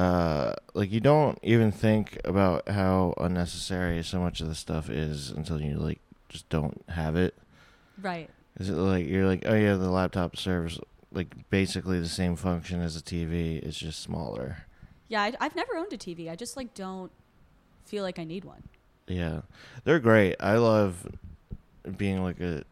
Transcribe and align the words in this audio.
uh, 0.00 0.54
like 0.72 0.90
you 0.90 0.98
don't 1.00 1.38
even 1.42 1.70
think 1.70 2.18
about 2.24 2.66
how 2.70 3.12
unnecessary 3.18 4.02
so 4.02 4.18
much 4.18 4.40
of 4.40 4.48
the 4.48 4.54
stuff 4.54 4.88
is 4.88 5.28
until 5.28 5.60
you 5.60 5.76
like 5.76 6.00
just 6.30 6.48
don't 6.48 6.82
have 6.88 7.16
it. 7.16 7.34
Right. 8.00 8.30
Is 8.58 8.70
it 8.70 8.74
like 8.76 9.06
you're 9.06 9.26
like, 9.26 9.42
oh 9.44 9.54
yeah, 9.54 9.74
the 9.74 9.90
laptop 9.90 10.38
serves 10.38 10.80
like 11.12 11.50
basically 11.50 12.00
the 12.00 12.08
same 12.08 12.34
function 12.34 12.80
as 12.80 12.96
a 12.96 13.02
TV. 13.02 13.62
It's 13.62 13.76
just 13.76 14.00
smaller. 14.00 14.64
Yeah, 15.08 15.20
I, 15.20 15.34
I've 15.38 15.54
never 15.54 15.76
owned 15.76 15.92
a 15.92 15.98
TV. 15.98 16.30
I 16.30 16.34
just 16.34 16.56
like 16.56 16.72
don't 16.72 17.12
feel 17.84 18.02
like 18.02 18.18
I 18.18 18.24
need 18.24 18.46
one. 18.46 18.62
Yeah, 19.06 19.42
they're 19.84 20.00
great. 20.00 20.36
I 20.40 20.56
love 20.56 21.14
being 21.98 22.22
like 22.22 22.40
a 22.40 22.64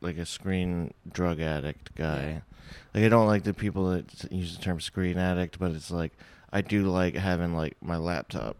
like 0.00 0.18
a 0.18 0.26
screen 0.26 0.94
drug 1.10 1.40
addict 1.40 1.96
guy. 1.96 2.42
Like 2.94 3.02
I 3.02 3.08
don't 3.08 3.26
like 3.26 3.42
the 3.42 3.54
people 3.54 3.90
that 3.90 4.30
use 4.30 4.56
the 4.56 4.62
term 4.62 4.80
screen 4.80 5.18
addict, 5.18 5.58
but 5.58 5.72
it's 5.72 5.90
like 5.90 6.12
I 6.56 6.62
do 6.62 6.84
like 6.84 7.14
having 7.14 7.54
like 7.54 7.76
my 7.82 7.98
laptop 7.98 8.56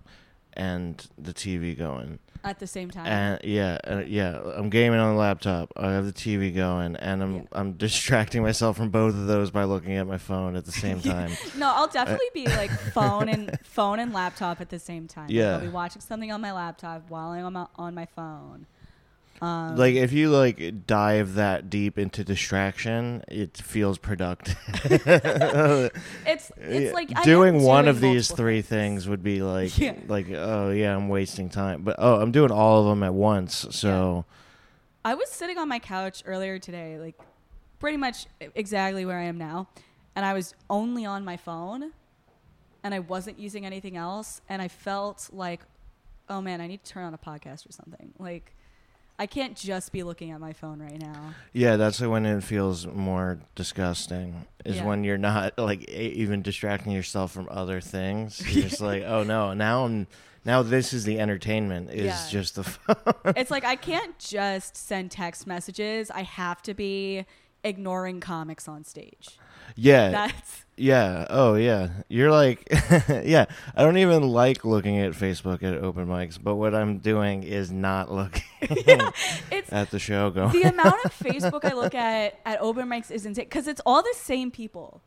and 0.53 1.05
the 1.19 1.33
TV 1.33 1.77
going. 1.77 2.19
At 2.45 2.61
the 2.61 2.67
same 2.67 2.91
time. 2.91 3.07
And 3.07 3.41
yeah, 3.43 3.79
uh, 3.85 4.03
yeah, 4.07 4.39
I'm 4.57 4.71
gaming 4.71 5.01
on 5.01 5.15
the 5.15 5.19
laptop. 5.19 5.73
I 5.77 5.93
have 5.93 6.05
the 6.07 6.13
TV 6.13 6.55
going, 6.55 6.95
and 6.97 7.23
I'm 7.23 7.35
Yeah. 7.37 7.43
I'm 7.53 7.73
distracting 7.73 8.43
myself 8.43 8.77
from 8.77 8.91
both 8.91 9.15
of 9.15 9.27
those 9.27 9.51
by 9.51 9.65
looking 9.65 9.95
at 9.97 10.07
my 10.07 10.19
phone 10.19 10.55
at 10.57 10.65
the 10.65 10.73
same 10.73 11.01
time. 11.15 11.31
no, 11.57 11.73
I'll 11.75 11.89
definitely 11.89 12.31
be 12.35 12.47
like 12.47 12.71
phone 12.93 13.29
and 13.29 13.59
phone 13.65 13.99
and 13.99 14.13
laptop 14.13 14.61
at 14.61 14.69
the 14.69 14.79
same 14.79 15.09
time. 15.09 15.29
Yeah. 15.31 15.55
I'll 15.55 15.61
be 15.61 15.69
watching 15.69 16.03
something 16.03 16.31
on 16.31 16.41
my 16.41 16.53
laptop 16.53 17.03
while 17.09 17.31
I'm 17.31 17.57
on- 17.57 17.69
on 17.77 17.95
my 17.95 18.07
phone. 18.07 18.67
Um, 19.43 19.77
like 19.77 19.95
if 19.95 20.13
you 20.13 20.31
like 20.31 20.87
dive 20.87 21.35
that 21.35 21.69
deep 21.69 21.99
into 21.99 22.25
distraction, 22.25 23.23
it 23.29 23.57
feels 23.57 23.99
productive. 23.99 24.57
it's 26.27 26.53
it's 26.57 26.95
like 26.95 27.17
am 27.17 27.23
doing 27.25 27.63
one 27.63 27.89
of 27.89 28.01
these 28.01 28.31
three 28.31 28.63
things 28.63 29.09
would 29.09 29.23
be 29.23 29.43
like 29.43 29.77
Yeah. 29.79 29.95
like 30.09 30.31
oh 30.31 30.71
yeah, 30.71 30.95
I'm 30.97 31.09
wasting 31.09 31.49
time. 31.51 31.83
But 31.83 31.97
oh, 31.99 32.21
I'm 32.21 32.33
doing 32.33 32.51
all 32.51 32.81
of 32.81 32.87
them 32.87 33.03
at 33.03 33.15
once. 33.15 33.67
So 33.71 34.25
I 35.05 35.15
was 35.15 35.29
sitting 35.29 35.59
on 35.59 35.69
my 35.69 35.79
couch 35.79 36.23
earlier 36.27 36.59
today, 36.59 36.99
like 36.99 37.15
pretty 37.79 37.97
much 37.97 38.27
exactly 38.55 39.05
where 39.05 39.19
I 39.19 39.25
am 39.25 39.39
now, 39.39 39.69
and 40.17 40.25
I 40.25 40.33
was 40.33 40.55
only 40.71 41.05
on 41.05 41.25
my 41.25 41.37
phone, 41.37 41.93
and 42.83 42.95
I 42.95 43.01
wasn't 43.01 43.39
using 43.39 43.67
anything 43.67 43.97
else, 43.97 44.41
and 44.49 44.63
I 44.63 44.69
felt 44.69 45.29
like, 45.33 45.61
oh 46.29 46.41
man, 46.41 46.61
I 46.61 46.67
need 46.67 46.83
to 46.85 46.91
turn 46.91 47.05
on 47.05 47.15
a 47.15 47.19
podcast 47.19 47.69
or 47.69 47.73
something. 47.73 48.15
Like, 48.19 48.56
I 49.19 49.27
can't 49.27 49.57
just 49.57 49.93
be 49.93 50.03
looking 50.03 50.31
at 50.31 50.41
my 50.41 50.53
phone 50.53 50.81
right 50.81 51.01
now. 51.01 51.35
yeah, 51.53 51.77
that's 51.77 52.01
when 52.01 52.27
it 52.27 52.43
feels 52.45 52.87
more 52.87 53.39
disgusting. 53.55 54.47
Is 54.65 54.77
Yeah. 54.77 54.85
when 54.85 55.05
you're 55.05 55.19
not 55.19 55.57
like 55.59 55.89
even 55.89 56.43
distracting 56.43 56.93
yourself 56.93 57.33
from 57.33 57.49
other 57.51 57.81
things. 57.81 58.41
You're 58.55 58.69
just 58.69 58.81
like, 58.81 59.03
oh 59.05 59.23
no, 59.23 59.55
now 59.55 59.85
I'm 59.85 60.07
now 60.45 60.63
this 60.63 60.93
is 60.93 61.05
the 61.05 61.19
entertainment 61.19 61.91
is 61.91 62.05
Yeah. 62.07 62.27
just 62.31 62.55
the 62.57 62.65
phone. 62.65 62.97
it's 63.37 63.51
like 63.51 63.65
I 63.65 63.77
can't 63.77 64.19
just 64.19 64.77
send 64.77 65.11
text 65.11 65.47
messages. 65.47 66.11
I 66.11 66.23
have 66.23 66.63
to 66.63 66.75
be 66.75 67.25
ignoring 67.67 68.21
comics 68.21 68.69
on 68.69 68.85
stage. 68.85 69.39
yeah, 69.75 70.11
That's 70.11 70.65
Yeah. 70.77 71.27
Oh, 71.31 71.55
yeah. 71.55 71.89
You're 72.09 72.31
like, 72.31 72.67
yeah. 73.09 73.47
I 73.75 73.83
don't 73.83 73.99
even 73.99 74.23
like 74.23 74.65
looking 74.65 74.99
at 75.01 75.13
Facebook 75.13 75.63
at 75.63 75.75
open 75.75 76.07
mics, 76.07 76.39
but 76.43 76.57
what 76.57 76.75
I'm 76.75 76.99
doing 76.99 77.43
is 77.43 77.71
not 77.73 78.13
looking 78.13 78.43
it's 79.51 79.73
at 79.73 79.91
the 79.91 79.99
show 79.99 80.31
going. 80.31 80.53
the 80.53 80.63
amount 80.63 81.05
of 81.05 81.13
Facebook 81.19 81.65
I 81.65 81.75
look 81.75 81.95
at 81.95 82.39
at 82.45 82.61
open 82.61 82.89
mics 82.89 83.11
is 83.11 83.27
insane 83.27 83.45
because 83.47 83.67
it's 83.67 83.81
all 83.85 84.03
the 84.03 84.15
same 84.17 84.51
people. 84.51 85.03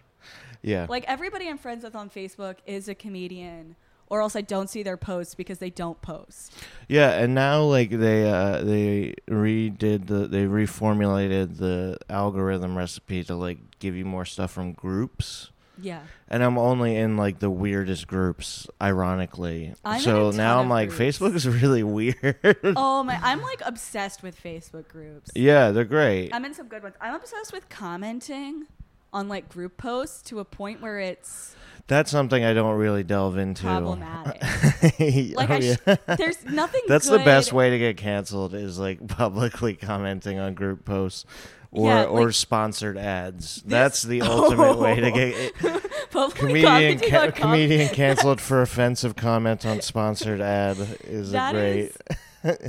yeah. 0.61 0.85
Like 0.89 1.05
everybody 1.07 1.47
I'm 1.47 1.57
friends 1.57 1.83
with 1.83 1.95
on 1.95 2.09
Facebook 2.09 2.55
is 2.65 2.87
a 2.89 2.95
comedian, 2.95 3.75
or 4.09 4.21
else 4.21 4.35
I 4.35 4.41
don't 4.41 4.69
see 4.69 4.81
their 4.83 4.97
posts 4.97 5.35
because 5.35 5.59
they 5.59 5.69
don't 5.69 6.01
post. 6.01 6.53
yeah. 6.87 7.11
And 7.11 7.35
now, 7.35 7.61
like, 7.63 7.91
they, 7.91 8.29
uh, 8.29 8.63
they 8.63 9.15
redid 9.29 10.07
the, 10.07 10.27
they 10.27 10.45
reformulated 10.45 11.57
the 11.57 11.97
algorithm 12.09 12.77
recipe 12.77 13.23
to, 13.25 13.35
like, 13.35 13.59
give 13.79 13.95
you 13.95 14.05
more 14.05 14.25
stuff 14.25 14.51
from 14.51 14.73
groups. 14.73 15.51
Yeah. 15.81 16.01
And 16.27 16.43
I'm 16.43 16.57
only 16.57 16.95
in, 16.97 17.15
like, 17.17 17.39
the 17.39 17.49
weirdest 17.49 18.07
groups, 18.07 18.67
ironically. 18.81 19.73
I'm 19.85 20.01
so 20.01 20.31
now 20.31 20.59
I'm 20.59 20.69
like, 20.69 20.89
groups. 20.89 21.17
Facebook 21.19 21.35
is 21.35 21.47
really 21.61 21.83
weird. 21.83 22.57
Oh 22.75 23.03
my! 23.03 23.17
I'm 23.21 23.41
like 23.41 23.61
obsessed 23.65 24.21
with 24.21 24.41
Facebook 24.43 24.89
groups. 24.89 25.31
yeah, 25.35 25.71
they're 25.71 25.85
great. 25.85 26.33
I'm 26.33 26.43
in 26.43 26.53
some 26.53 26.67
good 26.67 26.83
ones. 26.83 26.95
I'm 26.99 27.15
obsessed 27.15 27.53
with 27.53 27.69
commenting 27.69 28.65
on 29.13 29.29
like 29.29 29.47
group 29.49 29.77
posts 29.77 30.21
to 30.29 30.39
a 30.39 30.45
point 30.45 30.81
where 30.81 30.99
it's 30.99 31.55
That's 31.89 32.09
something 32.09 32.45
I 32.45 32.53
don't 32.53 32.77
really 32.77 33.03
delve 33.03 33.37
into. 33.37 33.63
problematic. 33.63 34.41
like 35.35 35.35
Like 35.35 35.49
I 35.49 35.59
sh- 35.59 35.97
there's 36.17 36.45
nothing. 36.45 36.81
That's 36.87 37.09
the 37.09 37.17
best 37.19 37.51
way 37.51 37.71
to 37.71 37.77
get 37.77 37.97
canceled 37.97 38.53
is 38.53 38.79
like 38.79 39.05
publicly 39.07 39.73
commenting 39.73 40.39
on 40.39 40.53
group 40.53 40.85
posts 40.85 41.25
or 41.71 41.89
Yeah, 41.89 42.03
or 42.05 42.25
like- 42.27 42.33
sponsored 42.35 42.97
ads. 42.97 43.61
That's 43.65 44.03
the 44.03 44.21
ultimate 44.23 44.77
way 44.77 44.99
to 45.01 45.11
get 45.11 45.53
Publicly 46.11 46.61
comedian 46.63 46.99
ca- 46.99 47.31
com- 47.31 47.51
comedian 47.51 47.89
canceled 47.89 48.39
for 48.41 48.61
offensive 48.61 49.15
comment 49.15 49.65
on 49.65 49.81
sponsored 49.81 50.41
ad 50.41 50.77
is 51.03 51.31
That 51.31 51.53
a 51.55 51.57
great. 51.57 51.79
is- 51.85 51.95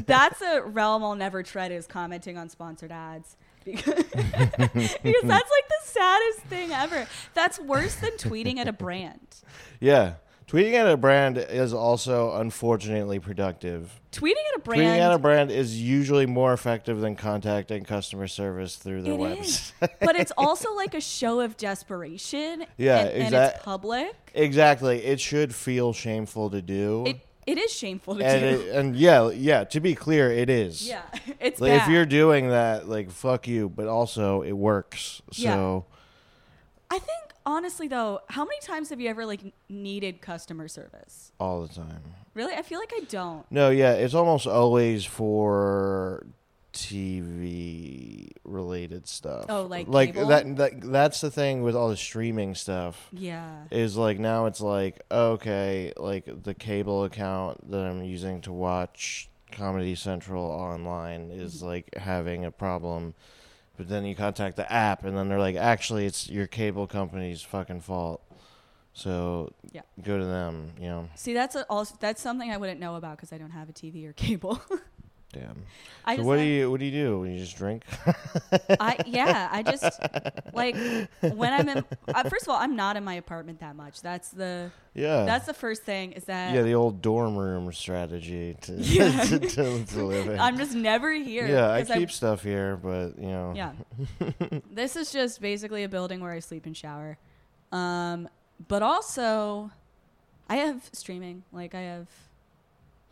that's 0.06 0.42
a 0.42 0.62
realm 0.62 1.04
I'll 1.04 1.14
never 1.14 1.44
tread 1.44 1.70
is 1.70 1.86
commenting 1.86 2.36
on 2.36 2.48
sponsored 2.48 2.90
ads. 2.90 3.36
Because, 3.64 3.84
because 4.14 5.22
that's 5.22 5.24
like 5.24 5.68
the 5.68 5.82
saddest 5.84 6.38
thing 6.48 6.72
ever. 6.72 7.06
That's 7.34 7.58
worse 7.60 7.96
than 7.96 8.12
tweeting 8.12 8.58
at 8.58 8.68
a 8.68 8.72
brand. 8.72 9.20
yeah. 9.80 10.14
Tweeting 10.48 10.72
at 10.72 10.88
a 10.88 10.96
brand 10.96 11.38
is 11.38 11.72
also 11.72 12.34
unfortunately 12.34 13.20
productive. 13.20 14.00
Tweeting 14.10 14.32
at 14.52 14.56
a 14.56 14.58
brand. 14.58 14.82
Tweeting 14.82 14.98
at 14.98 15.12
a 15.12 15.18
brand 15.20 15.52
is 15.52 15.80
usually 15.80 16.26
more 16.26 16.52
effective 16.52 17.00
than 17.00 17.14
contacting 17.14 17.84
customer 17.84 18.26
service 18.26 18.74
through 18.74 19.02
their 19.02 19.12
It 19.12 19.18
website. 19.20 19.40
is. 19.42 19.72
but 20.00 20.16
it's 20.16 20.32
also 20.36 20.74
like 20.74 20.94
a 20.94 21.00
show 21.00 21.38
of 21.38 21.56
desperation. 21.56 22.66
Yeah, 22.76 22.98
and, 22.98 23.32
and 23.32 23.34
it's 23.36 23.62
public. 23.62 24.32
Exactly. 24.34 25.04
It 25.04 25.20
should 25.20 25.54
feel 25.54 25.92
shameful 25.92 26.50
to 26.50 26.60
do. 26.60 27.04
It 27.06 27.20
it 27.50 27.58
is 27.58 27.72
shameful 27.72 28.16
to 28.16 28.24
and 28.24 28.40
do. 28.40 28.46
it, 28.68 28.74
and 28.76 28.96
yeah, 28.96 29.30
yeah. 29.30 29.64
To 29.64 29.80
be 29.80 29.94
clear, 29.94 30.30
it 30.30 30.48
is. 30.50 30.86
yeah, 30.88 31.02
it's 31.40 31.60
Like 31.60 31.72
bad. 31.72 31.82
if 31.88 31.92
you're 31.92 32.06
doing 32.06 32.48
that, 32.50 32.88
like 32.88 33.10
fuck 33.10 33.46
you, 33.48 33.68
but 33.68 33.86
also 33.88 34.42
it 34.42 34.52
works. 34.52 35.22
So 35.32 35.84
I 36.90 36.98
think 36.98 37.20
honestly 37.46 37.88
though, 37.88 38.20
how 38.28 38.44
many 38.44 38.60
times 38.60 38.90
have 38.90 39.00
you 39.00 39.08
ever 39.08 39.24
like 39.26 39.40
needed 39.68 40.20
customer 40.20 40.68
service? 40.68 41.32
all 41.40 41.62
the 41.66 41.74
time. 41.74 42.02
Really, 42.34 42.54
I 42.54 42.62
feel 42.62 42.78
like 42.78 42.92
I 42.94 43.00
don't. 43.08 43.44
No, 43.50 43.70
yeah, 43.70 43.92
it's 43.94 44.14
almost 44.14 44.46
always 44.46 45.04
for 45.04 46.26
TV 46.72 48.30
related 48.44 49.06
stuff. 49.06 49.46
Oh, 49.48 49.62
like 49.66 49.88
like 49.88 50.14
cable? 50.14 50.28
that, 50.28 50.56
that. 50.56 50.80
That's 50.82 51.20
the 51.20 51.30
thing 51.30 51.62
with 51.62 51.74
all 51.76 51.88
the 51.88 51.96
streaming 51.96 52.54
stuff. 52.54 53.08
Yeah. 53.12 53.64
Is 53.70 53.96
like 53.96 54.18
now 54.18 54.46
it's 54.46 54.60
like 54.60 55.00
okay, 55.10 55.92
like 55.96 56.42
the 56.42 56.54
cable 56.54 57.04
account 57.04 57.70
that 57.70 57.80
I'm 57.80 58.02
using 58.04 58.40
to 58.42 58.52
watch 58.52 59.28
Comedy 59.52 59.94
Central 59.94 60.44
online 60.44 61.30
Mm-hmm. 61.30 61.40
is 61.40 61.62
like 61.62 61.94
having 61.96 62.44
a 62.44 62.50
problem. 62.50 63.14
But 63.76 63.88
then 63.88 64.04
you 64.04 64.14
contact 64.14 64.56
the 64.56 64.70
app, 64.70 65.04
and 65.04 65.16
then 65.16 65.28
they're 65.30 65.38
like, 65.38 65.56
actually, 65.56 66.04
it's 66.04 66.28
your 66.28 66.46
cable 66.46 66.86
company's 66.86 67.40
fucking 67.40 67.80
fault. 67.80 68.20
So 68.92 69.52
Yeah. 69.72 69.82
go 70.02 70.18
to 70.18 70.24
them. 70.24 70.72
You 70.78 70.88
know, 70.88 71.08
See, 71.14 71.32
that's 71.32 71.56
a, 71.56 71.64
also 71.70 71.94
that's 71.98 72.20
something 72.20 72.50
I 72.50 72.58
wouldn't 72.58 72.78
know 72.80 72.96
about 72.96 73.16
because 73.16 73.32
I 73.32 73.38
don't 73.38 73.52
have 73.52 73.68
a 73.70 73.72
TV 73.72 74.06
or 74.06 74.12
cable. 74.12 74.60
damn. 75.32 75.62
I 76.04 76.16
so 76.16 76.22
what 76.22 76.36
do 76.36 76.42
you 76.42 76.70
what 76.70 76.80
do 76.80 76.86
you 76.86 76.92
do? 76.92 77.24
You 77.28 77.38
just 77.38 77.56
drink? 77.56 77.84
I 78.80 78.96
yeah, 79.06 79.48
I 79.50 79.62
just 79.70 80.00
like 80.52 80.76
when 81.20 81.52
I'm 81.52 81.68
in. 81.68 81.84
Uh, 82.08 82.28
first 82.28 82.44
of 82.44 82.48
all, 82.48 82.56
I'm 82.56 82.76
not 82.76 82.96
in 82.96 83.04
my 83.04 83.14
apartment 83.14 83.60
that 83.60 83.76
much. 83.76 84.00
That's 84.02 84.30
the 84.30 84.70
yeah. 84.94 85.24
that's 85.24 85.46
the 85.46 85.54
first 85.54 85.82
thing 85.82 86.12
is 86.12 86.24
that 86.24 86.54
yeah, 86.54 86.62
the 86.62 86.74
old 86.74 87.02
dorm 87.02 87.36
room 87.36 87.72
strategy 87.72 88.56
to 88.62 88.72
Yeah. 88.78 89.24
to, 89.24 89.38
to, 89.38 89.84
to 89.84 90.04
live 90.04 90.28
in. 90.28 90.40
I'm 90.40 90.56
just 90.56 90.74
never 90.74 91.12
here. 91.12 91.46
yeah, 91.46 91.70
I 91.70 91.84
keep 91.84 92.10
stuff 92.10 92.42
here, 92.42 92.76
but 92.76 93.18
you 93.18 93.28
know. 93.28 93.52
Yeah. 93.54 93.72
this 94.70 94.96
is 94.96 95.12
just 95.12 95.40
basically 95.40 95.84
a 95.84 95.88
building 95.88 96.20
where 96.20 96.32
I 96.32 96.40
sleep 96.40 96.66
and 96.66 96.76
shower. 96.76 97.18
Um, 97.72 98.28
but 98.68 98.82
also, 98.82 99.70
I 100.48 100.56
have 100.56 100.88
streaming. 100.92 101.44
Like, 101.52 101.74
I 101.74 101.80
have 101.82 102.08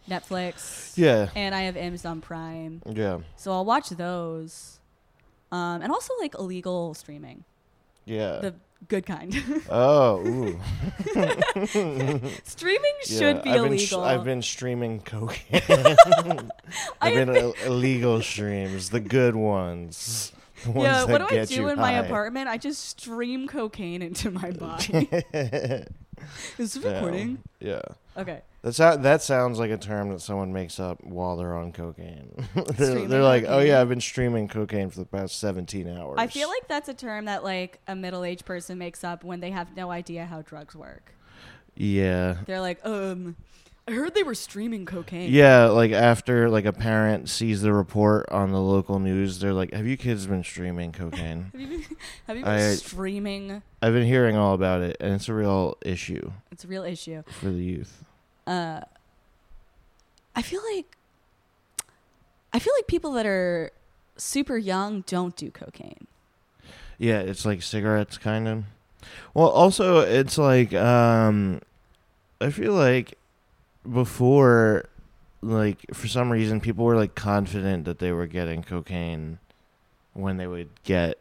Netflix. 0.09 0.97
Yeah. 0.97 1.31
And 1.35 1.55
I 1.55 1.63
have 1.63 1.77
Amazon 1.77 2.21
Prime. 2.21 2.83
Yeah. 2.87 3.21
So 3.37 3.53
I'll 3.53 3.65
watch 3.65 3.91
those. 3.91 4.81
Um, 5.51 5.83
and 5.83 5.91
also, 5.93 6.13
like, 6.21 6.35
illegal 6.35 6.95
streaming. 6.95 7.45
Yeah. 8.05 8.39
The 8.39 8.55
good 8.87 9.07
kind. 9.07 9.35
oh, 9.71 10.27
ooh. 10.27 10.61
streaming 12.45 12.93
Yeah, 13.07 13.19
should 13.19 13.43
be 13.43 13.51
I've 13.51 13.63
been 13.63 13.79
sh- 13.79 13.93
illegal. 13.93 14.03
I've 14.03 14.25
been 14.25 14.43
streaming 14.43 15.01
cocaine. 15.01 15.63
I 15.69 16.49
I've 17.01 17.15
have 17.15 17.27
been 17.27 17.53
illegal 17.67 18.23
streams, 18.23 18.91
the 18.91 19.01
good 19.01 19.35
ones, 19.35 20.33
The 20.65 20.71
ones 20.71 20.85
yeah, 20.85 21.05
what 21.05 21.29
do 21.29 21.37
I 21.37 21.45
do 21.45 21.69
in 21.69 21.79
my 21.79 21.93
apartment? 21.93 22.49
I 22.49 22.57
just 22.57 23.01
stream 23.01 23.49
cocaine 23.49 24.03
into 24.03 24.31
my 24.31 24.51
body. 24.53 25.09
Is 26.59 26.75
this 26.75 26.77
recording? 26.85 27.39
Yeah. 27.61 27.83
Okay. 28.17 28.43
That 28.63 28.73
sou- 28.73 28.97
that 28.97 29.23
sounds 29.23 29.59
like 29.61 29.71
a 29.71 29.77
term 29.79 30.09
that 30.11 30.21
someone 30.21 30.53
makes 30.53 30.81
up 30.81 31.03
while 31.05 31.37
they're 31.37 31.55
on 31.57 31.73
cocaine. 31.73 32.33
they're, 32.77 33.07
they're 33.07 33.23
like, 33.23 33.45
"Oh 33.47 33.61
yeah, 33.61 33.81
I've 33.81 33.89
been 33.89 34.01
streaming 34.01 34.49
cocaine 34.49 34.91
for 34.91 34.99
the 34.99 35.07
past 35.07 35.39
17 35.39 35.89
hours." 35.89 36.17
I 36.19 36.27
feel 36.27 36.49
like 36.49 36.67
that's 36.67 36.89
a 36.89 36.95
term 36.95 37.27
that 37.27 37.45
like 37.45 37.79
a 37.87 37.95
middle-aged 37.95 38.45
person 38.45 38.77
makes 38.79 39.05
up 39.05 39.23
when 39.23 39.39
they 39.41 39.53
have 39.53 39.77
no 39.77 39.91
idea 39.93 40.27
how 40.27 40.43
drugs 40.43 40.75
work. 40.75 41.15
Yeah. 41.77 42.39
They're 42.47 42.61
like, 42.61 42.85
um, 42.85 43.37
I 43.87 43.93
heard 43.93 44.15
they 44.15 44.25
were 44.25 44.35
streaming 44.35 44.85
cocaine. 44.87 45.33
Yeah, 45.33 45.67
like 45.67 45.93
after 45.93 46.51
like 46.51 46.65
a 46.65 46.73
parent 46.73 47.29
sees 47.29 47.63
the 47.63 47.73
report 47.73 48.29
on 48.31 48.51
the 48.51 48.61
local 48.61 48.99
news, 48.99 49.39
they're 49.39 49.53
like, 49.55 49.73
"Have 49.73 49.87
you 49.87 49.97
kids 49.97 50.27
been 50.27 50.43
streaming 50.43 50.91
cocaine?" 50.91 51.51
Have 51.55 51.61
you 51.61 51.69
been, 51.69 51.85
have 52.27 52.37
you 52.37 52.43
been 52.45 52.53
I- 52.53 52.75
streaming? 52.75 53.63
I've 53.81 53.93
been 53.95 54.07
hearing 54.07 54.37
all 54.37 54.55
about 54.55 54.83
it, 54.83 54.97
and 54.99 55.15
it's 55.15 55.29
a 55.29 55.35
real 55.35 55.79
issue 55.83 56.33
It's 56.51 56.65
a 56.65 56.69
real 56.69 56.83
issue. 56.83 57.23
for 57.41 57.47
the 57.51 57.63
youth. 57.63 58.03
Uh, 58.49 58.81
I 60.35 60.41
feel 60.41 60.63
like 60.75 60.97
I 62.51 62.59
feel 62.59 62.73
like 62.79 62.87
people 62.87 63.13
that 63.13 63.27
are 63.27 63.71
super 64.17 64.57
young 64.57 65.05
don't 65.07 65.37
do 65.37 65.51
cocaine. 65.51 66.07
Yeah, 66.97 67.19
it's 67.19 67.45
like 67.45 67.61
cigarettes, 67.61 68.17
kind 68.17 68.49
of. 68.49 68.65
Well, 69.35 69.49
also, 69.49 69.99
it's 69.99 70.39
like 70.39 70.73
um, 70.73 71.61
I 72.41 72.49
feel 72.49 72.73
like 72.73 73.19
before, 73.91 74.89
like 75.43 75.85
for 75.93 76.09
some 76.09 76.31
reason, 76.31 76.63
people 76.63 76.87
were 76.87 76.97
like 76.97 77.15
confident 77.15 77.85
that 77.85 77.99
they 77.99 78.13
were 78.13 78.27
getting 78.27 78.63
cocaine 78.63 79.41
when 80.15 80.39
they 80.39 80.47
would 80.47 80.71
get 80.85 81.19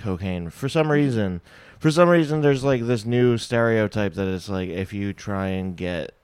cocaine. 0.00 0.48
For 0.48 0.70
some 0.70 0.90
reason, 0.90 1.42
for 1.78 1.90
some 1.90 2.08
reason, 2.08 2.40
there's 2.40 2.64
like 2.64 2.86
this 2.86 3.04
new 3.04 3.36
stereotype 3.36 4.14
that 4.14 4.26
it's 4.26 4.48
like 4.48 4.70
if 4.70 4.94
you 4.94 5.12
try 5.12 5.48
and 5.48 5.76
get 5.76 6.14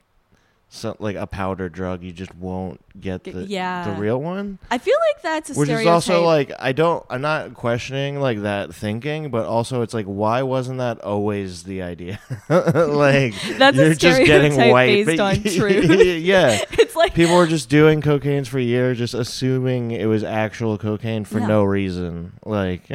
some 0.71 0.97
like 0.99 1.17
a 1.17 1.27
powder 1.27 1.69
drug, 1.69 2.03
you 2.03 2.13
just 2.13 2.35
won't 2.35 2.81
get 3.01 3.25
the 3.25 3.45
yeah. 3.45 3.85
the 3.91 4.01
real 4.01 4.21
one. 4.21 4.59
I 4.71 4.79
feel 4.79 4.97
like 5.13 5.23
that's 5.23 5.51
a 5.51 5.55
Which 5.55 5.69
stereotype. 5.69 5.87
is 5.87 5.93
also 6.09 6.25
like 6.25 6.53
I 6.59 6.73
don't 6.73 7.05
I'm 7.09 7.23
not 7.23 7.55
questioning 7.55 8.21
like 8.21 8.43
that 8.43 8.75
thinking, 8.75 9.31
but 9.31 9.47
also 9.47 9.81
it's 9.83 9.95
like 9.95 10.05
why 10.07 10.43
wasn't 10.43 10.79
that 10.79 11.01
always 11.01 11.63
the 11.63 11.83
idea? 11.83 12.21
like 12.49 13.35
That's 13.59 13.79
a 13.79 13.85
you're 13.85 13.95
just 13.95 14.25
getting 14.25 14.57
white 14.71 15.07
based 15.07 15.21
on 15.29 15.43
truth. 15.43 16.21
yeah. 16.21 16.59
it's 16.73 16.95
like 16.95 17.15
People 17.15 17.37
were 17.37 17.47
just 17.47 17.71
doing 17.71 18.03
cocaine 18.03 18.45
for 18.45 18.59
years, 18.59 18.99
just 18.99 19.15
assuming 19.15 19.91
it 19.93 20.07
was 20.07 20.23
actual 20.23 20.77
cocaine 20.77 21.25
for 21.25 21.39
Yeah. 21.39 21.47
no 21.47 21.65
reason. 21.65 22.35
Like 22.45 22.91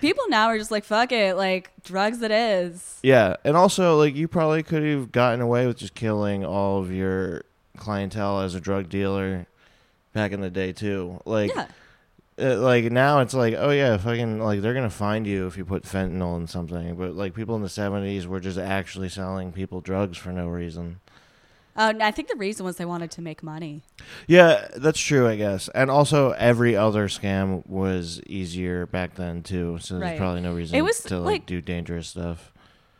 people 0.00 0.24
now 0.28 0.46
are 0.46 0.58
just 0.58 0.70
like 0.70 0.84
fuck 0.84 1.12
it, 1.12 1.36
like 1.36 1.70
drugs 1.84 2.22
it 2.22 2.30
is. 2.30 2.98
Yeah. 3.02 3.36
And 3.44 3.56
also 3.56 3.98
like 3.98 4.14
you 4.14 4.28
probably 4.28 4.62
could 4.62 4.82
have 4.82 5.12
gotten 5.12 5.40
away 5.40 5.66
with 5.66 5.78
just 5.78 5.94
killing 5.94 6.44
all 6.44 6.78
of 6.78 6.92
your 6.92 7.44
clientele 7.76 8.40
as 8.40 8.54
a 8.54 8.60
drug 8.60 8.88
dealer 8.88 9.46
back 10.12 10.32
in 10.32 10.40
the 10.40 10.50
day 10.50 10.72
too. 10.72 11.20
Like 11.24 11.54
yeah. 11.54 11.66
uh, 12.38 12.56
like 12.56 12.84
now 12.84 13.20
it's 13.20 13.34
like 13.34 13.54
oh 13.56 13.70
yeah 13.70 13.96
fucking 13.96 14.40
like 14.40 14.60
they're 14.60 14.74
gonna 14.74 14.90
find 14.90 15.26
you 15.26 15.46
if 15.46 15.56
you 15.56 15.64
put 15.64 15.84
fentanyl 15.84 16.36
in 16.36 16.46
something 16.46 16.96
but 16.96 17.14
like 17.14 17.34
people 17.34 17.54
in 17.54 17.62
the 17.62 17.68
70s 17.68 18.26
were 18.26 18.40
just 18.40 18.58
actually 18.58 19.08
selling 19.08 19.52
people 19.52 19.80
drugs 19.80 20.16
for 20.16 20.30
no 20.32 20.48
reason 20.48 21.00
Uh, 21.76 21.94
I 22.00 22.10
think 22.10 22.28
the 22.28 22.36
reason 22.36 22.64
was 22.66 22.76
they 22.76 22.84
wanted 22.84 23.10
to 23.12 23.22
make 23.22 23.42
money. 23.42 23.82
yeah 24.26 24.68
that's 24.76 25.00
true 25.00 25.28
i 25.28 25.36
guess 25.36 25.68
and 25.74 25.90
also 25.90 26.30
every 26.32 26.74
other 26.76 27.06
scam 27.08 27.64
was 27.66 28.20
easier 28.26 28.86
back 28.86 29.14
then 29.14 29.42
too 29.42 29.78
so 29.80 29.94
there's 29.98 30.10
Right. 30.10 30.18
probably 30.18 30.40
no 30.40 30.52
reason 30.54 30.76
It 30.76 30.82
was, 30.82 31.00
to 31.04 31.18
like, 31.18 31.26
like- 31.32 31.46
do 31.46 31.60
dangerous 31.60 32.08
stuff 32.08 32.52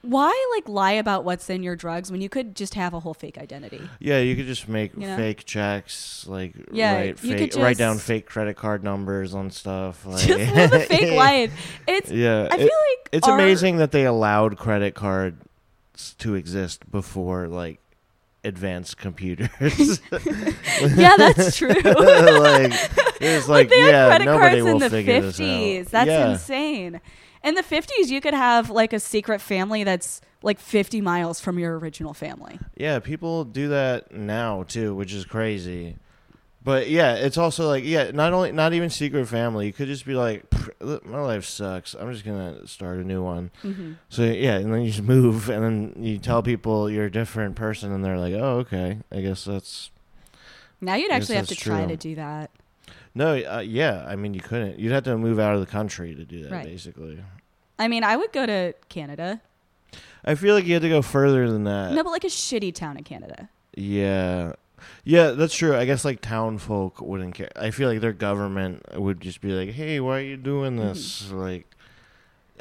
Why 0.03 0.33
like 0.57 0.67
lie 0.69 0.93
about 0.93 1.25
what's 1.25 1.51
in 1.51 1.63
your 1.63 1.77
drugs 1.77 2.11
when 2.11 2.21
you 2.23 2.29
could 2.31 2.55
just 2.57 2.75
have 2.75 2.95
a 2.95 3.01
whole 3.01 3.13
fake 3.13 3.37
identity? 3.39 3.83
yeah 3.99 4.19
you 4.21 4.35
could 4.37 4.47
just 4.47 4.69
make 4.69 4.95
You 4.95 5.09
know? 5.09 5.17
fake 5.17 5.45
checks 5.45 6.25
like 6.29 6.55
Yeah, 6.73 6.95
write 6.95 7.23
you 7.25 7.37
fake 7.37 7.53
could 7.53 7.61
write 7.63 7.77
down 7.77 7.97
just- 7.97 8.07
fake 8.07 8.27
credit 8.27 8.57
card 8.57 8.83
numbers 8.85 9.35
on 9.35 9.51
stuff 9.51 10.07
like 10.07 10.27
Just 10.27 10.55
live 10.55 10.73
a 10.73 10.81
fake 10.81 11.13
life. 11.27 11.53
It's 11.89 12.11
yeah 12.11 12.49
I 12.51 12.55
it- 12.55 12.59
feel 12.59 12.67
like 12.89 13.09
It's 13.13 13.29
our- 13.29 13.35
amazing 13.35 13.77
that 13.79 13.91
they 13.91 14.07
allowed 14.07 14.57
credit 14.57 14.95
cards 14.95 16.15
to 16.19 16.35
exist 16.35 16.91
before 16.91 17.47
like 17.49 17.79
advanced 18.45 18.97
computers. 18.97 20.01
yeah, 20.11 21.17
that's 21.17 21.57
true. 21.59 21.69
like 21.75 22.73
it's 23.21 23.49
like, 23.49 23.69
they 23.69 23.81
had 23.81 23.91
yeah, 23.91 24.09
credit 24.09 24.25
nobody 24.25 24.61
cards 24.61 24.63
will 24.63 24.73
in 24.73 24.79
the 24.79 24.89
this 24.89 25.09
out. 25.09 25.23
fifties. 25.25 25.91
That's 25.91 26.09
yeah. 26.09 26.31
insane. 26.33 27.01
In 27.43 27.55
the 27.55 27.63
fifties, 27.63 28.11
you 28.11 28.21
could 28.21 28.35
have 28.35 28.71
like 28.71 28.93
a 28.93 29.01
secret 29.01 29.41
family 29.41 29.85
that's 29.85 30.21
like 30.43 30.59
fifty 30.59 31.01
miles 31.01 31.41
from 31.41 31.59
your 31.59 31.79
original 31.79 32.15
family. 32.15 32.59
Yeah, 32.77 32.99
people 32.99 33.45
do 33.45 33.69
that 33.69 34.13
now 34.13 34.65
too, 34.65 34.95
which 34.95 35.13
is 35.13 35.25
crazy. 35.25 35.97
But 36.63 36.91
yeah, 36.91 37.15
it's 37.15 37.39
also 37.39 37.67
like 37.67 37.85
yeah, 37.85 38.11
not 38.13 38.33
only 38.35 38.53
not 38.53 38.75
even 38.75 38.91
secret 38.91 39.27
family. 39.27 39.67
You 39.67 39.73
could 39.73 39.87
just 39.89 40.05
be 40.05 40.15
like, 40.15 40.45
my 40.81 41.21
life 41.21 41.45
sucks. 41.47 41.95
I'm 41.95 42.13
just 42.13 42.25
gonna 42.25 42.67
start 42.67 42.99
a 42.99 43.05
new 43.05 43.23
one. 43.23 43.51
Mm-hmm. 43.65 43.93
So 44.11 44.25
yeah, 44.25 44.57
and 44.57 44.73
then 44.73 44.83
you 44.83 44.91
just 44.91 45.03
move, 45.03 45.49
and 45.49 45.65
then 45.65 46.05
you 46.05 46.19
tell 46.19 46.43
people 46.43 46.91
you're 46.91 47.07
a 47.07 47.11
different 47.11 47.57
person, 47.57 47.93
and 47.93 48.05
they're 48.05 48.19
like, 48.19 48.35
oh 48.35 48.59
okay, 48.59 48.99
I 49.11 49.21
guess 49.23 49.45
that's 49.45 49.91
Now 50.83 50.97
you'd 50.97 51.11
actually 51.11 51.37
have 51.37 51.47
to 51.49 51.55
that's 51.55 51.63
try 51.63 51.87
to 51.87 51.97
do 51.97 52.15
that. 52.17 52.51
No, 53.15 53.35
uh, 53.35 53.61
yeah. 53.67 54.05
I 54.07 54.15
mean, 54.17 54.35
you 54.35 54.41
couldn't. 54.41 54.79
You'd 54.79 54.93
have 54.93 55.05
to 55.05 55.17
move 55.19 55.41
out 55.41 55.55
of 55.55 55.61
the 55.61 55.67
country 55.67 56.15
to 56.15 56.25
do 56.25 56.43
that, 56.45 56.53
Right. 56.53 56.65
basically. 56.65 57.19
I 57.79 57.89
mean, 57.89 58.05
I 58.05 58.17
would 58.17 58.33
go 58.33 58.45
to 58.47 58.75
Canada. 58.89 59.41
I 60.25 60.35
feel 60.35 60.55
like 60.55 60.65
you 60.67 60.75
had 60.75 60.83
to 60.83 60.89
go 60.91 61.01
further 61.03 61.51
than 61.51 61.65
that. 61.65 61.93
no, 61.93 62.05
but 62.05 62.11
like 62.11 62.25
a 62.25 62.29
shitty 62.29 62.75
town 62.75 62.99
in 62.99 63.05
Canada. 63.05 63.49
Yeah, 63.75 64.53
yeah, 65.05 65.31
that's 65.31 65.55
true. 65.55 65.77
I 65.77 65.85
guess 65.85 66.05
like 66.05 66.21
town 66.21 66.59
folk 66.59 67.01
wouldn't 67.01 67.35
care. 67.35 67.51
I 67.57 67.71
feel 67.71 67.89
like 67.89 68.01
their 68.01 68.13
government 68.13 68.83
would 68.99 69.21
just 69.21 69.41
be 69.41 69.53
like, 69.53 69.71
"Hey, 69.71 70.01
why 70.01 70.19
are 70.19 70.23
you 70.23 70.37
doing 70.37 70.77
Mm-hmm. 70.77 70.89
this?" 70.89 71.31
Like, 71.33 71.67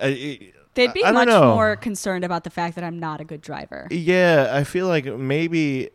I, 0.02 0.08
it- 0.08 0.54
They'd 0.76 0.94
be 0.94 1.04
I 1.04 1.08
don't 1.12 1.16
much 1.16 1.28
know. 1.28 1.56
more 1.56 1.76
concerned 1.76 2.24
about 2.24 2.44
the 2.46 2.50
fact 2.52 2.76
that 2.76 2.84
I'm 2.86 3.00
not 3.00 3.20
a 3.20 3.26
good 3.26 3.42
driver. 3.42 3.88
yeah, 3.92 4.50
I 4.54 4.64
feel 4.64 4.88
like 4.88 5.06
maybe, 5.06 5.90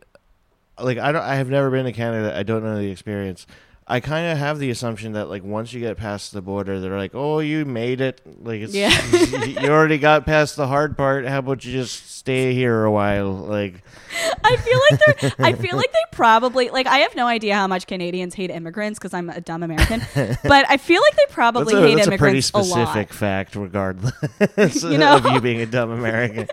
like 0.79 0.97
I 0.99 1.11
don't. 1.11 1.23
I 1.23 1.35
have 1.35 1.49
never 1.49 1.71
been 1.71 1.85
to 1.85 1.91
Canada. 1.93 2.37
I 2.37 2.43
don't 2.43 2.63
know 2.63 2.77
the 2.77 2.91
experience. 2.91 3.47
I 3.87 3.99
kind 3.99 4.31
of 4.31 4.39
have 4.39 4.57
the 4.57 4.71
assumption 4.71 5.11
that 5.11 5.29
like 5.29 5.43
once 5.43 5.71
you 5.71 5.79
get 5.79 5.95
past 5.97 6.33
the 6.33 6.41
border, 6.41 6.79
they're 6.79 6.97
like, 6.97 7.13
"Oh, 7.13 7.37
you 7.37 7.65
made 7.65 8.01
it. 8.01 8.19
Like 8.43 8.61
it's 8.61 8.73
Yeah. 8.73 8.89
you 9.45 9.69
already 9.69 9.99
got 9.99 10.25
past 10.25 10.55
the 10.55 10.65
hard 10.65 10.97
part. 10.97 11.27
How 11.27 11.37
about 11.37 11.63
you 11.63 11.71
just 11.71 12.09
stay 12.09 12.55
here 12.55 12.83
a 12.83 12.91
while?" 12.91 13.31
Like, 13.31 13.83
I 14.43 14.55
feel 14.57 14.79
like 14.89 15.21
they're. 15.21 15.45
I 15.45 15.53
feel 15.61 15.75
like 15.77 15.91
they 15.91 15.99
probably 16.11 16.69
like. 16.71 16.87
I 16.87 16.99
have 16.99 17.15
no 17.15 17.27
idea 17.27 17.53
how 17.53 17.67
much 17.67 17.85
Canadians 17.85 18.33
hate 18.33 18.49
immigrants 18.49 18.97
because 18.97 19.13
I'm 19.13 19.29
a 19.29 19.39
dumb 19.39 19.61
American, 19.61 20.01
but 20.15 20.65
I 20.67 20.77
feel 20.77 21.03
like 21.03 21.15
they 21.15 21.25
probably 21.29 21.75
that's 21.75 21.85
a, 21.85 21.87
hate 21.87 21.95
that's 21.97 22.07
a 22.07 22.17
pretty 22.17 22.39
immigrants 22.39 22.51
a, 22.55 22.57
lot. 22.57 22.87
specific 22.87 23.13
fact, 23.13 23.55
regardless 23.55 24.83
You 24.83 24.97
know? 24.97 25.17
of 25.17 25.25
you 25.27 25.39
being 25.41 25.61
a 25.61 25.67
dumb 25.67 25.91
American, 25.91 26.47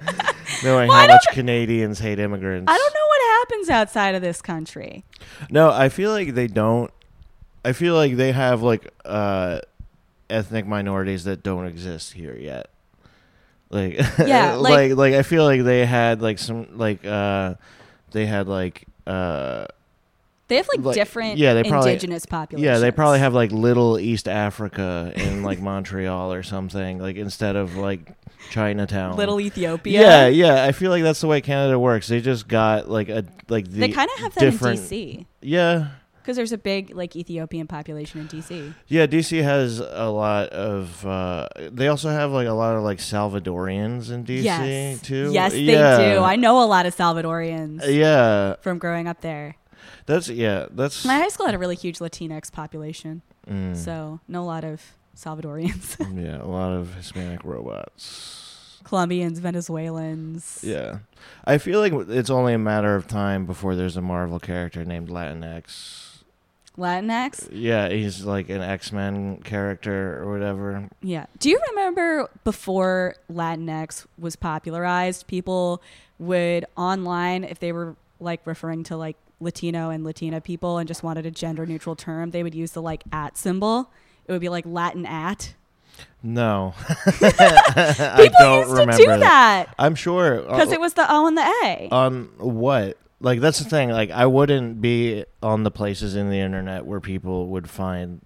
knowing 0.63 0.89
Well, 0.89 0.99
I 0.99 1.03
how 1.03 1.07
don't 1.07 1.15
much 1.15 1.29
Canadians 1.35 1.99
hate 1.99 2.19
immigrants. 2.19 2.71
I 2.71 2.77
don't 2.77 2.95
know 2.95 3.07
what 3.07 3.39
happens 3.39 3.71
outside 3.71 4.15
of 4.15 4.21
this 4.21 4.43
country. 4.43 5.07
No, 5.49 5.71
I 5.71 5.89
feel 5.89 6.11
like 6.11 6.35
they 6.35 6.47
don't. 6.47 6.91
I 7.65 7.73
feel 7.73 7.95
like 7.95 8.17
they 8.17 8.33
have 8.33 8.63
like 8.63 8.89
uh, 9.05 9.61
ethnic 10.29 10.67
minorities 10.67 11.25
that 11.25 11.43
don't 11.43 11.67
exist 11.67 12.13
here 12.13 12.37
yet. 12.37 12.69
Like 13.71 13.95
Yeah, 14.19 14.55
like, 14.57 14.73
like- 14.73 14.97
like 14.97 15.15
I 15.15 15.23
feel 15.23 15.45
like 15.45 15.63
they 15.63 15.87
had 15.87 16.21
like 16.23 16.39
some 16.39 16.77
like 16.77 17.05
uh, 17.07 17.55
they 18.11 18.27
had 18.27 18.49
like 18.49 18.85
uh, 19.07 19.67
They 20.49 20.57
have 20.57 20.69
like, 20.75 20.85
Like, 20.85 20.95
different 20.95 21.39
yeah, 21.39 21.55
they 21.55 21.63
probably- 21.65 21.93
indigenous 21.93 22.27
populations. 22.27 22.65
yeah, 22.67 22.79
they 22.79 22.91
probably 22.91 23.21
have 23.21 23.33
like 23.35 23.53
little 23.53 23.99
East 23.99 24.29
Africa 24.29 25.13
in 25.15 25.43
like 25.43 25.61
Montreal 25.71 26.33
or 26.33 26.43
something 26.43 26.99
like 26.99 27.17
instead 27.17 27.57
of 27.57 27.77
like 27.77 28.13
Chinatown. 28.51 29.17
little 29.17 29.41
Ethiopia. 29.41 30.01
Yeah, 30.01 30.27
yeah. 30.27 30.65
I 30.65 30.73
feel 30.73 30.91
like 30.91 31.03
that's 31.05 31.21
the 31.21 31.29
way 31.29 31.41
Canada 31.41 31.79
works. 31.79 32.09
They 32.09 32.21
just 32.21 32.49
got 32.49 32.91
like 32.91 33.09
a 33.09 33.25
like 33.49 33.71
the 33.71 33.79
they 33.81 33.89
kind 33.89 34.11
of 34.15 34.19
have 34.21 34.35
that 34.35 34.41
different- 34.41 34.81
in 34.81 34.85
DC 34.87 35.27
yeah. 35.41 35.89
Because 36.23 36.37
there's 36.37 36.53
a 36.53 36.59
big 36.59 36.95
like 36.95 37.17
Ethiopian 37.17 37.67
population 37.67 38.21
in 38.21 38.29
DC. 38.29 38.75
Yeah, 38.87 39.07
DC 39.07 39.43
has 39.43 39.81
a 39.81 40.09
lot 40.09 40.49
of. 40.51 41.05
Uh, 41.05 41.49
they 41.71 41.89
also 41.89 42.09
have 42.11 42.31
like 42.31 42.47
a 42.47 42.53
lot 42.53 42.77
of 42.77 42.83
like 42.83 42.99
Salvadorians 42.99 44.11
in 44.11 44.25
DC 44.25 44.43
yes, 44.45 45.03
too. 45.03 45.31
yes, 45.33 45.53
they 45.53 45.67
do. 45.67 46.23
I 46.23 46.37
know 46.37 46.63
a 46.63 46.67
lot 46.67 46.87
of 46.87 46.95
Salvadorians 46.97 47.83
Yeah, 47.93 48.55
from 48.61 48.79
growing 48.79 49.09
up 49.09 49.21
there. 49.21 49.57
that's 50.07 50.29
yeah, 50.29 50.67
that's. 50.71 51.05
My 51.05 51.17
high 51.19 51.29
school 51.29 51.47
had 51.47 51.55
a 51.55 51.59
really 51.59 51.77
huge 51.77 51.99
Latinx 51.99 52.51
population, 52.53 53.23
mm, 53.49 53.77
so 53.77 54.21
know 54.29 54.43
a 54.43 54.45
lot 54.45 54.65
of 54.65 54.81
Salvadorians, 55.17 55.97
yeah, 56.25 56.41
a 56.43 56.47
lot 56.47 56.73
of 56.73 56.95
Hispanic 56.95 57.45
robots. 57.45 58.81
Colombians, 58.85 59.39
Venezuelans. 59.39 60.61
Yeah, 60.63 60.99
I 61.45 61.59
feel 61.59 61.79
like 61.81 61.93
it's 62.09 62.31
only 62.31 62.53
a 62.53 62.59
matter 62.59 62.97
of 62.97 63.07
time 63.07 63.47
before 63.47 63.77
there's 63.77 63.97
a 63.97 64.03
Marvel 64.03 64.41
character 64.41 64.85
named 64.85 65.09
Latinx. 65.09 66.12
Latinx. 66.79 67.49
Yeah, 67.53 67.89
he's 67.89 68.25
like 68.25 68.49
an 68.49 68.63
X 68.63 68.93
Men 68.93 69.39
character 69.43 70.23
or 70.23 70.33
whatever. 70.33 70.89
Yeah. 71.03 71.27
Do 71.39 71.51
you 71.51 71.61
remember 71.71 72.29
before 72.45 73.17
Latinx 73.31 74.07
was 74.19 74.37
popularized, 74.37 75.27
people 75.27 75.83
would 76.19 76.65
online, 76.77 77.45
if 77.45 77.59
they 77.59 77.73
were 77.73 77.97
like 78.21 78.41
referring 78.47 78.85
to 78.85 78.97
like 78.97 79.17
Latino 79.41 79.91
and 79.91 80.05
Latina 80.05 80.41
people 80.41 80.79
and 80.79 80.89
just 80.89 81.03
wanted 81.03 81.27
a 81.27 81.31
gender 81.31 81.67
neutral 81.67 81.97
term, 81.97 82.31
they 82.31 82.43
would 82.43 82.55
use 82.55 82.73
the 82.73 82.83
like 82.83 83.03
at 83.13 83.37
symbol. 83.37 83.91
It 84.27 84.33
would 84.33 84.41
be 84.41 84.49
like 84.49 84.65
Latin 84.67 85.05
at. 85.05 85.55
No, 86.23 86.75
People 87.05 87.29
I 87.29 88.29
don't 88.39 88.59
used 88.61 88.71
to 88.71 88.81
remember 88.81 88.97
do 88.97 89.07
that 89.21 89.67
I'm 89.79 89.95
sure 89.95 90.41
because 90.41 90.71
uh, 90.71 90.73
it 90.75 90.81
was 90.81 90.95
the 90.95 91.05
O 91.09 91.27
and 91.27 91.37
the 91.37 91.43
A. 91.65 91.89
on 91.93 92.31
what. 92.39 92.97
Like 93.23 93.41
that's 93.41 93.59
the 93.61 93.65
thing. 93.71 93.89
Like 93.91 94.11
I 94.11 94.27
wouldn't 94.27 94.81
be 94.83 95.25
on 95.43 95.63
the 95.63 95.71
places 95.71 96.17
in 96.17 96.29
the 96.29 96.39
internet 96.41 96.85
where 96.85 97.01
people 97.01 97.47
would 97.49 97.71
find. 97.71 98.21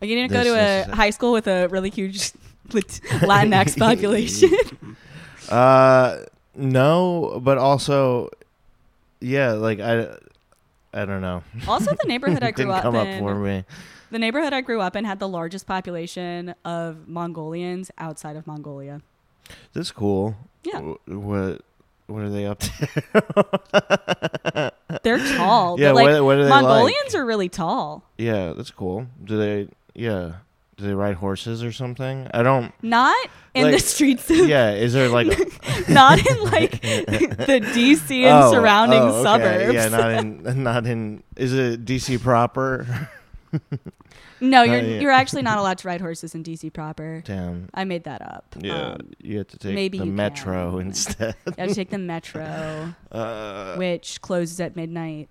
Like, 0.00 0.10
you 0.10 0.16
didn't 0.16 0.32
go 0.32 0.42
to 0.44 0.54
a 0.90 0.94
high 0.94 1.10
school 1.10 1.32
with 1.32 1.46
a 1.46 1.68
really 1.68 1.90
huge 1.90 2.32
Latinx 2.68 3.78
population. 3.86 4.50
Uh, 5.48 6.24
no, 6.54 7.40
but 7.42 7.58
also, 7.58 8.28
yeah. 9.20 9.52
Like 9.52 9.80
I, 9.80 10.14
I 10.94 11.04
don't 11.04 11.20
know. 11.22 11.42
also, 11.66 11.90
the 11.92 12.06
neighborhood 12.06 12.44
I 12.44 12.52
grew 12.52 12.66
Didn't 12.66 12.76
up 12.76 12.82
come 12.82 12.94
up 12.94 13.06
in. 13.08 13.18
for 13.18 13.34
me. 13.34 13.64
The 14.12 14.18
neighborhood 14.20 14.52
I 14.52 14.60
grew 14.60 14.80
up 14.80 14.94
in 14.94 15.04
had 15.04 15.18
the 15.18 15.26
largest 15.28 15.66
population 15.66 16.54
of 16.64 17.08
Mongolians 17.08 17.90
outside 17.98 18.36
of 18.36 18.46
Mongolia. 18.46 19.00
That's 19.72 19.90
cool. 19.90 20.36
Yeah. 20.62 20.80
Wh- 20.80 21.08
What 21.08 21.62
What 22.10 22.22
are 22.22 22.30
they 22.30 22.46
up 22.46 22.58
to? 22.58 24.72
They're 25.02 25.18
tall. 25.36 25.78
yeah. 25.78 25.90
but, 25.90 25.94
like, 25.94 26.06
what, 26.14 26.24
what 26.24 26.36
are 26.38 26.44
they 26.44 26.50
like? 26.50 26.62
Mongolians 26.62 27.14
are 27.14 27.24
really 27.24 27.48
tall. 27.48 28.02
Yeah, 28.18 28.52
that's 28.56 28.70
cool. 28.72 29.06
Do 29.24 29.38
they? 29.38 29.68
Yeah. 29.94 30.32
Do 30.76 30.86
they 30.86 30.94
ride 30.94 31.16
horses 31.16 31.62
or 31.62 31.72
something? 31.72 32.26
I 32.32 32.42
don't. 32.42 32.72
Not 32.82 33.14
in 33.54 33.66
the 33.66 33.72
Like, 33.72 33.82
streets 33.82 34.30
of, 34.30 34.48
Yeah. 34.48 34.72
Is 34.72 34.94
there 34.94 35.08
like? 35.08 35.26
not 35.88 36.18
in 36.26 36.42
like 36.44 36.80
the 36.80 37.60
DC 37.74 38.22
and 38.24 38.44
Oh, 38.44 38.52
surrounding 38.52 39.00
oh, 39.00 39.08
okay. 39.10 39.22
suburbs. 39.22 39.74
Yeah, 39.74 39.88
not 39.88 40.10
in. 40.12 40.62
Not 40.62 40.86
in. 40.86 41.22
Is 41.36 41.52
it 41.52 41.84
DC 41.84 42.20
proper? 42.20 43.08
no, 44.40 44.62
you're 44.62 44.78
yeah. 44.80 45.00
you're 45.00 45.10
actually 45.10 45.42
not 45.42 45.58
allowed 45.58 45.78
to 45.78 45.88
ride 45.88 46.00
horses 46.00 46.34
in 46.34 46.42
DC 46.42 46.72
proper. 46.72 47.22
Damn. 47.24 47.68
I 47.74 47.84
made 47.84 48.04
that 48.04 48.22
up. 48.22 48.54
Yeah, 48.58 48.92
Um, 48.92 49.10
you 49.20 49.38
have 49.38 49.48
to 49.48 49.58
take 49.58 49.74
maybe 49.74 49.98
the 49.98 50.06
metro 50.06 50.78
can. 50.78 50.86
instead. 50.88 51.34
you 51.46 51.54
have 51.58 51.68
to 51.68 51.74
take 51.74 51.90
the 51.90 51.98
metro, 51.98 52.94
Uh, 53.12 53.74
which 53.76 54.20
closes 54.20 54.60
at 54.60 54.76
midnight. 54.76 55.28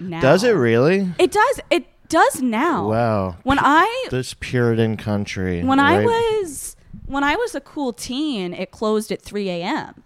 Now 0.00 0.20
does 0.20 0.44
it 0.44 0.52
really? 0.52 1.12
It 1.18 1.32
does. 1.32 1.60
It 1.70 1.86
does 2.08 2.40
now. 2.40 2.88
Wow. 2.88 3.36
When 3.42 3.58
I 3.60 4.06
This 4.10 4.34
Puritan 4.34 4.96
country. 4.96 5.62
when 5.62 5.78
I 5.80 6.00
was 6.04 6.76
when 7.06 7.24
I 7.24 7.36
was 7.36 7.54
a 7.54 7.60
cool 7.60 7.92
teen, 7.92 8.54
it 8.54 8.70
closed 8.70 9.10
at 9.12 9.20
3 9.22 9.48
a.m. 9.50 10.04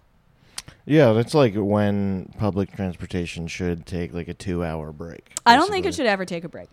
Yeah, 0.85 1.13
that's 1.13 1.33
like 1.33 1.53
when 1.55 2.33
public 2.37 2.75
transportation 2.75 3.47
should 3.47 3.85
take 3.85 4.13
like 4.13 4.27
a 4.27 4.33
two-hour 4.33 4.91
break. 4.91 5.33
I 5.45 5.55
don't 5.55 5.69
think 5.69 5.85
it 5.85 5.95
should 5.95 6.05
ever 6.07 6.25
take 6.25 6.43
a 6.43 6.49
break. 6.49 6.69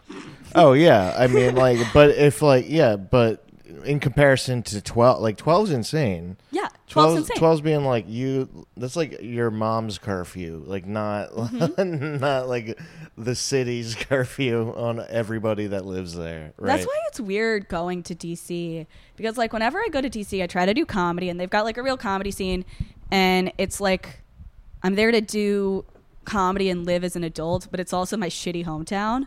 Oh 0.55 0.73
yeah, 0.73 1.15
I 1.17 1.27
mean 1.29 1.55
like, 1.55 1.79
but 1.95 2.11
if 2.11 2.43
like 2.43 2.65
yeah, 2.69 2.97
but 2.97 3.45
in 3.85 4.01
comparison 4.01 4.63
to 4.65 4.81
twelve, 4.81 5.21
like 5.21 5.37
12's 5.37 5.71
insane. 5.71 6.37
Yeah, 6.51 6.67
12's 6.89 6.93
12, 6.93 7.17
insane. 7.19 7.37
12's 7.37 7.61
being 7.61 7.85
like 7.85 8.05
you. 8.09 8.67
That's 8.77 8.97
like 8.97 9.21
your 9.23 9.51
mom's 9.53 9.99
curfew, 9.99 10.65
like 10.67 10.87
not 10.87 11.31
Mm-hmm. 11.31 12.17
not 12.21 12.49
like 12.49 12.79
the 13.17 13.37
city's 13.37 13.95
curfew 14.01 14.75
on 14.77 15.05
everybody 15.09 15.69
that 15.69 15.87
lives 15.87 16.15
there. 16.15 16.53
Right? 16.59 16.77
That's 16.77 16.87
why 16.87 16.99
it's 17.09 17.21
weird 17.21 17.69
going 17.69 18.03
to 18.05 18.15
DC 18.17 18.87
because 19.17 19.39
like 19.39 19.53
whenever 19.53 19.79
I 19.79 19.87
go 19.89 20.01
to 20.01 20.11
DC, 20.11 20.43
I 20.43 20.49
try 20.49 20.67
to 20.67 20.75
do 20.75 20.85
comedy 20.85 21.29
and 21.29 21.39
they've 21.39 21.49
got 21.49 21.65
like 21.65 21.79
a 21.79 21.83
real 21.83 21.97
comedy 21.97 22.33
scene 22.33 22.65
and 23.11 23.53
it's 23.59 23.81
like 23.81 24.21
I'm 24.83 24.95
there 24.95 25.11
to 25.11 25.21
do 25.21 25.85
comedy 26.25 26.71
and 26.71 26.87
live 26.87 27.03
as 27.05 27.17
an 27.17 27.25
adult, 27.25 27.69
but 27.71 27.81
it's 27.81 27.93
also 27.93 28.17
my 28.17 28.29
shitty 28.29 28.65
hometown. 28.65 29.27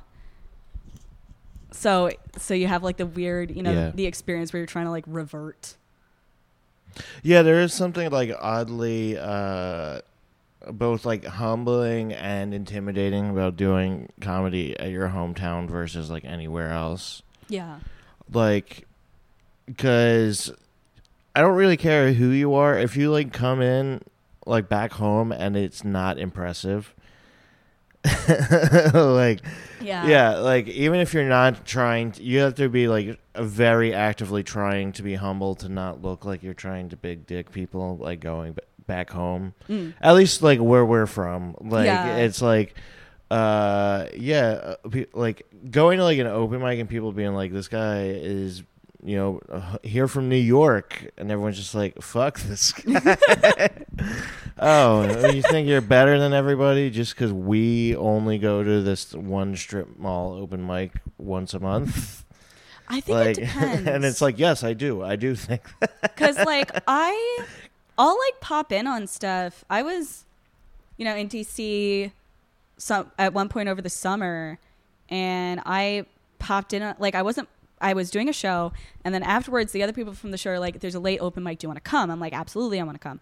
So 1.71 2.11
so 2.37 2.53
you 2.53 2.67
have 2.67 2.83
like 2.83 2.97
the 2.97 3.05
weird, 3.05 3.51
you 3.51 3.63
know, 3.63 3.71
Yeah. 3.71 3.91
the 3.93 4.05
experience 4.05 4.53
where 4.53 4.59
you're 4.59 4.67
trying 4.67 4.85
to 4.85 4.91
like 4.91 5.05
revert. 5.07 5.75
Yeah, 7.23 7.41
there 7.41 7.59
is 7.61 7.73
something 7.73 8.09
like 8.11 8.31
oddly 8.39 9.17
uh 9.17 10.01
both 10.71 11.03
like 11.05 11.25
humbling 11.25 12.13
and 12.13 12.53
intimidating 12.53 13.29
about 13.29 13.57
doing 13.57 14.07
comedy 14.21 14.79
at 14.79 14.91
your 14.91 15.09
hometown 15.09 15.67
versus 15.67 16.09
like 16.09 16.23
anywhere 16.23 16.71
else. 16.71 17.21
Yeah. 17.49 17.79
Like 18.31 18.87
cuz 19.77 20.51
I 21.35 21.41
don't 21.41 21.55
really 21.55 21.77
care 21.77 22.13
who 22.13 22.29
you 22.29 22.53
are 22.53 22.77
if 22.77 22.95
you 22.95 23.11
like 23.11 23.33
come 23.33 23.61
in 23.61 24.01
like 24.45 24.69
back 24.69 24.91
home 24.93 25.31
and 25.31 25.55
it's 25.55 25.83
not 25.83 26.19
impressive. 26.19 26.93
like 28.93 29.41
Yeah. 29.81 30.05
yeah, 30.07 30.29
like 30.37 30.67
even 30.67 30.99
if 30.99 31.13
you're 31.13 31.23
not 31.27 31.65
trying, 31.65 32.11
to, 32.13 32.23
you 32.23 32.39
have 32.39 32.55
to 32.55 32.69
be 32.69 32.87
like 32.87 33.19
very 33.35 33.93
actively 33.93 34.43
trying 34.43 34.91
to 34.93 35.03
be 35.03 35.15
humble 35.15 35.55
to 35.55 35.69
not 35.69 36.01
look 36.01 36.25
like 36.25 36.43
you're 36.43 36.53
trying 36.53 36.89
to 36.89 36.97
big 36.97 37.25
dick 37.25 37.51
people 37.51 37.97
like 37.97 38.19
going 38.19 38.57
back 38.87 39.09
home. 39.09 39.53
Mm. 39.69 39.93
At 40.01 40.15
least 40.15 40.41
like 40.41 40.59
where 40.59 40.85
we're 40.85 41.05
from, 41.05 41.55
like 41.61 41.85
Yeah. 41.85 42.17
it's 42.17 42.41
like, 42.41 42.75
uh, 43.31 44.07
yeah, 44.15 44.75
uh, 44.85 45.03
like 45.13 45.43
going 45.71 45.97
to 45.97 46.03
like 46.03 46.19
an 46.19 46.27
open 46.27 46.61
mic 46.61 46.79
and 46.79 46.89
people 46.89 47.11
being 47.11 47.33
like, 47.33 47.51
this 47.53 47.67
guy 47.67 48.03
is. 48.07 48.63
You 49.05 49.17
know, 49.17 49.41
uh, 49.51 49.77
here 49.83 50.07
from 50.07 50.29
New 50.29 50.37
York, 50.37 51.11
and 51.17 51.29
everyone's 51.29 51.57
just 51.57 51.75
like, 51.75 52.01
"Fuck 52.01 52.39
this 52.39 52.71
guy." 52.71 53.17
oh, 54.59 55.29
you 55.29 55.41
think 55.41 55.67
you're 55.67 55.81
better 55.81 56.17
than 56.17 56.31
everybody 56.31 56.89
just 56.89 57.13
because 57.13 57.33
we 57.33 57.95
only 57.97 58.37
go 58.37 58.63
to 58.63 58.81
this 58.81 59.13
one 59.13 59.55
strip 59.57 59.99
mall 59.99 60.33
open 60.33 60.65
mic 60.65 60.93
once 61.17 61.53
a 61.53 61.59
month? 61.59 62.23
I 62.87 63.01
think 63.01 63.17
like, 63.17 63.37
it 63.37 63.41
depends. 63.41 63.87
and 63.89 64.05
it's 64.05 64.21
like, 64.21 64.39
yes, 64.39 64.63
I 64.63 64.73
do. 64.73 65.03
I 65.03 65.15
do 65.15 65.35
think. 65.35 65.63
Cause 66.15 66.37
like 66.37 66.71
I, 66.87 67.39
I'll 67.97 68.17
like 68.17 68.39
pop 68.39 68.71
in 68.71 68.87
on 68.87 69.07
stuff. 69.07 69.65
I 69.69 69.81
was, 69.83 70.23
you 70.97 71.03
know, 71.05 71.15
in 71.15 71.27
DC, 71.27 72.11
some 72.77 73.11
at 73.17 73.33
one 73.33 73.49
point 73.49 73.67
over 73.67 73.81
the 73.81 73.89
summer, 73.89 74.59
and 75.09 75.61
I 75.65 76.05
popped 76.39 76.71
in. 76.73 76.81
on- 76.83 76.95
Like 76.99 77.15
I 77.15 77.21
wasn't. 77.21 77.49
I 77.83 77.93
was 77.93 78.09
doing 78.09 78.29
a 78.29 78.33
show, 78.33 78.73
and 79.03 79.13
then 79.13 79.21
afterwards, 79.21 79.71
the 79.73 79.83
other 79.83 79.93
people 79.93 80.13
from 80.13 80.31
the 80.31 80.37
show 80.37 80.51
are 80.51 80.59
like, 80.59 80.79
"There's 80.79 80.95
a 80.95 80.99
late 80.99 81.19
open 81.19 81.43
mic. 81.43 81.59
Do 81.59 81.65
you 81.65 81.69
want 81.69 81.83
to 81.83 81.89
come?" 81.89 82.09
I'm 82.09 82.19
like, 82.19 82.33
"Absolutely, 82.33 82.79
I 82.79 82.83
want 82.83 82.95
to 82.95 82.99
come." 82.99 83.19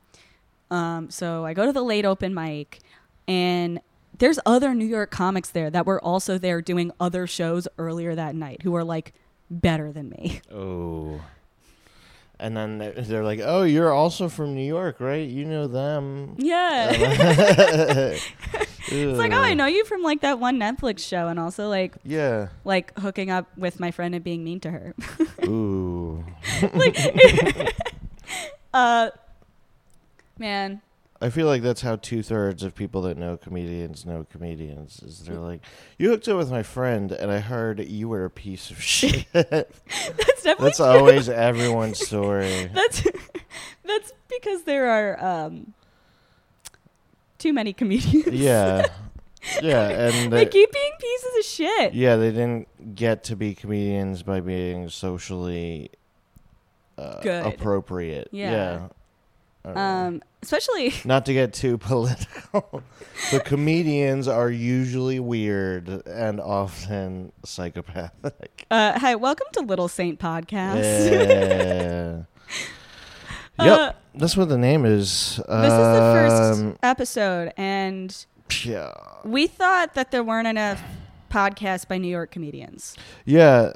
Um, 0.70 1.10
so 1.10 1.46
I 1.46 1.54
go 1.54 1.66
to 1.66 1.74
the 1.74 1.84
late 1.84 2.06
open 2.06 2.34
mic, 2.34 2.80
and 3.28 3.82
there's 4.18 4.40
other 4.46 4.74
New 4.74 4.86
York 4.86 5.12
comics 5.12 5.50
there 5.50 5.70
that 5.70 5.86
were 5.86 6.02
also 6.02 6.38
there 6.38 6.62
doing 6.62 6.92
other 7.00 7.28
shows 7.28 7.68
earlier 7.78 8.16
that 8.16 8.36
night 8.36 8.62
who 8.62 8.76
are 8.76 8.84
like 8.84 9.14
better 9.50 9.92
than 9.92 10.10
me. 10.10 10.42
Oh. 10.52 11.22
And 12.42 12.58
then 12.58 12.80
they're, 12.80 12.94
they're 12.94 13.24
like, 13.24 13.40
"Oh, 13.44 13.62
you're 13.62 13.94
also 13.94 14.28
from 14.28 14.56
New 14.56 14.66
York, 14.66 15.00
right? 15.00 15.30
You 15.30 15.46
know 15.46 15.68
them." 15.68 16.34
Yeah. 16.40 16.90
it's 16.92 18.24
It's 18.88 19.20
like, 19.20 19.32
oh, 19.32 19.38
I 19.38 19.54
know 19.54 19.68
you 19.68 19.86
from 19.86 20.02
like 20.02 20.22
that 20.22 20.40
one 20.40 20.60
Netflix 20.60 21.08
show, 21.08 21.28
and 21.28 21.40
also 21.40 21.70
like 21.70 21.94
Yeah. 22.04 22.48
like 22.66 22.98
hooking 22.98 23.30
up 23.30 23.46
with 23.58 23.80
my 23.80 23.92
friend 23.92 24.16
and 24.16 24.24
being 24.24 24.44
mean 24.44 24.60
to 24.62 24.72
her. 24.72 24.96
Ooh. 25.46 26.26
like, 26.74 26.98
uh, 28.74 29.12
man, 30.40 30.82
I 31.22 31.30
feel 31.30 31.46
like 31.46 31.62
that's 31.62 31.82
how 31.82 31.98
two 31.98 32.24
thirds 32.24 32.64
of 32.64 32.74
people 32.74 33.04
that 33.04 33.16
know 33.16 33.38
comedians 33.38 34.06
know 34.06 34.26
comedians. 34.32 35.02
Is 35.04 35.20
they're 35.20 35.38
like, 35.38 35.62
you 36.00 36.10
hooked 36.10 36.28
up 36.28 36.38
with 36.38 36.50
my 36.50 36.64
friend, 36.64 37.12
and 37.12 37.32
I 37.32 37.40
heard 37.40 37.80
you 37.80 38.10
were 38.10 38.26
a 38.26 38.30
piece 38.30 38.72
of 38.72 38.82
shit. 38.82 39.28
that's 39.32 39.80
definitely 40.44 40.66
that's 40.66 40.78
true. 40.78 40.86
always 40.88 41.30
everyone's 41.30 42.00
story. 42.00 42.72
that's 42.74 43.04
that's 43.86 44.14
because 44.28 44.64
there 44.64 44.90
are 44.90 45.24
um 45.24 45.74
too 47.38 47.54
many 47.54 47.74
comedians. 47.74 48.28
Yeah, 48.28 48.88
yeah, 49.62 49.90
and 49.90 50.34
they 50.34 50.44
they, 50.44 50.46
keep 50.48 50.72
being 50.72 50.92
pieces 51.00 51.38
of 51.38 51.46
shit. 51.46 51.94
yeah, 51.94 52.16
they 52.16 52.32
didn't 52.32 52.96
get 52.96 53.24
to 53.26 53.36
be 53.36 53.54
comedians 53.54 54.24
by 54.24 54.40
being 54.40 54.90
socially 54.90 55.92
uh, 56.98 57.22
Good. 57.22 57.46
appropriate. 57.46 58.30
Yeah. 58.32 58.52
Yeah. 58.52 58.88
I 59.64 59.68
don't 59.68 59.76
know. 59.76 60.08
Um, 60.08 60.22
especially 60.42 60.94
Not 61.06 61.26
to 61.28 61.34
get 61.34 61.54
too 61.54 61.78
political, 61.78 62.84
but 63.32 63.46
comedians 63.46 64.28
are 64.28 64.50
usually 64.50 65.20
weird 65.20 65.88
and 66.08 66.40
often 66.40 67.32
psychopathic. 67.46 68.66
uh, 68.72 68.98
hi, 69.00 69.16
welcome 69.16 69.48
to 69.54 69.62
Little 69.62 69.88
Saint 69.88 70.20
Podcast. 70.20 71.12
Yeah. 71.12 72.22
Uh, 73.60 73.66
yep, 73.66 74.02
that's 74.16 74.36
what 74.36 74.50
the 74.50 74.58
name 74.58 74.86
is. 74.86 75.36
This 75.36 75.38
is 75.38 75.46
the 75.46 76.12
first 76.16 76.62
Um, 76.62 76.78
episode, 76.82 77.54
and 77.58 78.26
yeah. 78.64 78.92
we 79.24 79.46
thought 79.46 79.94
that 79.94 80.10
there 80.10 80.24
weren't 80.24 80.48
enough 80.48 80.82
podcasts 81.30 81.88
by 81.88 82.00
New 82.00 82.08
York 82.08 82.32
comedians. 82.32 82.96
Yeah. 83.24 83.74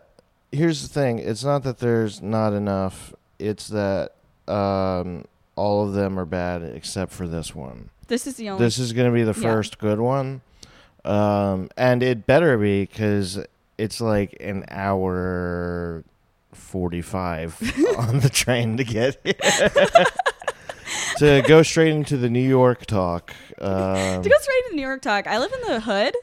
Here's 0.51 0.81
the 0.81 0.87
thing. 0.87 1.19
It's 1.19 1.43
not 1.43 1.61
that 1.63 1.79
there's 1.79 2.19
not 2.21 2.53
enough. 2.53 3.13
It's 3.37 3.67
that 3.67 4.13
um, 4.47 5.25
all 5.55 5.87
of 5.87 5.93
them 5.93 6.19
are 6.19 6.25
bad 6.25 6.61
except 6.63 7.11
for 7.11 7.27
this 7.27 7.53
one. 7.55 7.89
This 8.07 8.27
is 8.27 8.35
the 8.35 8.49
only. 8.49 8.63
This 8.63 8.77
is 8.77 8.93
going 8.93 9.07
to 9.09 9.13
be 9.13 9.23
the 9.23 9.39
Yeah. 9.39 9.51
first 9.53 9.77
good 9.79 9.99
one. 9.99 10.41
Um, 11.03 11.69
and 11.77 12.01
it 12.03 12.25
better 12.25 12.57
be 12.57 12.81
because 12.81 13.39
it's 13.77 14.01
like 14.01 14.35
an 14.39 14.65
hour 14.69 16.03
45 16.53 17.59
on 17.97 18.19
the 18.21 18.29
train 18.29 18.77
to 18.77 18.83
get 18.83 19.19
here. 19.23 19.33
to 21.17 21.41
go 21.47 21.61
straight 21.63 21.93
into 21.93 22.17
the 22.17 22.29
New 22.29 22.47
York 22.47 22.85
talk. 22.85 23.33
Um, 23.59 24.21
to 24.23 24.29
go 24.29 24.35
straight 24.39 24.63
to 24.69 24.75
New 24.75 24.81
York 24.81 25.01
talk. 25.01 25.27
I 25.27 25.37
live 25.37 25.51
in 25.53 25.73
the 25.73 25.79
hood. 25.79 26.15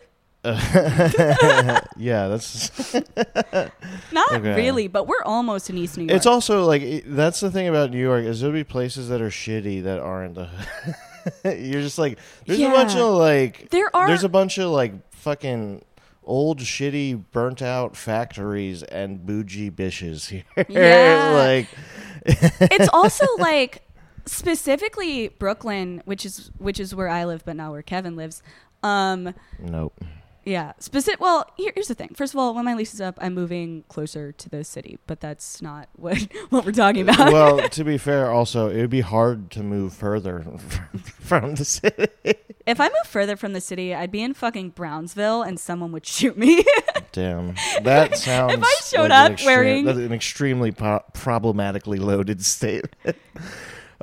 yeah, 0.45 2.29
that's. 2.29 2.95
Not 4.13 4.33
Okay. 4.33 4.57
really, 4.57 4.89
but 4.89 5.07
we're 5.07 5.23
almost 5.25 5.71
in 5.71 5.79
East 5.79 5.97
New 5.97 6.05
York. 6.05 6.17
It's 6.17 6.27
also 6.27 6.65
like 6.65 6.83
it- 6.83 7.05
that's 7.07 7.41
the 7.41 7.51
thing 7.51 7.69
about 7.69 7.91
New 7.91 8.01
York 8.01 8.25
is 8.25 8.41
there'll 8.41 8.53
be 8.55 8.65
places 8.65 9.09
that 9.09 9.21
are 9.21 9.31
shitty 9.31 9.85
that 9.85 10.01
aren't 10.01 10.35
the. 10.35 10.49
You're 11.45 11.83
just 11.83 11.99
like 11.99 12.19
there's 12.47 12.59
a 12.61 12.69
bunch 12.71 12.97
of 12.97 13.15
like 13.15 13.71
There 13.71 13.95
are- 13.95 14.09
there's 14.09 14.25
a 14.25 14.29
bunch 14.29 14.59
of 14.59 14.71
like 14.71 14.93
fucking 15.13 15.85
old 16.25 16.59
shitty 16.59 17.23
burnt 17.31 17.63
out 17.63 17.97
factories 17.97 18.83
and 18.83 19.25
bougie 19.25 19.71
bitches 19.71 20.29
here. 20.29 20.45
Yeah. 20.69 21.33
like 21.35 21.69
it's 22.27 22.89
also 22.93 23.27
like 23.39 23.83
specifically 24.27 25.29
Brooklyn, 25.29 26.03
which 26.05 26.27
is 26.27 26.51
which 26.59 26.81
is 26.81 26.95
where 26.95 27.09
I 27.09 27.25
live, 27.25 27.45
but 27.45 27.55
not 27.57 27.71
where 27.71 27.83
Kevin 27.83 28.17
lives. 28.17 28.43
Um, 28.83 29.33
nope. 29.61 29.95
Yeah, 30.45 30.73
specific. 30.79 31.21
Well, 31.21 31.47
here, 31.57 31.73
here's 31.75 31.89
the 31.89 31.95
thing. 31.95 32.15
First 32.17 32.35
of 32.35 32.39
all, 32.41 32.55
when 32.55 32.65
my 32.65 32.75
lease 32.75 32.93
is 32.95 33.01
up, 33.01 33.17
I'm 33.21 33.35
moving 33.35 33.85
closer 33.89 34.33
to 34.33 34.49
the 34.49 34.65
city, 34.65 34.99
but 35.07 35.21
that's 35.21 35.63
not 35.63 35.89
what 35.95 36.19
what 36.51 36.65
we're 36.67 36.73
talking 36.73 37.03
about. 37.09 37.33
well, 37.33 37.69
to 37.71 37.85
be 37.85 37.99
fair, 37.99 38.31
also 38.31 38.69
it 38.69 38.81
would 38.81 38.91
be 38.91 39.01
hard 39.03 39.51
to 39.53 39.63
move 39.63 39.93
further 39.95 40.43
from 41.21 41.55
the 41.55 41.65
city. 41.65 42.09
if 42.67 42.81
I 42.81 42.85
move 42.89 43.07
further 43.07 43.37
from 43.37 43.53
the 43.53 43.61
city, 43.61 43.95
I'd 43.95 44.11
be 44.11 44.23
in 44.23 44.35
fucking 44.35 44.71
Brownsville, 44.71 45.43
and 45.43 45.59
someone 45.61 45.93
would 45.93 46.07
shoot 46.07 46.37
me. 46.37 46.65
Damn, 47.13 47.55
that 47.83 48.17
sounds. 48.19 48.55
if 48.55 48.61
I 48.63 48.75
showed 48.85 49.11
like 49.11 49.31
an 49.31 49.33
up 49.35 49.45
wearing- 49.45 49.87
an 49.89 50.13
extremely 50.13 50.73
po- 50.73 51.05
problematically 51.13 51.99
loaded 51.99 52.45
statement. 52.45 53.17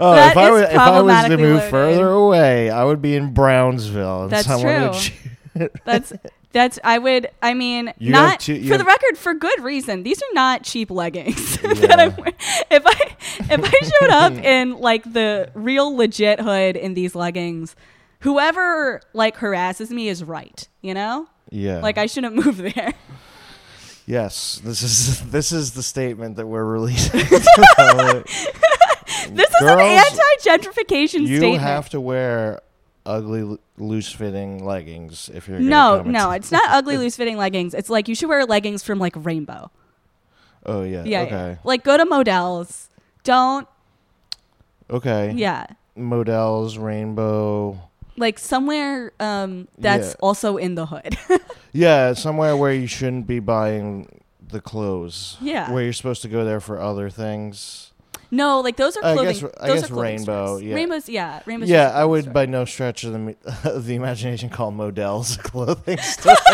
Oh, 0.02 0.12
uh, 0.12 0.16
That 0.16 0.32
if 0.32 0.38
I, 0.38 0.52
was, 0.52 0.62
if 0.62 0.78
I 0.78 1.02
was 1.02 1.26
to 1.26 1.38
move 1.38 1.56
loaded. 1.58 1.70
further 1.72 2.10
away, 2.10 2.70
I 2.70 2.86
would 2.86 3.02
be 3.02 3.16
in 3.16 3.34
Brownsville. 3.34 4.24
And 4.24 4.32
That's 4.32 4.48
someone 4.48 4.82
would 4.84 4.92
true. 4.94 5.00
shoot- 5.02 5.29
That's 5.86 6.14
that's 6.52 6.80
I 6.84 6.98
would 6.98 7.30
I 7.42 7.54
mean 7.54 7.94
You 8.00 8.12
not 8.12 8.48
you 8.48 8.64
for 8.64 8.70
have- 8.70 8.80
the 8.80 8.86
record 8.86 9.18
for 9.18 9.34
good 9.34 9.60
reason. 9.62 10.04
These 10.04 10.22
are 10.22 10.34
not 10.34 10.64
cheap 10.64 10.90
leggings 10.90 11.62
Yeah. 11.64 11.74
that 11.74 12.00
I'm 12.00 12.16
wearing. 12.16 12.34
If 12.72 12.84
I 12.86 13.54
if 13.54 13.62
I 13.64 13.90
showed 14.02 14.10
up 14.12 14.34
in 14.44 14.80
like 14.80 15.04
the 15.12 15.52
real 15.54 15.96
legit 15.96 16.40
hood 16.40 16.76
in 16.76 16.94
these 16.96 17.14
leggings, 17.16 17.76
whoever 18.22 19.02
like 19.14 19.38
harasses 19.38 19.92
me 19.92 20.08
is 20.10 20.24
right, 20.24 20.68
you 20.82 20.94
know? 20.94 21.28
yeah. 21.52 21.80
Like 21.82 21.98
I 21.98 22.06
shouldn't 22.08 22.36
move 22.46 22.58
there. 22.58 22.94
yes, 24.08 24.62
this 24.64 24.82
is 24.84 25.30
this 25.32 25.52
is 25.52 25.74
the 25.74 25.84
statement 25.84 26.36
that 26.38 26.48
we're 26.48 26.66
releasing. 26.66 27.20
This 29.32 29.50
is 29.50 29.56
Girls, 29.60 29.80
an 29.80 29.80
anti-gentrification 29.80 31.28
you 31.28 31.38
statement. 31.38 31.62
have 31.62 31.90
to 31.90 32.00
wear 32.02 32.62
ugly, 33.10 33.58
loose-fitting 33.78 34.64
leggings 34.64 35.30
if 35.34 35.48
you're. 35.48 35.60
no, 35.60 36.02
no, 36.04 36.32
it's 36.32 36.52
not 36.52 36.64
ugly 36.70 36.98
loose-fitting 36.98 37.38
leggings. 37.38 37.74
It's 37.74 37.90
like 37.90 38.08
you 38.08 38.16
should 38.16 38.30
wear 38.30 38.46
leggings 38.46 38.84
from 38.84 39.00
like 39.00 39.14
Rainbow. 39.16 39.72
Oh 40.66 40.84
yeah. 40.84 41.04
Yeah, 41.06 41.22
okay. 41.22 41.32
yeah. 41.32 41.56
Like 41.64 41.84
go 41.84 41.98
to 41.98 42.06
Modell's. 42.06 42.90
Don't. 43.24 43.68
Okay. 44.90 45.34
Yeah. 45.36 45.66
Modell's, 45.96 46.78
rainbow. 46.78 47.80
Like 48.18 48.40
somewhere 48.40 49.12
um, 49.20 49.68
that's 49.78 50.10
Yeah. 50.10 50.16
also 50.22 50.58
in 50.58 50.76
the 50.76 50.86
hood. 50.86 51.18
Yeah, 51.72 52.14
somewhere 52.14 52.58
where 52.58 52.74
you 52.74 52.88
shouldn't 52.88 53.28
be 53.28 53.38
buying 53.40 54.22
the 54.42 54.60
clothes. 54.60 55.38
Yeah. 55.40 55.72
Where 55.72 55.84
you're 55.84 55.94
supposed 55.94 56.24
to 56.24 56.28
go 56.28 56.44
there 56.44 56.60
for 56.60 56.80
other 56.82 57.12
things. 57.12 57.89
No, 58.32 58.60
like 58.62 58.76
those 58.78 58.96
are 58.98 59.04
I 59.04 59.14
clothing. 59.14 59.34
guess- 59.40 59.52
I 59.60 59.68
those 59.68 59.82
guess 59.82 59.90
are 59.90 59.94
clothing 59.94 60.16
Rainbow, 60.18 60.46
stores. 60.46 60.62
yeah. 60.64 60.76
Rainbows, 60.76 61.10
yeah, 61.10 61.42
rainbows. 61.46 61.70
yeah, 61.70 61.90
I 61.90 62.06
would 62.06 62.24
store. 62.26 62.34
by 62.34 62.46
no 62.46 62.66
stretch 62.66 63.04
of 63.04 63.14
the 63.14 63.36
of 63.64 63.86
the 63.88 63.96
imagination 63.96 64.50
call 64.50 64.72
Modell's 64.72 65.38
a 65.38 65.40
clothing 65.44 65.98
store. 65.98 66.36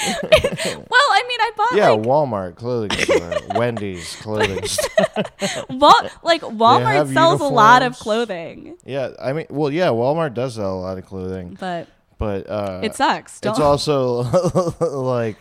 Well, 0.00 1.06
I 1.10 1.24
mean, 1.28 1.40
I 1.40 1.50
bought 1.56 1.76
yeah, 1.76 1.90
like 1.90 2.02
Walmart 2.02 2.54
clothing 2.56 2.96
store, 2.98 3.32
Wendy's 3.58 4.14
clothing 4.16 4.64
store. 4.66 5.24
Wal- 5.70 6.08
like 6.22 6.40
Walmart 6.42 7.12
sells 7.12 7.40
a 7.40 7.44
lot 7.44 7.82
of 7.82 7.98
clothing, 7.98 8.76
Yeah, 8.84 9.10
I 9.20 9.32
mean, 9.32 9.46
well, 9.50 9.70
yeah, 9.72 9.88
Walmart 9.88 10.34
does 10.34 10.54
sell 10.54 10.74
a 10.78 10.80
lot 10.80 10.98
of 10.98 11.04
clothing, 11.06 11.56
but 11.60 11.88
but 12.16 12.48
uh, 12.48 12.80
it 12.82 12.94
sucks. 12.94 13.40
Don't. 13.40 13.52
it's 13.52 13.60
also 13.60 14.22
like 15.02 15.36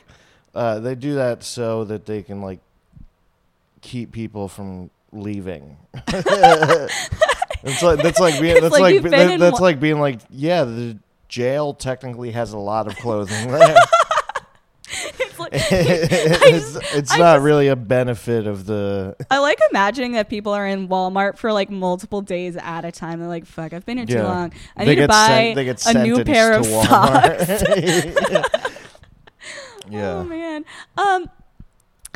uh, 0.55 0.79
they 0.79 0.95
do 0.95 1.15
that 1.15 1.43
so 1.43 1.83
that 1.85 2.05
they 2.05 2.23
can 2.23 2.41
like 2.41 2.59
keep 3.81 4.11
people 4.11 4.47
from 4.47 4.89
leaving. 5.11 5.77
it's 7.63 7.81
like 7.83 8.01
that's 8.01 8.19
like 8.19 8.39
being 8.39 8.61
that's 8.61 8.71
like 8.71 8.81
like, 8.81 9.03
be- 9.03 9.09
that- 9.09 9.39
that's 9.39 9.53
one- 9.53 9.61
like 9.61 9.79
being 9.79 9.99
like 9.99 10.19
yeah 10.29 10.63
the 10.63 10.97
jail 11.27 11.73
technically 11.73 12.31
has 12.31 12.53
a 12.53 12.57
lot 12.57 12.87
of 12.87 12.95
clothing 12.97 13.47
there. 13.51 13.75
it's 14.89 15.39
like, 15.39 15.51
it's 15.53 17.11
I 17.11 17.17
not 17.17 17.35
just- 17.35 17.43
really 17.43 17.67
a 17.67 17.75
benefit 17.75 18.47
of 18.47 18.65
the 18.65 19.15
I 19.29 19.39
like 19.39 19.59
imagining 19.71 20.13
that 20.13 20.29
people 20.29 20.53
are 20.53 20.65
in 20.65 20.87
Walmart 20.87 21.37
for 21.37 21.51
like 21.53 21.69
multiple 21.69 22.21
days 22.21 22.55
at 22.57 22.85
a 22.85 22.91
time. 22.91 23.19
They're 23.19 23.27
like, 23.27 23.45
"Fuck, 23.45 23.73
I've 23.73 23.85
been 23.85 23.97
here 23.97 24.05
too 24.07 24.23
long. 24.23 24.53
I 24.75 24.85
they 24.85 24.95
need 24.95 25.01
to 25.01 25.07
buy 25.07 25.53
sent, 25.77 25.97
a 25.97 26.03
new 26.03 26.23
pair 26.23 26.53
of 26.53 26.65
socks." 26.65 27.43
Walmart. 27.45 28.71
yeah. 29.89 30.13
Oh 30.13 30.23
man. 30.23 30.65
Um 30.97 31.29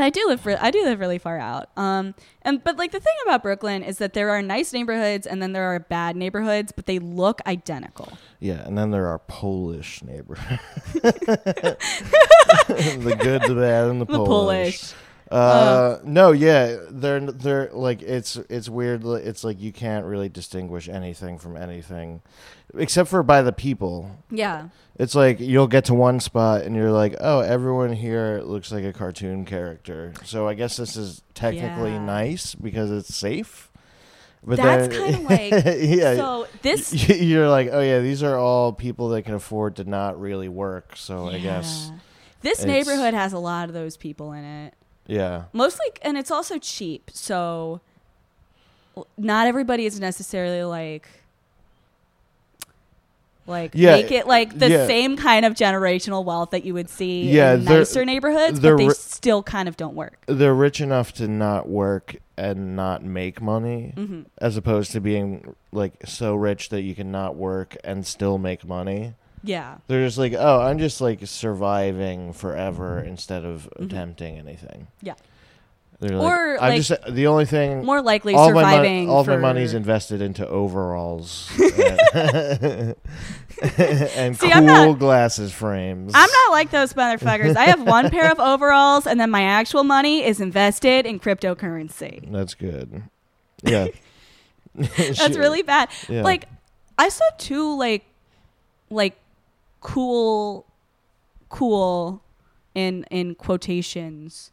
I 0.02 0.10
do 0.10 0.24
live 0.28 0.46
re- 0.46 0.56
I 0.56 0.72
do 0.72 0.84
live 0.84 1.00
really 1.00 1.18
far 1.18 1.38
out. 1.38 1.70
Um 1.78 2.16
and 2.42 2.64
but 2.64 2.78
like 2.78 2.92
the 2.92 3.00
thing 3.00 3.14
about 3.26 3.44
Brooklyn 3.44 3.84
is 3.84 3.98
that 4.00 4.14
there 4.14 4.30
are 4.30 4.42
nice 4.42 4.74
neighborhoods 4.74 5.28
and 5.28 5.42
then 5.42 5.54
there 5.54 5.74
are 5.74 5.80
bad 5.80 6.16
neighborhoods, 6.16 6.72
but 6.72 6.86
they 6.86 7.00
look 7.00 7.42
identical. 7.46 8.18
Yeah, 8.40 8.66
and 8.66 8.78
then 8.78 8.92
there 8.92 9.08
are 9.08 9.20
Polish 9.20 10.04
neighborhoods. 10.04 10.62
the 10.94 11.78
good, 13.20 13.42
the 13.44 13.56
bad, 13.56 13.90
and 13.90 14.02
the, 14.02 14.06
The 14.06 14.18
Polish. 14.18 14.28
Polish. 14.28 14.94
Uh, 15.32 16.00
no, 16.04 16.32
yeah, 16.32 16.78
they're 16.90 17.20
they're 17.20 17.70
like 17.72 18.02
it's 18.02 18.36
it's 18.50 18.68
weird. 18.70 19.06
It's 19.06 19.44
like 19.44 19.60
you 19.62 19.72
can't 19.72 20.06
really 20.06 20.30
distinguish 20.30 20.90
anything 20.90 21.38
from 21.38 21.56
anything, 21.56 22.22
except 22.76 23.10
for 23.10 23.24
by 23.24 23.42
the 23.42 23.54
people. 23.54 24.12
Yeah. 24.30 24.70
It's 25.00 25.16
like 25.16 25.40
you'll 25.40 25.68
get 25.68 25.86
to 25.86 25.94
one 25.94 26.20
spot 26.20 26.62
and 26.64 26.76
you're 26.76 26.92
like, 26.92 27.16
oh, 27.20 27.40
everyone 27.40 27.94
here 27.94 28.42
looks 28.44 28.72
like 28.72 28.84
a 28.84 28.94
cartoon 28.94 29.46
character. 29.46 30.14
So 30.26 30.48
I 30.48 30.54
guess 30.54 30.78
this 30.78 30.96
is 30.98 31.24
technically 31.34 31.92
Yeah. 31.92 32.06
nice 32.06 32.54
because 32.54 32.92
it's 32.92 33.16
safe. 33.16 33.72
But 34.44 34.58
That's 34.58 34.88
then, 34.88 35.14
kinda 35.14 35.30
like- 35.30 35.52
yeah, 35.80 36.16
So 36.16 36.48
this 36.62 37.10
you're 37.22 37.48
like, 37.48 37.70
oh 37.72 37.80
yeah, 37.82 38.00
these 38.00 38.22
are 38.24 38.38
all 38.38 38.74
people 38.74 39.10
that 39.10 39.22
can 39.24 39.36
afford 39.36 39.76
to 39.78 39.84
not 39.86 40.20
really 40.20 40.50
work. 40.50 40.96
So 40.98 41.28
I 41.30 41.40
guess, 41.40 41.92
this 42.42 42.66
neighborhood 42.66 43.14
has 43.14 43.34
a 43.34 43.40
lot 43.40 43.70
of 43.70 43.74
those 43.74 43.98
people 43.98 44.34
in 44.34 44.44
it. 44.44 44.74
Yeah, 45.08 45.44
Mostly 45.54 45.86
and 46.02 46.18
it's 46.18 46.32
also 46.32 46.58
cheap. 46.58 47.10
So 47.14 47.82
not 49.18 49.48
everybody 49.48 49.86
is 49.86 50.00
necessarily 50.00 50.64
like 50.64 51.08
like 53.48 53.72
Yeah, 53.74 53.94
make 53.94 54.12
it 54.12 54.28
like 54.28 54.58
the 54.60 54.70
yeah. 54.70 54.86
same 54.88 55.18
kind 55.18 55.46
of 55.46 55.54
generational 55.54 56.24
wealth 56.24 56.52
that 56.52 56.64
you 56.64 56.74
would 56.74 56.90
see 56.90 57.32
Yeah, 57.32 57.54
in 57.56 57.64
nicer 57.64 58.06
neighborhoods, 58.06 58.60
but 58.60 58.78
they 58.78 58.88
ri- 58.88 58.94
still 58.94 59.42
kind 59.44 59.68
of 59.68 59.76
don't 59.78 59.96
work. 59.96 60.22
they're 60.28 60.54
rich 60.54 60.80
enough 60.80 61.12
to 61.14 61.28
not 61.28 61.68
work 61.68 62.16
and 62.38 62.76
not 62.76 63.04
make 63.04 63.42
money, 63.42 63.94
hmm 63.96 64.22
as 64.38 64.58
opposed 64.58 64.92
to 64.92 65.02
being 65.02 65.56
like 65.72 65.94
so 66.06 66.36
rich 66.36 66.70
that 66.70 66.82
you 66.82 66.96
can 66.96 67.12
not 67.12 67.36
work 67.36 67.76
and 67.84 68.06
still 68.06 68.38
make 68.38 68.66
money. 68.66 69.14
Yeah. 69.44 69.78
They're 69.88 70.06
just 70.06 70.18
like, 70.18 70.34
oh, 70.38 70.62
I'm 70.62 70.78
just 70.80 71.02
like 71.02 71.20
surviving 71.26 72.34
forever 72.34 73.00
instead 73.00 73.44
of 73.46 73.70
Mhm. 73.80 73.86
attempting 73.86 74.38
anything. 74.38 74.88
Yeah. 75.02 75.14
They're 76.00 76.18
Or, 76.18 76.54
like, 76.54 76.62
I'm 76.62 76.70
like, 76.70 76.82
just 76.82 76.92
the 77.14 77.28
only 77.28 77.46
thing. 77.46 77.86
More 77.86 78.02
likely 78.02 78.34
all 78.34 78.52
my 78.52 78.62
surviving. 78.62 79.06
money, 79.06 79.08
all 79.08 79.24
for, 79.24 79.32
my 79.32 79.38
money's 79.54 79.76
invested 79.76 80.20
into 80.20 80.48
overalls 80.48 81.48
and, 82.16 82.96
and 84.16 84.36
See, 84.38 84.50
cool 84.52 84.62
not- 84.64 84.98
glasses 85.00 85.52
frames. 85.52 86.12
I'm 86.16 86.30
not 86.30 86.52
like 86.52 86.72
those 86.72 86.94
motherfuckers. 86.94 87.56
I 87.56 87.66
have 87.66 87.84
one 87.84 88.10
pair 88.10 88.32
of 88.32 88.40
overalls, 88.40 89.06
and 89.06 89.20
then 89.20 89.30
my 89.30 89.44
actual 89.44 89.84
money 89.84 90.24
is 90.26 90.42
invested 90.42 91.06
in 91.06 91.20
cryptocurrency. 91.20 92.32
That's 92.32 92.56
good. 92.56 93.04
Yeah, 93.64 93.88
That's 94.74 95.38
really 95.38 95.62
bad. 95.62 95.90
Yeah. 96.10 96.24
Like, 96.24 96.46
I 96.98 97.10
saw 97.10 97.26
two 97.38 97.78
like, 97.78 98.06
like, 98.90 99.16
cool 99.82 100.66
cool 101.50 102.24
in 102.74 103.04
in 103.12 103.36
quotations 103.36 104.52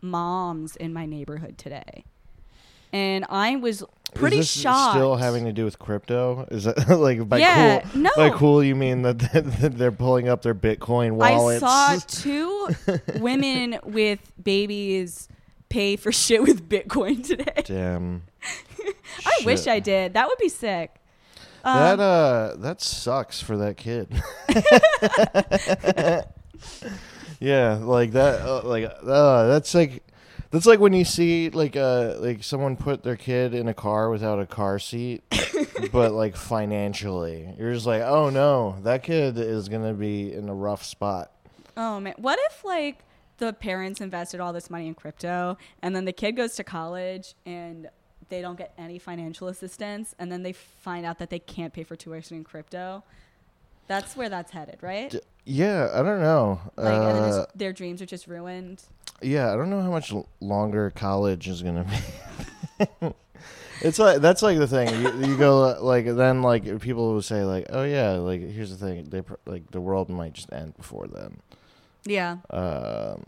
moms 0.00 0.74
in 0.76 0.92
my 0.92 1.06
neighborhood 1.06 1.56
today. 1.56 2.04
And 2.92 3.24
I 3.30 3.56
was 3.56 3.82
pretty 4.14 4.38
Is 4.38 4.52
this 4.52 4.62
shocked. 4.62 4.96
Still 4.96 5.16
having 5.16 5.44
to 5.44 5.52
do 5.52 5.64
with 5.64 5.78
crypto? 5.78 6.46
Is 6.50 6.64
that 6.64 6.88
like 6.98 7.26
by 7.28 7.38
Yeah, 7.38 7.80
cool? 7.80 8.02
no. 8.02 8.10
By 8.16 8.30
cool, 8.30 8.62
you 8.62 8.74
mean 8.74 9.02
that 9.02 9.18
that 9.32 9.78
they're 9.78 9.92
pulling 9.92 10.28
up 10.28 10.42
their 10.42 10.54
Bitcoin 10.54 11.12
wallets? 11.12 11.62
I 11.62 11.96
saw 11.98 12.04
two 12.06 12.68
women 13.20 13.78
with 13.84 14.20
babies 14.42 15.28
pay 15.68 15.96
for 15.96 16.12
shit 16.12 16.42
with 16.42 16.68
Bitcoin 16.68 17.26
today. 17.26 17.62
Damn. 17.64 18.24
I 19.24 19.38
wish 19.44 19.66
I 19.66 19.78
did. 19.78 20.14
That 20.14 20.28
would 20.28 20.38
be 20.38 20.48
sick. 20.48 20.96
That 21.64 22.00
Um, 22.00 22.00
uh, 22.00 22.56
that 22.56 22.80
sucks 22.80 23.40
for 23.40 23.56
that 23.58 23.76
kid. 23.76 24.08
yeah, 27.40 27.74
like 27.80 28.12
that. 28.12 28.40
Uh, 28.40 28.62
like 28.64 28.84
uh, 28.84 29.46
that's 29.48 29.74
like. 29.74 30.02
That's 30.50 30.66
like 30.66 30.80
when 30.80 30.92
you 30.92 31.06
see 31.06 31.48
like 31.48 31.76
uh 31.76 32.16
like 32.18 32.44
someone 32.44 32.76
put 32.76 33.02
their 33.02 33.16
kid 33.16 33.54
in 33.54 33.68
a 33.68 33.72
car 33.74 34.10
without 34.10 34.38
a 34.38 34.44
car 34.44 34.78
seat, 34.78 35.22
but 35.92 36.12
like 36.12 36.36
financially, 36.36 37.48
you're 37.58 37.72
just 37.72 37.86
like, 37.86 38.02
oh 38.02 38.28
no, 38.28 38.76
that 38.82 39.02
kid 39.02 39.38
is 39.38 39.70
gonna 39.70 39.94
be 39.94 40.30
in 40.30 40.50
a 40.50 40.54
rough 40.54 40.84
spot. 40.84 41.30
Oh 41.74 42.00
man, 42.00 42.12
what 42.18 42.38
if 42.50 42.66
like 42.66 42.98
the 43.38 43.54
parents 43.54 44.02
invested 44.02 44.40
all 44.40 44.52
this 44.52 44.68
money 44.68 44.88
in 44.88 44.94
crypto 44.94 45.56
and 45.80 45.96
then 45.96 46.04
the 46.04 46.12
kid 46.12 46.32
goes 46.32 46.54
to 46.56 46.64
college 46.64 47.34
and 47.46 47.88
they 48.32 48.40
don't 48.40 48.56
get 48.58 48.72
any 48.78 48.98
financial 48.98 49.46
assistance 49.48 50.14
and 50.18 50.32
then 50.32 50.42
they 50.42 50.52
find 50.52 51.04
out 51.06 51.18
that 51.18 51.28
they 51.30 51.38
can't 51.38 51.72
pay 51.72 51.84
for 51.84 51.94
tuition 51.96 52.36
in 52.38 52.44
crypto? 52.44 53.04
That's 53.88 54.16
where 54.16 54.28
that's 54.28 54.50
headed, 54.50 54.78
right? 54.80 55.10
D- 55.10 55.20
Yeah, 55.44 55.90
I 55.92 56.02
don't 56.02 56.20
know. 56.20 56.60
Like, 56.76 56.94
and 56.94 57.16
then 57.16 57.32
Uh, 57.32 57.46
their 57.54 57.72
dreams 57.72 58.00
are 58.00 58.06
just 58.06 58.26
ruined. 58.26 58.82
Yeah, 59.20 59.52
I 59.52 59.56
don't 59.56 59.70
know 59.70 59.82
how 59.82 59.90
much 59.90 60.12
l- 60.12 60.26
longer 60.40 60.90
college 60.90 61.46
is 61.46 61.62
gonna 61.62 61.84
be. 61.84 62.86
it's 63.82 63.98
like 63.98 64.20
that's 64.20 64.42
like 64.42 64.58
the 64.58 64.66
thing. 64.66 64.88
You, 65.02 65.28
you 65.28 65.36
go 65.36 65.62
uh, 65.64 65.78
like 65.92 66.06
then 66.06 66.42
like 66.42 66.80
people 66.80 67.12
will 67.12 67.22
say 67.22 67.44
like, 67.44 67.66
oh 67.70 67.84
yeah, 67.84 68.12
like 68.12 68.40
here's 68.40 68.70
the 68.76 68.76
thing. 68.84 69.04
They 69.10 69.22
pr- 69.22 69.34
like 69.46 69.70
the 69.72 69.80
world 69.80 70.08
might 70.08 70.32
just 70.32 70.52
end 70.52 70.76
before 70.76 71.06
then. 71.06 71.38
Yeah. 72.04 72.38
Um, 72.50 73.24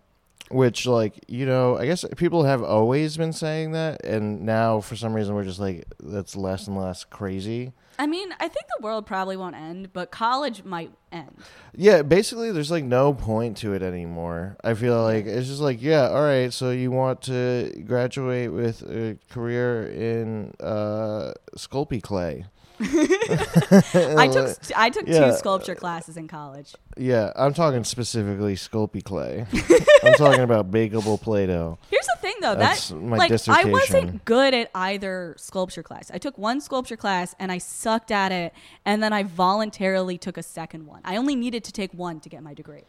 which 0.50 0.86
like 0.86 1.24
you 1.28 1.46
know, 1.46 1.76
I 1.78 1.86
guess 1.86 2.04
people 2.16 2.44
have 2.44 2.62
always 2.62 3.16
been 3.16 3.32
saying 3.32 3.72
that, 3.72 4.04
and 4.04 4.42
now 4.42 4.80
for 4.80 4.96
some 4.96 5.14
reason 5.14 5.34
we're 5.34 5.44
just 5.44 5.60
like 5.60 5.84
that's 6.00 6.36
less 6.36 6.66
and 6.66 6.76
less 6.76 7.04
crazy. 7.04 7.72
I 7.98 8.06
mean, 8.06 8.34
I 8.40 8.48
think 8.48 8.66
the 8.76 8.82
world 8.82 9.06
probably 9.06 9.36
won't 9.36 9.54
end, 9.54 9.92
but 9.92 10.10
college 10.10 10.64
might 10.64 10.90
end. 11.12 11.36
Yeah, 11.76 12.02
basically, 12.02 12.50
there's 12.50 12.70
like 12.70 12.84
no 12.84 13.14
point 13.14 13.56
to 13.58 13.72
it 13.72 13.82
anymore. 13.82 14.56
I 14.64 14.74
feel 14.74 15.00
like 15.02 15.26
it's 15.26 15.46
just 15.46 15.60
like, 15.60 15.80
yeah, 15.80 16.08
all 16.08 16.22
right. 16.22 16.52
So 16.52 16.70
you 16.70 16.90
want 16.90 17.22
to 17.22 17.72
graduate 17.86 18.52
with 18.52 18.82
a 18.82 19.16
career 19.30 19.88
in 19.88 20.54
uh, 20.60 21.32
Sculpey 21.56 22.02
clay? 22.02 22.46
I 22.80 24.28
took 24.32 24.56
I 24.76 24.90
took 24.90 25.06
Yeah. 25.06 25.30
two 25.30 25.36
sculpture 25.36 25.74
classes 25.74 26.16
in 26.16 26.28
college. 26.28 26.74
Yeah, 26.96 27.32
I'm 27.36 27.54
talking 27.54 27.84
specifically 27.84 28.54
Sculpey 28.56 29.02
clay. 29.02 29.46
I'm 30.04 30.14
talking 30.14 30.40
about 30.42 30.70
bakeable 30.70 31.20
Play-Doh. 31.20 31.78
Here's 31.90 32.06
the 32.06 32.16
thing, 32.20 32.34
though. 32.40 32.54
That's 32.54 32.88
that 32.88 32.96
my 32.96 33.16
like 33.16 33.30
I 33.30 33.34
dissertation. 33.34 33.70
wasn't 33.72 34.24
good 34.24 34.54
at 34.54 34.70
either 34.74 35.34
sculpture 35.38 35.82
class. 35.82 36.10
I 36.12 36.18
took 36.18 36.36
one 36.38 36.60
sculpture 36.60 36.96
class 36.96 37.34
and 37.38 37.50
I 37.52 37.58
sucked 37.58 38.10
at 38.10 38.32
it, 38.32 38.52
and 38.84 39.02
then 39.02 39.12
I 39.12 39.22
voluntarily 39.22 40.18
took 40.18 40.36
a 40.36 40.42
second 40.42 40.86
one. 40.86 41.00
I 41.04 41.16
only 41.16 41.36
needed 41.36 41.64
to 41.64 41.72
take 41.72 41.92
one 41.94 42.20
to 42.20 42.28
get 42.28 42.42
my 42.42 42.54
degree. 42.54 42.82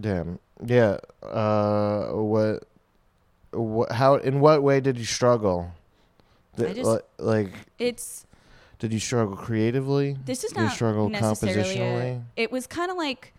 Damn. 0.00 0.38
Yeah. 0.64 0.98
Uh, 1.22 2.08
what? 2.12 2.64
What? 3.52 3.92
How? 3.92 4.16
In 4.16 4.40
what 4.40 4.62
way 4.62 4.80
did 4.80 4.98
you 4.98 5.04
struggle? 5.04 5.72
I 6.58 6.72
just- 6.72 6.88
li- 6.90 6.98
like, 7.18 7.52
It's 7.78 8.26
did 8.78 8.92
you 8.92 8.98
struggle 9.00 9.36
creatively? 9.36 10.16
this 10.24 10.44
is 10.44 10.52
Did 10.52 10.62
you 10.62 10.68
struggle 10.70 11.08
necessarily. 11.08 11.62
compositionally? 11.76 12.16
A, 12.36 12.42
it 12.42 12.52
was 12.52 12.66
kind 12.66 12.90
of 12.90 12.96
like 12.96 13.32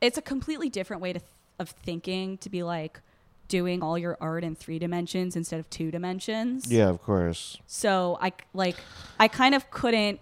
it's 0.00 0.16
a 0.18 0.22
completely 0.22 0.68
different 0.68 1.02
way 1.02 1.12
to 1.12 1.18
th- 1.18 1.30
of 1.58 1.70
thinking 1.70 2.38
to 2.38 2.48
be 2.48 2.62
like 2.62 3.00
doing 3.48 3.82
all 3.82 3.98
your 3.98 4.16
art 4.20 4.44
in 4.44 4.54
three 4.54 4.78
dimensions 4.78 5.34
instead 5.36 5.58
of 5.60 5.68
two 5.68 5.90
dimensions. 5.90 6.70
Yeah, 6.70 6.88
of 6.88 7.02
course. 7.02 7.58
So 7.66 8.16
I 8.20 8.32
like 8.54 8.76
I 9.18 9.28
kind 9.28 9.54
of 9.54 9.70
couldn't 9.70 10.20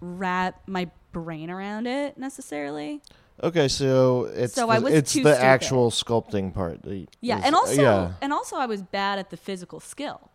wrap 0.00 0.60
my 0.66 0.90
brain 1.12 1.50
around 1.50 1.86
it 1.86 2.18
necessarily. 2.18 3.00
Okay, 3.42 3.68
so 3.68 4.24
it's 4.34 4.54
So 4.54 4.66
the, 4.66 4.72
I 4.72 4.78
was 4.80 4.92
it's 4.92 5.12
too 5.12 5.22
the 5.22 5.34
stupid. 5.34 5.44
actual 5.46 5.90
sculpting 5.90 6.52
part. 6.52 6.82
that 6.82 7.06
Yeah, 7.20 7.38
is- 7.38 7.44
and 7.44 7.54
also 7.54 7.82
yeah, 7.82 8.12
and 8.20 8.32
also 8.32 8.56
I 8.56 8.66
was 8.66 8.82
bad 8.82 9.18
at 9.18 9.30
the 9.30 9.36
physical 9.36 9.80
skill. 9.80 10.30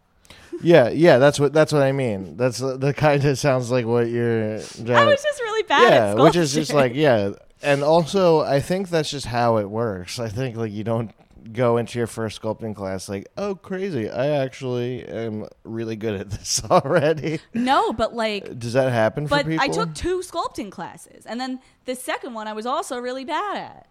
Yeah, 0.61 0.89
yeah. 0.89 1.17
That's 1.17 1.39
what 1.39 1.53
that's 1.53 1.73
what 1.73 1.81
I 1.81 1.91
mean. 1.91 2.37
That's 2.37 2.61
uh, 2.61 2.77
the 2.77 2.93
kind 2.93 3.23
of 3.25 3.37
sounds 3.37 3.71
like 3.71 3.85
what 3.85 4.09
you're. 4.09 4.55
I 4.55 5.05
was 5.05 5.23
just 5.23 5.41
really 5.41 5.63
bad 5.63 5.91
yeah, 5.91 6.13
which 6.13 6.35
is 6.35 6.53
just 6.53 6.73
like 6.73 6.93
yeah, 6.95 7.31
and 7.61 7.83
also 7.83 8.41
I 8.41 8.59
think 8.59 8.89
that's 8.89 9.09
just 9.09 9.25
how 9.25 9.57
it 9.57 9.69
works. 9.69 10.19
I 10.19 10.29
think 10.29 10.55
like 10.55 10.71
you 10.71 10.83
don't 10.83 11.11
go 11.51 11.77
into 11.77 11.97
your 11.97 12.07
first 12.07 12.41
sculpting 12.41 12.73
class 12.73 13.09
like 13.09 13.27
oh 13.37 13.53
crazy 13.53 14.09
I 14.09 14.27
actually 14.27 15.03
am 15.05 15.45
really 15.65 15.97
good 15.97 16.19
at 16.19 16.29
this 16.29 16.61
already. 16.71 17.39
No, 17.53 17.91
but 17.91 18.15
like 18.15 18.57
Does 18.59 18.73
that 18.73 18.91
happen 18.91 19.27
for 19.27 19.31
but 19.31 19.47
people? 19.47 19.63
I 19.63 19.67
took 19.67 19.93
two 19.93 20.19
sculpting 20.19 20.71
classes 20.71 21.25
and 21.25 21.41
then 21.41 21.59
the 21.85 21.95
second 21.95 22.33
one 22.33 22.47
I 22.47 22.53
was 22.53 22.65
also 22.65 22.97
really 22.97 23.25
bad 23.25 23.57
at. 23.57 23.87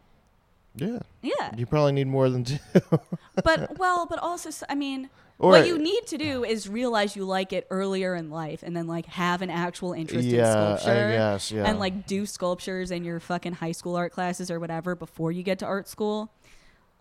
yeah. 0.76 1.00
Yeah. 1.20 1.54
You 1.56 1.66
probably 1.66 1.92
need 1.92 2.06
more 2.06 2.30
than 2.30 2.44
two. 2.44 2.58
But 3.44 3.78
well, 3.78 4.06
but 4.06 4.18
also 4.18 4.50
I 4.68 4.74
mean 4.74 5.10
Or- 5.38 5.50
what 5.50 5.66
you 5.66 5.78
need 5.78 6.06
to 6.08 6.18
do 6.18 6.44
is 6.44 6.68
realize 6.68 7.16
you 7.16 7.24
like 7.24 7.52
it 7.52 7.66
earlier 7.70 8.14
in 8.14 8.30
life 8.30 8.62
and 8.62 8.76
then 8.76 8.86
like 8.86 9.06
have 9.06 9.42
an 9.42 9.50
actual 9.50 9.92
interest 9.92 10.26
Yeah, 10.28 10.72
in 10.72 10.78
sculpture. 10.78 11.08
guess, 11.10 11.50
yeah. 11.50 11.64
And 11.68 11.78
like 11.80 12.06
do 12.06 12.26
sculptures 12.26 12.90
in 12.90 13.02
your 13.04 13.18
fucking 13.18 13.54
high 13.54 13.72
school 13.72 13.96
art 13.96 14.12
classes 14.12 14.50
or 14.50 14.60
whatever 14.60 14.94
before 14.94 15.32
you 15.32 15.42
get 15.42 15.58
to 15.60 15.66
art 15.66 15.88
school. 15.88 16.30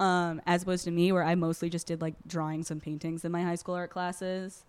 Um, 0.01 0.41
as 0.47 0.63
opposed 0.63 0.83
to 0.85 0.91
me 0.91 1.11
where 1.11 1.23
I 1.23 1.35
mostly 1.35 1.69
just 1.69 1.85
did 1.85 2.01
like 2.01 2.15
drawings 2.25 2.71
and 2.71 2.81
paintings 2.81 3.23
in 3.23 3.31
my 3.31 3.43
high 3.43 3.53
school 3.55 3.75
art 3.75 3.91
classes. 3.91 4.63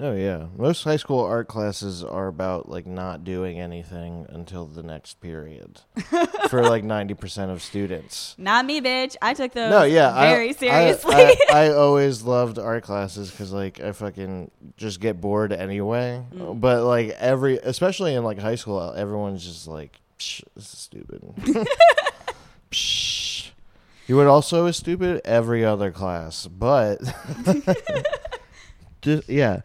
Oh 0.00 0.14
yeah, 0.16 0.46
most 0.56 0.82
high 0.82 0.96
school 0.96 1.20
art 1.20 1.46
classes 1.46 2.02
are 2.02 2.26
about 2.26 2.68
like 2.68 2.84
not 2.84 3.22
doing 3.22 3.60
anything 3.60 4.26
until 4.28 4.66
the 4.66 4.82
next 4.82 5.20
period 5.20 5.82
for 6.48 6.64
like 6.64 6.82
ninety 6.82 7.14
percent 7.14 7.52
of 7.52 7.62
students. 7.62 8.34
Not 8.36 8.66
me, 8.66 8.80
bitch. 8.80 9.14
I 9.22 9.32
took 9.32 9.52
those 9.52 9.70
No, 9.70 9.84
yeah, 9.84 10.12
I- 10.12 10.26
very 10.30 10.48
I, 10.48 10.52
seriously. 10.52 11.14
I, 11.14 11.36
I, 11.52 11.68
always 11.74 12.22
loved 12.22 12.58
art 12.58 12.82
classes 12.82 13.30
because 13.30 13.52
like 13.52 13.78
I 13.78 13.92
fucking 13.92 14.50
just 14.76 14.98
get 14.98 15.20
bored 15.20 15.52
anyway. 15.52 16.20
Mm. 16.34 16.60
But 16.60 16.82
like 16.82 17.10
every, 17.10 17.58
especially 17.58 18.14
in 18.14 18.24
like 18.24 18.40
high 18.40 18.56
school, 18.56 18.92
everyone's 18.96 19.44
just 19.44 19.68
like, 19.68 20.00
Psh, 20.18 20.42
"This 20.56 20.72
is 20.72 20.78
stupid." 20.80 21.22
Psh. 22.72 23.23
You 24.06 24.16
would 24.16 24.26
also 24.26 24.66
is 24.66 24.76
stupid 24.76 25.20
every 25.24 25.64
other 25.64 25.90
class, 25.90 26.46
but 26.46 26.98
just 29.02 29.28
yeah. 29.28 29.60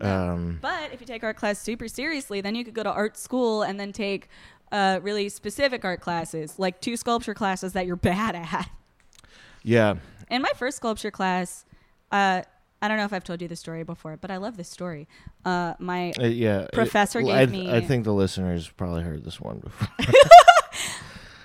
Um, 0.00 0.58
But 0.60 0.92
if 0.92 1.00
you 1.00 1.06
take 1.06 1.22
art 1.22 1.36
class 1.36 1.58
super 1.58 1.88
seriously, 1.88 2.40
then 2.40 2.54
you 2.54 2.64
could 2.64 2.74
go 2.74 2.82
to 2.82 2.90
art 2.92 3.16
school 3.16 3.62
and 3.62 3.78
then 3.78 3.92
take 3.92 4.28
uh, 4.72 4.98
really 5.02 5.28
specific 5.28 5.84
art 5.84 6.00
classes, 6.00 6.58
like 6.58 6.80
two 6.80 6.96
sculpture 6.96 7.34
classes 7.34 7.72
that 7.74 7.86
you're 7.86 7.96
bad 8.12 8.34
at. 8.34 8.68
yeah. 9.62 9.94
In 10.30 10.42
my 10.42 10.50
first 10.56 10.78
sculpture 10.78 11.10
class, 11.10 11.64
uh, 12.10 12.42
I 12.82 12.88
don't 12.88 12.96
know 12.96 13.04
if 13.04 13.12
I've 13.12 13.24
told 13.24 13.40
you 13.40 13.46
the 13.48 13.56
story 13.56 13.84
before, 13.84 14.16
but 14.16 14.30
I 14.30 14.38
love 14.38 14.56
this 14.56 14.68
story. 14.68 15.06
Uh, 15.44 15.74
my 15.78 16.12
Uh, 16.18 16.24
yeah. 16.24 16.66
Professor 16.72 17.20
It- 17.20 17.26
gave 17.26 17.34
I, 17.36 17.46
me- 17.46 17.70
I 17.70 17.80
think 17.80 18.04
the 18.04 18.12
listeners 18.12 18.68
probably 18.68 19.02
heard 19.04 19.24
this 19.24 19.40
one 19.40 19.58
before. 19.60 19.88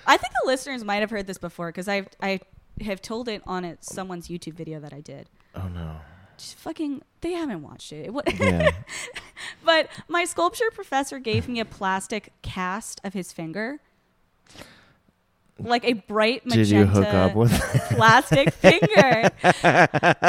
I 0.06 0.16
think 0.16 0.32
the 0.42 0.46
listeners 0.46 0.84
might 0.84 0.96
have 1.00 1.10
heard 1.10 1.26
this 1.26 1.38
before 1.38 1.68
because 1.68 1.88
I 1.88 2.06
I 2.22 2.40
have 2.82 3.02
told 3.02 3.28
it 3.28 3.42
on 3.46 3.64
it 3.64 3.84
someone's 3.84 4.28
YouTube 4.28 4.54
video 4.54 4.80
that 4.80 4.92
I 4.92 5.00
did. 5.00 5.28
oh 5.54 5.68
no. 5.68 5.96
Just 6.38 6.54
fucking, 6.56 7.02
they 7.20 7.32
haven't 7.32 7.60
watched 7.62 7.92
it. 7.92 8.10
It 8.14 8.40
Yeah. 8.40 8.70
But 9.64 9.88
my 10.08 10.24
sculpture 10.24 10.70
professor 10.72 11.18
gave 11.18 11.48
me 11.48 11.60
a 11.60 11.66
plastic 11.66 12.32
cast 12.40 12.98
of 13.04 13.12
his 13.12 13.30
finger. 13.30 13.80
Like 15.58 15.84
a 15.84 15.92
bright 15.92 16.46
magenta 16.46 16.64
Did 16.64 16.70
you 16.78 16.86
hook 16.86 17.06
up 17.12 17.34
with? 17.34 17.52
plastic 17.90 18.54
finger. 18.54 19.30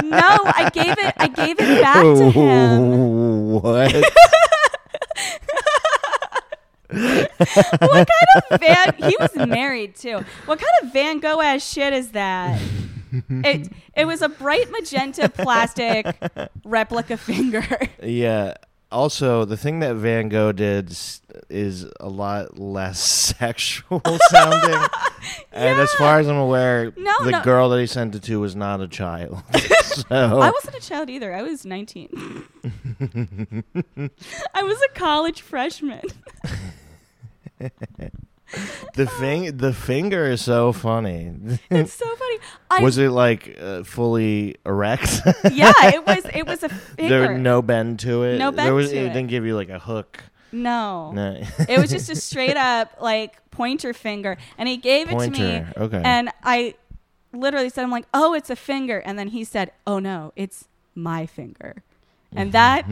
No, 0.04 0.28
I 0.44 0.70
gave 0.74 0.98
it 1.00 1.14
I 1.16 1.28
gave 1.30 1.56
it 1.58 1.82
back 1.82 2.04
to 2.04 2.30
him. 2.32 3.52
what? 3.54 3.94
What 6.92 8.08
kind 8.08 8.08
of 8.52 8.60
Van 8.60 8.94
he 9.10 9.16
was 9.20 9.36
married 9.48 9.96
too. 9.96 10.20
What 10.46 10.60
kind 10.60 10.74
of 10.84 10.94
Van 10.94 11.20
Gogh 11.20 11.42
ass 11.42 11.68
shit 11.68 11.94
is 11.94 12.12
that? 12.12 12.60
It 13.30 13.70
it 13.96 14.06
was 14.06 14.22
a 14.22 14.30
bright 14.30 14.70
magenta 14.72 15.28
plastic 15.30 16.06
replica 16.64 17.18
finger. 17.18 17.66
Yeah. 18.02 18.56
also, 18.92 19.46
the 19.46 19.58
thing 19.58 19.80
that 19.80 19.96
Van 19.96 20.28
Gogh 20.30 20.52
did 20.54 20.96
is 21.50 21.86
a 22.00 22.08
lot 22.10 22.58
less 22.60 23.00
sexual 23.38 24.02
sounding. 24.30 24.80
And 25.54 25.80
as 25.80 25.92
far 25.94 26.20
as 26.20 26.28
I'm 26.28 26.38
aware, 26.38 26.92
No, 26.98 27.14
the 27.24 27.32
no. 27.32 27.42
girl 27.44 27.70
that 27.70 27.80
he 27.82 27.88
sent 27.88 28.16
it 28.16 28.24
to 28.24 28.40
was 28.40 28.56
not 28.56 28.80
a 28.82 28.88
child. 28.88 29.42
so 29.84 30.06
I 30.10 30.50
wasn't 30.50 30.76
a 30.78 30.82
child 30.82 31.10
either. 31.10 31.34
I 31.34 31.42
was 31.42 31.66
19. 31.66 32.44
I 34.54 34.64
was 34.64 34.78
a 34.90 34.94
college 34.98 35.42
freshman. 35.42 36.02
The 38.96 39.06
thing, 39.06 39.58
the 39.58 39.74
finger 39.74 40.26
is 40.28 40.42
so 40.42 40.72
funny. 40.74 41.32
It's 41.70 41.94
so 41.94 42.06
funny. 42.16 42.38
I, 42.70 42.82
was 42.84 42.98
it 42.98 43.10
like 43.12 43.58
uh, 43.62 43.84
fully 43.84 44.56
erect? 44.66 45.22
yeah, 45.52 45.72
it 45.94 46.06
was. 46.06 46.26
It 46.34 46.46
was 46.48 46.64
a 46.64 46.70
finger. 46.70 47.10
there 47.10 47.32
was 47.34 47.42
no 47.42 47.62
bend 47.62 48.00
to 48.02 48.24
it. 48.24 48.38
No 48.38 48.52
There 48.52 48.66
bend 48.66 48.76
was, 48.76 48.90
to 48.92 48.98
it. 48.98 49.04
it. 49.06 49.14
didn't 49.14 49.30
give 49.30 49.46
you 49.46 49.56
like 49.56 49.70
a 49.70 49.80
hook. 49.80 50.24
no. 50.52 51.12
No. 51.14 51.42
it 51.70 51.80
was 51.80 51.90
just 51.92 52.10
a 52.10 52.16
straight 52.30 52.58
up 52.58 52.98
like 53.02 53.38
pointer 53.52 53.94
finger, 53.94 54.38
and 54.58 54.68
he 54.68 54.78
gave 54.78 55.10
it 55.12 55.18
to 55.20 55.30
me, 55.30 55.64
Okay. 55.78 56.02
and 56.04 56.30
I 56.44 56.76
literally 57.34 57.70
said, 57.70 57.84
"I'm 57.84 57.92
like, 57.92 58.08
oh, 58.14 58.34
it's 58.34 58.50
a 58.50 58.56
finger," 58.56 59.00
and 59.06 59.18
then 59.18 59.30
he 59.30 59.44
said, 59.46 59.72
"Oh 59.88 60.00
no, 60.00 60.34
it's 60.36 60.68
my 60.96 61.26
finger," 61.26 61.84
and 62.36 62.52
that. 62.52 62.86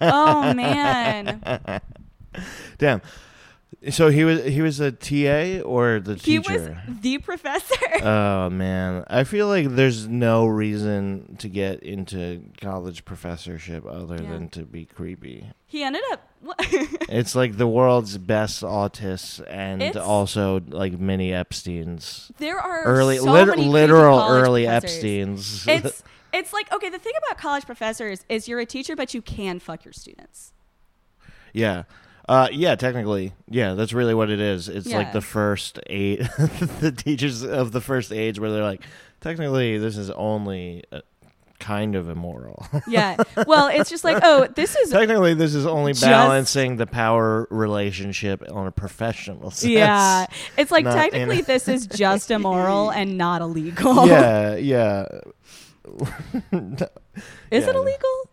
oh 0.00 0.52
man, 0.54 1.40
Damn. 2.78 3.02
So 3.90 4.08
he 4.10 4.24
was 4.24 4.44
he 4.44 4.60
was 4.62 4.80
a 4.80 4.90
TA 4.92 5.62
or 5.62 6.00
the 6.00 6.16
teacher? 6.16 6.50
he 6.52 6.54
was 6.58 6.68
the 7.00 7.18
professor. 7.18 7.76
oh 8.02 8.50
man, 8.50 9.04
I 9.08 9.24
feel 9.24 9.46
like 9.46 9.68
there's 9.68 10.06
no 10.08 10.44
reason 10.46 11.36
to 11.38 11.48
get 11.48 11.82
into 11.82 12.42
college 12.60 13.04
professorship 13.04 13.86
other 13.86 14.16
Yeah. 14.22 14.30
than 14.32 14.48
to 14.50 14.62
be 14.64 14.84
creepy. 14.84 15.50
he 15.66 15.82
ended 15.84 16.02
up. 16.10 16.28
It's 17.08 17.34
like 17.34 17.56
the 17.58 17.66
world's 17.68 18.18
best 18.18 18.62
autists 18.62 19.40
and 19.48 19.82
It's- 19.82 20.04
also 20.04 20.60
like 20.68 20.98
mini 20.98 21.32
Epstein's. 21.32 22.32
there 22.38 22.58
are 22.58 22.82
Early 22.82 23.18
so 23.18 23.30
lit- 23.32 23.46
many 23.48 23.66
literal 23.66 24.18
early 24.20 24.64
professors. 24.64 24.96
Epstein's. 24.96 25.68
It's 25.68 26.02
it's 26.34 26.52
like 26.52 26.70
okay. 26.72 26.90
The 26.90 26.98
thing 26.98 27.14
about 27.24 27.38
college 27.38 27.64
professors 27.66 28.24
is 28.28 28.48
you're 28.48 28.60
a 28.60 28.66
teacher, 28.66 28.94
but 28.96 29.14
you 29.14 29.22
can 29.22 29.58
fuck 29.60 29.84
your 29.84 29.92
students. 29.94 30.52
Yeah. 31.54 31.84
Uh, 32.30 32.48
yeah, 32.52 32.76
technically, 32.76 33.32
yeah, 33.48 33.74
that's 33.74 33.92
really 33.92 34.14
what 34.14 34.30
it 34.30 34.38
is. 34.38 34.68
It's 34.68 34.86
like 34.86 35.08
Yeah. 35.08 35.12
the 35.12 35.20
first 35.20 35.80
eight, 35.88 36.18
the 36.80 36.94
teachers 36.96 37.42
of 37.42 37.72
the 37.72 37.80
first 37.80 38.12
age, 38.12 38.38
where 38.38 38.52
they're 38.52 38.62
like, 38.62 38.82
technically, 39.20 39.78
this 39.78 39.96
is 39.96 40.10
only 40.12 40.84
uh, 40.92 41.00
kind 41.58 41.96
of 41.96 42.08
immoral. 42.08 42.64
Yeah. 42.86 43.16
Well, 43.48 43.66
it's 43.66 43.90
just 43.90 44.04
like 44.04 44.20
oh, 44.22 44.46
this 44.54 44.76
is 44.76 44.90
technically, 44.90 45.34
this 45.34 45.56
is 45.56 45.66
only 45.66 45.92
Just- 45.92 46.04
balancing 46.04 46.76
the 46.76 46.86
power 46.86 47.48
relationship 47.50 48.44
on 48.52 48.68
a 48.68 48.72
professional 48.72 49.50
sense. 49.50 49.64
Yeah. 49.72 50.26
It's 50.56 50.70
like 50.70 50.84
Not 50.84 50.94
technically 50.94 51.40
this 51.52 51.66
is 51.66 51.88
just 51.88 52.30
immoral 52.30 52.90
and 52.90 53.18
not 53.18 53.42
illegal. 53.42 54.06
yeah, 54.06 54.54
yeah. 54.54 55.06
Is 56.52 56.82
it 56.82 56.90
Yeah. 57.50 57.70
illegal? 57.74 58.29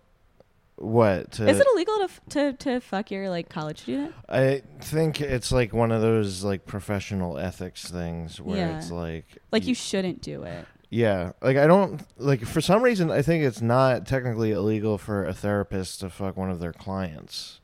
What? 0.78 1.32
To, 1.34 1.48
Is 1.50 1.60
it 1.60 1.66
illegal 1.74 1.98
to, 1.98 2.04
f- 2.04 2.22
to 2.30 2.54
to 2.54 2.80
fuck 2.80 3.10
your 3.12 3.30
like 3.30 3.50
college 3.50 3.80
student? 3.82 4.14
I 4.30 4.62
think 4.80 5.20
it's 5.22 5.52
like 5.52 5.74
one 5.74 5.92
of 5.92 6.02
those 6.02 6.44
like 6.44 6.66
professional 6.68 7.38
ethics 7.40 7.90
things 7.90 8.40
where 8.40 8.58
Yeah. 8.58 8.78
it's 8.78 8.92
like 8.92 9.26
Like 9.52 9.64
y- 9.64 9.70
you 9.70 9.76
shouldn't 9.76 10.22
do 10.22 10.44
it. 10.44 10.66
Yeah, 10.90 11.32
like 11.42 11.58
I 11.58 11.68
don't 11.68 12.02
like 12.18 12.46
for 12.46 12.62
some 12.62 12.82
reason 12.84 13.10
I 13.12 13.22
think 13.22 13.44
it's 13.44 13.62
not 13.62 14.06
technically 14.06 14.52
illegal 14.52 14.98
for 14.98 15.26
a 15.26 15.34
therapist 15.34 16.00
to 16.02 16.10
fuck 16.10 16.38
one 16.38 16.50
of 16.52 16.60
their 16.60 16.74
clients. 16.74 17.60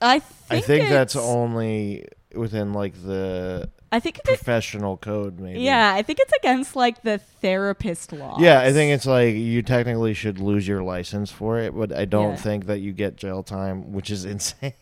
I 0.00 0.20
think 0.20 0.34
I 0.50 0.60
think 0.60 0.88
that's 0.90 1.16
only 1.16 2.06
within 2.34 2.72
like 2.72 2.94
the 3.02 3.68
I 3.90 4.00
think 4.00 4.18
it, 4.18 4.24
professional 4.24 4.98
code 4.98 5.40
maybe. 5.40 5.60
yeah, 5.60 5.94
I 5.94 6.02
think 6.02 6.18
it's 6.20 6.32
against 6.34 6.76
like 6.76 7.02
the 7.02 7.16
therapist 7.18 8.12
law. 8.12 8.36
Yeah, 8.38 8.60
I 8.60 8.72
think 8.72 8.92
it's 8.92 9.06
like 9.06 9.34
you 9.34 9.62
technically 9.62 10.12
should 10.12 10.38
lose 10.38 10.68
your 10.68 10.82
license 10.82 11.30
for 11.30 11.58
it, 11.58 11.74
but 11.74 11.92
I 11.92 12.04
don't 12.04 12.32
Yeah. 12.32 12.36
think 12.36 12.66
that 12.66 12.80
you 12.80 12.92
get 12.92 13.16
jail 13.16 13.42
time, 13.42 13.92
which 13.92 14.10
is 14.10 14.24
insane. 14.34 14.72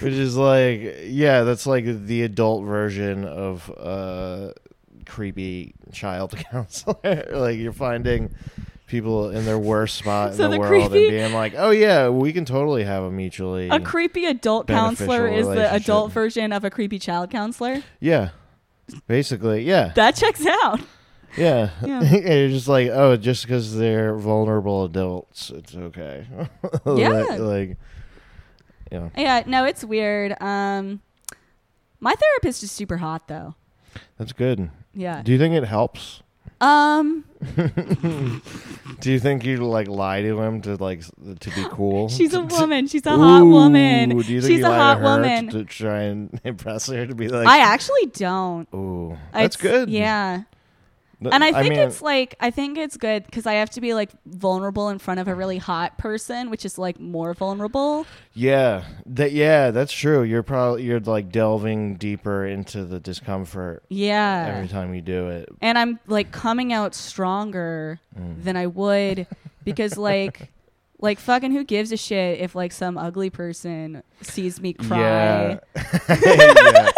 which 0.00 0.12
is 0.14 0.36
like 0.36 1.00
yeah, 1.04 1.42
that's 1.42 1.66
like 1.66 1.84
the 1.84 2.22
adult 2.22 2.64
version 2.64 3.24
of 3.24 3.70
uh 3.78 4.52
creepy 5.06 5.74
child 5.92 6.34
counselor. 6.50 7.26
like 7.32 7.58
you're 7.58 7.72
finding 7.72 8.30
people 8.92 9.30
in 9.30 9.44
their 9.46 9.58
worst 9.58 9.96
spot 9.96 10.34
So 10.34 10.44
in 10.44 10.50
the, 10.50 10.56
the 10.56 10.60
world 10.60 10.90
creepy- 10.90 11.06
and 11.06 11.10
being 11.10 11.32
like, 11.32 11.54
"Oh 11.56 11.70
yeah, 11.70 12.10
we 12.10 12.32
can 12.32 12.44
totally 12.44 12.84
have 12.84 13.02
a 13.02 13.10
mutually 13.10 13.68
a 13.70 13.80
creepy 13.80 14.26
adult 14.26 14.68
counselor 14.68 15.26
is 15.26 15.48
the 15.48 15.74
adult 15.74 16.12
version 16.12 16.52
of 16.52 16.62
a 16.62 16.70
creepy 16.70 16.98
child 17.00 17.30
counselor. 17.30 17.82
Yeah. 17.98 18.28
Basically, 19.06 19.64
yeah. 19.64 19.92
That 19.94 20.14
checks 20.14 20.44
out. 20.46 20.80
Yeah. 21.36 21.70
Yeah. 21.82 22.02
You're 22.36 22.48
just 22.50 22.68
like, 22.68 22.90
oh, 22.90 23.16
just 23.16 23.44
because 23.44 23.74
they're 23.74 24.14
vulnerable 24.14 24.84
adults, 24.84 25.50
it's 25.50 25.74
okay. 25.74 26.26
Yeah. 26.86 27.08
like, 27.08 27.38
like, 27.40 27.76
know, 28.92 29.10
Yeah, 29.16 29.42
no, 29.46 29.64
it's 29.64 29.82
weird. 29.82 30.40
Um 30.42 31.00
my 31.98 32.14
therapist 32.14 32.62
is 32.62 32.70
super 32.70 32.98
hot 32.98 33.26
though. 33.28 33.54
that's 34.18 34.32
good. 34.34 34.70
Yeah. 34.92 35.22
Do 35.22 35.32
you 35.32 35.38
think 35.38 35.54
it 35.54 35.64
helps? 35.64 36.22
Um 36.62 37.24
Do 39.00 39.10
you 39.10 39.18
think 39.18 39.44
you 39.44 39.56
like 39.58 39.88
lie 39.88 40.22
to 40.22 40.40
him 40.40 40.60
to 40.62 40.76
like 40.76 41.00
s- 41.00 41.10
to 41.40 41.50
be 41.50 41.64
cool? 41.70 42.08
she's 42.18 42.34
a 42.34 42.40
woman. 42.40 42.86
She's 42.86 43.04
a 43.04 43.16
hot 43.16 43.42
woman. 43.44 44.12
Ooh, 44.12 44.22
Do 44.22 44.32
you 44.32 44.40
think 44.40 44.50
She's 44.52 44.60
you 44.60 44.66
a 44.66 44.70
lie 44.70 44.76
hot 44.76 44.94
to 44.94 45.00
her 45.00 45.04
woman. 45.16 45.48
to 45.50 45.64
try 45.64 46.02
and 46.02 46.40
impress 46.44 46.86
her 46.86 47.04
to 47.06 47.14
be 47.14 47.28
like, 47.28 47.46
I 47.48 47.58
actually 47.58 48.06
don't. 48.12 48.68
ooh, 48.74 49.18
that's 49.32 49.56
It's- 49.56 49.60
good. 49.70 49.90
Yeah. 49.90 50.42
And 51.30 51.44
I 51.44 51.52
think 51.52 51.70
mean, 51.74 51.78
it's 51.78 52.00
like 52.02 52.34
I 52.40 52.50
think 52.50 52.78
it's 52.78 52.96
good 52.96 53.24
because 53.24 53.46
I 53.46 53.54
have 53.54 53.70
to 53.70 53.80
be 53.80 53.94
like 53.94 54.10
vulnerable 54.26 54.88
in 54.88 54.98
front 54.98 55.20
of 55.20 55.28
a 55.28 55.34
really 55.34 55.58
hot 55.58 55.98
person, 55.98 56.50
which 56.50 56.64
is 56.64 56.78
like 56.78 56.98
more 56.98 57.34
vulnerable. 57.34 58.06
yeah, 58.34 58.84
that 59.06 59.32
yeah, 59.32 59.70
that's 59.70 59.92
true. 59.92 60.22
You're 60.22 60.42
probably 60.42 60.82
you're 60.84 61.00
like 61.00 61.30
delving 61.30 61.96
deeper 61.96 62.46
into 62.46 62.84
the 62.84 62.98
discomfort 62.98 63.82
Yeah. 63.88 64.52
every 64.56 64.68
time 64.68 64.94
you 64.94 65.02
do 65.02 65.28
it. 65.28 65.48
and 65.60 65.78
I'm 65.78 66.00
like 66.06 66.32
coming 66.32 66.72
out 66.72 66.94
stronger 66.94 68.00
Mm. 68.18 68.42
than 68.44 68.56
I 68.56 68.66
would 68.66 69.26
because 69.64 69.96
like 69.96 70.50
like 71.02 71.18
fucking 71.18 71.50
who 71.52 71.64
gives 71.64 71.92
a 71.92 71.96
shit 71.98 72.40
if 72.40 72.54
like 72.54 72.72
some 72.72 72.96
ugly 72.96 73.28
person 73.28 74.02
sees 74.22 74.60
me 74.60 74.72
cry. 74.72 75.58
Yeah. 75.76 75.86
yeah. 76.08 76.90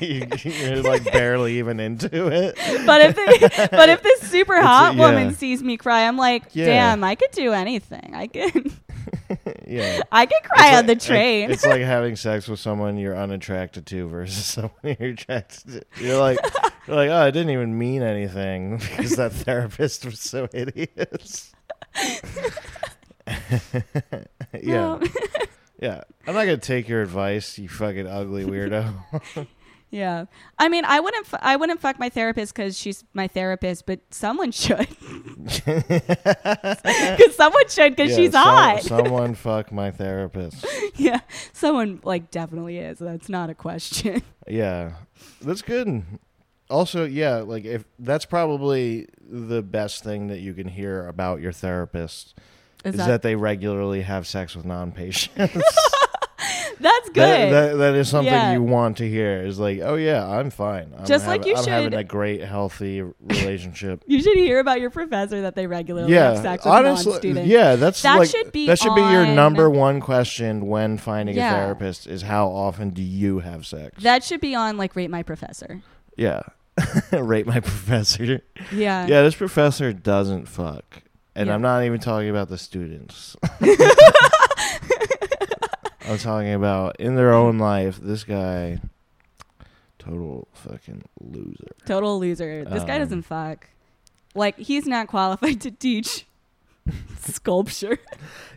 You're, 0.00 0.28
you're 0.44 0.82
like 0.82 1.04
barely 1.12 1.58
even 1.58 1.80
into 1.80 2.26
it. 2.28 2.56
But 2.86 3.00
if 3.02 3.16
they, 3.16 3.66
but 3.68 3.88
if 3.88 4.02
this 4.02 4.20
super 4.30 4.54
It's 4.56 4.64
a- 4.64 4.66
hot 4.68 4.94
yeah. 4.96 5.00
woman 5.00 5.34
sees 5.34 5.62
me 5.62 5.76
cry, 5.76 6.06
I'm 6.06 6.16
like, 6.16 6.44
Yeah. 6.52 6.66
damn, 6.66 7.02
I 7.04 7.14
could 7.14 7.30
do 7.32 7.52
anything. 7.52 8.12
I 8.14 8.26
can 8.26 8.72
Yeah. 9.66 10.00
I 10.12 10.26
could 10.26 10.42
cry 10.42 10.68
It's 10.70 10.78
on 10.78 10.86
the 10.86 10.92
like- 10.94 11.02
train. 11.02 11.50
It's 11.50 11.64
like 11.66 11.82
having 11.82 12.16
sex 12.16 12.48
with 12.48 12.60
someone 12.60 12.96
you're 12.98 13.16
unattracted 13.16 13.86
to 13.86 14.08
versus 14.08 14.44
someone 14.44 14.72
you're 14.98 15.10
attracted 15.10 15.84
to. 15.96 16.04
You're 16.04 16.18
like, 16.18 16.38
you're 16.86 16.96
like, 16.96 17.10
oh, 17.10 17.16
I 17.16 17.30
didn't 17.30 17.50
even 17.50 17.78
mean 17.78 18.02
anything 18.02 18.78
because 18.78 19.16
that 19.16 19.32
therapist 19.32 20.04
was 20.04 20.20
so 20.20 20.48
hideous. 20.52 21.52
yeah, 24.62 24.92
Um, 24.92 25.02
yeah. 25.80 26.02
I'm 26.26 26.34
not 26.34 26.44
gonna 26.44 26.56
take 26.58 26.88
your 26.88 27.02
advice, 27.02 27.58
you 27.58 27.68
fucking 27.68 28.06
ugly 28.06 28.44
weirdo. 28.44 29.46
Yeah, 29.92 30.26
I 30.56 30.68
mean, 30.68 30.84
I 30.84 31.00
wouldn't, 31.00 31.26
f- 31.26 31.40
I 31.42 31.56
wouldn't 31.56 31.80
fuck 31.80 31.98
my 31.98 32.08
therapist 32.10 32.54
because 32.54 32.78
she's 32.78 33.02
my 33.12 33.26
therapist, 33.26 33.86
but 33.86 33.98
someone 34.14 34.52
should. 34.52 34.86
Because 35.90 37.34
someone 37.34 37.68
should, 37.68 37.96
because 37.96 38.10
Yeah, 38.10 38.16
she's 38.16 38.30
some- 38.32 38.44
hot. 38.46 38.82
someone 38.82 39.34
fuck 39.34 39.72
my 39.72 39.90
therapist. 39.90 40.64
yeah, 40.94 41.20
someone 41.52 42.00
like 42.04 42.30
definitely 42.30 42.78
is. 42.78 43.00
That's 43.00 43.28
not 43.28 43.50
a 43.50 43.54
question. 43.54 44.22
Yeah, 44.46 44.92
that's 45.42 45.62
good. 45.62 46.04
Also, 46.70 47.04
yeah, 47.04 47.38
like 47.38 47.64
if 47.64 47.84
that's 47.98 48.24
probably 48.24 49.08
the 49.20 49.60
best 49.62 50.04
thing 50.04 50.28
that 50.28 50.38
you 50.38 50.54
can 50.54 50.68
hear 50.68 51.06
about 51.08 51.40
your 51.40 51.52
therapist 51.52 52.38
is, 52.84 52.94
Is 52.94 52.98
that, 52.98 53.06
that, 53.06 53.22
they 53.22 53.34
regularly 53.36 54.02
have 54.02 54.26
sex 54.26 54.54
with 54.56 54.64
non-patients. 54.64 55.36
that's 56.80 57.08
good? 57.10 57.16
that, 57.16 57.50
that, 57.50 57.76
that 57.76 57.94
is 57.94 58.08
something 58.08 58.32
Yeah. 58.32 58.52
you 58.52 58.62
want 58.62 58.96
to 58.98 59.08
hear. 59.08 59.42
Is 59.42 59.58
like, 59.58 59.80
oh 59.82 59.96
yeah, 59.96 60.26
I'm 60.26 60.50
fine. 60.50 60.94
I'm 60.98 61.04
Just 61.04 61.26
like 61.26 61.44
you 61.44 61.54
I'm 61.56 61.64
having 61.66 61.94
a 61.94 62.04
great, 62.04 62.40
healthy 62.42 63.02
relationship. 63.20 64.02
you 64.06 64.22
should 64.22 64.36
hear 64.38 64.60
about 64.60 64.80
your 64.80 64.90
professor 64.90 65.42
that 65.42 65.54
they 65.54 65.66
regularly 65.66 66.12
have 66.14 66.38
sex 66.38 66.64
with 66.64 66.72
honestly, 66.72 67.12
non-students. 67.12 67.48
yeah, 67.50 67.76
that's 67.76 68.00
That 68.02 68.18
like 68.18 68.30
should 68.30 68.50
be 68.52 68.66
that 68.66 68.78
should 68.78 68.94
be 68.94 69.02
your 69.02 69.26
number 69.26 69.68
one 69.68 70.00
question 70.00 70.66
when 70.66 70.96
finding 70.96 71.36
Yeah. 71.36 71.52
a 71.52 71.56
therapist 71.64 72.06
is 72.06 72.22
how 72.22 72.48
often 72.48 72.90
do 72.90 73.02
you 73.02 73.40
have 73.40 73.66
sex? 73.66 74.02
That 74.02 74.24
should 74.24 74.40
be 74.40 74.54
on 74.54 74.76
like 74.78 74.96
rate 74.96 75.10
my 75.10 75.22
professor. 75.22 75.82
yeah, 76.16 76.40
rate 77.12 77.46
my 77.46 77.60
professor. 77.60 78.40
Yeah. 78.72 79.06
Yeah, 79.06 79.22
this 79.22 79.34
professor 79.34 79.92
doesn't 79.92 80.46
fuck. 80.48 81.02
And 81.34 81.46
Yeah. 81.48 81.54
I'm 81.54 81.62
not 81.62 81.82
even 81.84 82.00
talking 82.00 82.28
about 82.30 82.48
the 82.48 82.58
students. 82.58 83.36
I'm 86.06 86.18
talking 86.18 86.52
about 86.54 86.96
in 86.98 87.14
their 87.14 87.32
own 87.32 87.58
life. 87.58 87.98
This 88.02 88.24
guy, 88.24 88.80
total 89.98 90.48
fucking 90.54 91.04
loser. 91.20 91.68
Total 91.86 92.18
loser. 92.18 92.64
This 92.64 92.84
guy 92.84 92.94
Um, 92.96 93.00
doesn't 93.02 93.22
fuck. 93.22 93.68
Like 94.34 94.58
he's 94.58 94.86
not 94.86 95.06
qualified 95.08 95.60
to 95.62 95.70
teach 95.70 96.26
sculpture. 97.20 97.98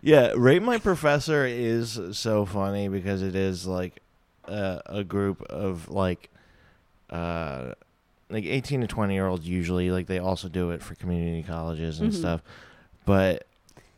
Yeah, 0.01 0.33
rate 0.35 0.63
my 0.63 0.77
professor 0.79 1.45
is 1.45 1.99
so 2.13 2.45
funny 2.45 2.87
because 2.87 3.21
it 3.21 3.35
is 3.35 3.67
like 3.67 4.01
uh, 4.47 4.79
a 4.85 5.03
group 5.03 5.41
of 5.43 5.89
like 5.89 6.29
uh 7.09 7.73
like 8.29 8.45
18 8.45 8.81
to 8.81 8.87
20 8.87 9.13
year 9.13 9.27
olds 9.27 9.47
usually 9.47 9.91
like 9.91 10.07
they 10.07 10.19
also 10.19 10.47
do 10.49 10.71
it 10.71 10.81
for 10.81 10.95
community 10.95 11.43
colleges 11.43 11.99
and 11.99 12.11
Mhm. 12.11 12.15
stuff 12.15 12.41
but 13.05 13.45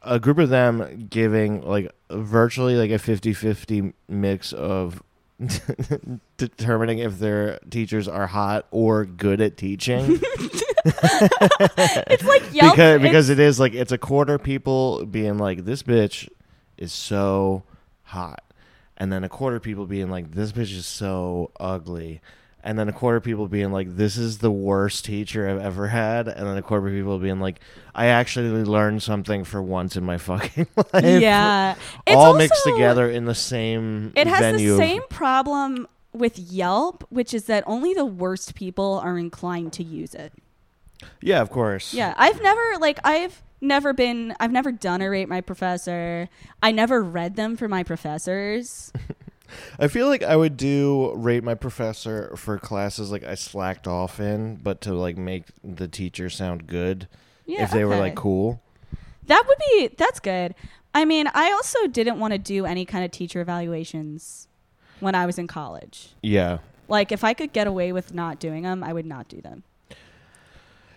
a 0.01 0.19
group 0.19 0.37
of 0.37 0.49
them 0.49 1.07
giving 1.09 1.61
like 1.61 1.91
virtually 2.11 2.75
like 2.75 2.91
a 2.91 2.99
50-50 2.99 3.93
mix 4.07 4.51
of 4.53 5.01
determining 6.37 6.99
if 6.99 7.19
their 7.19 7.59
teachers 7.69 8.07
are 8.07 8.27
hot 8.27 8.65
or 8.71 9.05
good 9.05 9.41
at 9.41 9.57
teaching 9.57 10.19
it's 10.85 12.23
like 12.23 12.43
Yelp. 12.53 12.71
because 12.75 12.95
it's- 12.95 13.01
because 13.01 13.29
it 13.29 13.39
is 13.39 13.59
like 13.59 13.73
it's 13.73 13.91
a 13.91 13.97
quarter 13.97 14.37
people 14.37 15.05
being 15.05 15.37
like 15.37 15.65
this 15.65 15.83
bitch 15.83 16.29
is 16.77 16.91
so 16.93 17.63
hot 18.03 18.43
and 18.97 19.11
then 19.11 19.23
a 19.23 19.29
quarter 19.29 19.59
people 19.59 19.85
being 19.85 20.09
like 20.09 20.31
this 20.31 20.51
bitch 20.51 20.71
is 20.75 20.85
so 20.85 21.51
ugly 21.59 22.21
and 22.65 22.77
then 22.77 22.89
a 22.89 22.91
quarter 22.91 23.17
of 23.17 23.23
people 23.23 23.47
being 23.47 23.71
like 23.71 23.95
this 23.95 24.17
is 24.17 24.39
the 24.39 24.51
worst 24.51 25.05
teacher 25.05 25.47
i've 25.47 25.61
ever 25.61 25.87
had 25.87 26.27
and 26.27 26.45
then 26.47 26.57
a 26.57 26.61
quarter 26.61 26.87
of 26.87 26.93
people 26.93 27.17
being 27.19 27.39
like 27.39 27.59
i 27.93 28.07
actually 28.07 28.49
learned 28.63 29.01
something 29.03 29.43
for 29.43 29.61
once 29.61 29.95
in 29.95 30.03
my 30.03 30.17
fucking 30.29 30.67
life 30.75 31.21
yeah. 31.21 31.75
It's 32.05 32.15
all 32.15 32.35
mixed 32.35 32.63
together 32.65 33.09
in 33.09 33.25
the 33.25 33.35
same 33.35 34.11
It 34.15 34.27
has 34.27 34.39
venue 34.41 34.71
the 34.71 34.77
same 34.77 35.03
problem 35.09 35.87
with 36.11 36.39
Yelp, 36.39 37.05
which 37.09 37.33
is 37.33 37.45
that 37.45 37.63
only 37.67 37.93
the 37.93 38.05
worst 38.05 38.55
people 38.55 38.99
are 39.03 39.17
inclined 39.17 39.71
to 39.73 39.83
use 39.83 40.13
it. 40.15 40.33
yeah 41.21 41.41
of 41.41 41.49
course 41.49 41.93
Yeah, 41.93 42.13
I've 42.17 42.41
never 42.41 42.77
like 42.79 42.99
I've 43.03 43.43
never 43.61 43.93
been 43.93 44.33
I've 44.39 44.51
never 44.51 44.71
done 44.71 45.01
a 45.01 45.09
rate 45.09 45.27
my 45.29 45.41
professor. 45.41 46.29
I 46.63 46.71
never 46.71 47.03
read 47.03 47.35
them 47.35 47.57
for 47.57 47.67
my 47.67 47.83
professors. 47.83 48.91
I 49.79 49.87
feel 49.87 50.07
like 50.07 50.23
I 50.23 50.35
would 50.35 50.57
do 50.57 51.13
rate 51.15 51.43
my 51.43 51.55
professor 51.55 52.35
for 52.35 52.57
classes 52.57 53.11
like 53.11 53.23
I 53.23 53.35
slacked 53.35 53.87
off 53.87 54.19
in, 54.19 54.55
but 54.57 54.81
to 54.81 54.93
like 54.93 55.17
make 55.17 55.45
the 55.63 55.87
teacher 55.87 56.29
sound 56.29 56.67
good 56.67 57.07
Yeah, 57.45 57.63
if 57.63 57.71
they 57.71 57.85
were 57.85 57.97
like 57.97 58.15
cool. 58.15 58.61
That 59.27 59.43
would 59.47 59.57
be 59.71 59.95
that's 59.95 60.19
good. 60.19 60.55
I 60.93 61.03
mean, 61.05 61.27
I 61.33 61.51
also 61.51 61.87
didn't 61.87 62.19
want 62.19 62.33
to 62.33 62.37
do 62.37 62.65
any 62.65 62.85
kind 62.85 63.03
of 63.03 63.11
teacher 63.11 63.41
evaluations 63.41 64.47
when 64.99 65.13
I 65.15 65.25
was 65.25 65.37
in 65.37 65.47
college. 65.47 66.09
Yeah. 66.21 66.59
Like 66.87 67.11
if 67.11 67.23
I 67.23 67.33
could 67.33 67.51
get 67.51 67.67
away 67.67 67.91
with 67.91 68.13
not 68.13 68.39
doing 68.39 68.63
them, 68.63 68.83
I 68.83 68.93
would 68.93 69.05
not 69.05 69.27
do 69.27 69.41
them. 69.41 69.63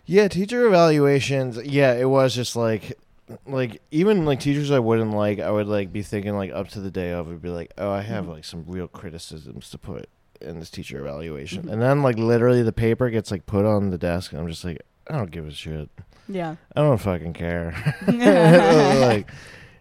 Yeah, 0.07 0.29
teacher 0.29 0.67
evaluations. 0.67 1.59
Yeah, 1.65 1.93
it 1.95 2.09
was 2.09 2.35
just 2.35 2.57
like 2.57 2.99
like 3.47 3.81
even 3.91 4.25
like 4.25 4.41
teachers 4.41 4.71
I 4.71 4.79
wouldn't 4.79 5.13
like, 5.13 5.39
I 5.41 5.51
would 5.51 5.67
like 5.67 5.93
be 5.93 6.03
thinking 6.03 6.35
like 6.37 6.51
up 6.53 6.69
to 6.71 6.81
the 6.81 6.91
day 6.91 7.11
of 7.13 7.27
would 7.29 7.43
be 7.43 7.51
like, 7.51 7.73
"Oh, 7.79 7.91
I 7.91 8.03
have 8.03 8.25
Mhm. 8.27 8.31
like 8.35 8.45
some 8.45 8.65
real 8.67 8.89
criticisms 8.89 9.71
to 9.71 9.79
put 9.79 10.09
in 10.41 10.59
this 10.61 10.71
teacher 10.71 10.99
evaluation." 11.01 11.65
Mhm. 11.65 11.73
And 11.73 11.83
then 11.83 12.03
like 12.03 12.17
literally 12.19 12.63
the 12.63 12.73
paper 12.73 13.11
gets 13.11 13.31
like 13.31 13.47
put 13.47 13.65
on 13.65 13.91
the 13.91 13.99
desk 13.99 14.33
and 14.33 14.41
I'm 14.41 14.49
just 14.49 14.65
like, 14.65 14.81
"I 15.09 15.17
don't 15.17 15.31
give 15.31 15.47
a 15.47 15.51
shit. 15.51 15.89
Yeah. 16.29 16.57
I 16.77 16.81
don't 16.81 16.99
fucking 16.99 17.33
care." 17.35 17.75
like 18.07 19.29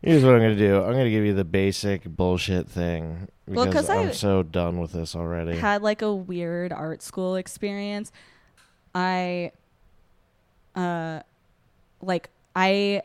here's 0.02 0.24
what 0.24 0.34
I'm 0.36 0.42
gonna 0.42 0.56
do. 0.56 0.78
I'm 0.84 0.92
gonna 0.92 1.10
give 1.10 1.26
you 1.26 1.34
the 1.34 1.44
basic 1.46 2.04
bullshit 2.06 2.68
thing 2.70 3.28
Well, 3.48 3.66
because 3.66 3.88
'cause 3.88 3.90
I- 3.90 4.02
I'm 4.02 4.14
so 4.14 4.44
done 4.44 4.80
with 4.80 4.92
this 4.92 5.16
already. 5.16 5.58
had 5.58 5.82
like 5.82 6.02
a 6.02 6.14
weird 6.14 6.72
art 6.74 7.02
school 7.02 7.36
experience. 7.36 8.12
I 8.94 9.52
uh 10.76 11.22
like 12.02 12.30
I 12.56 13.02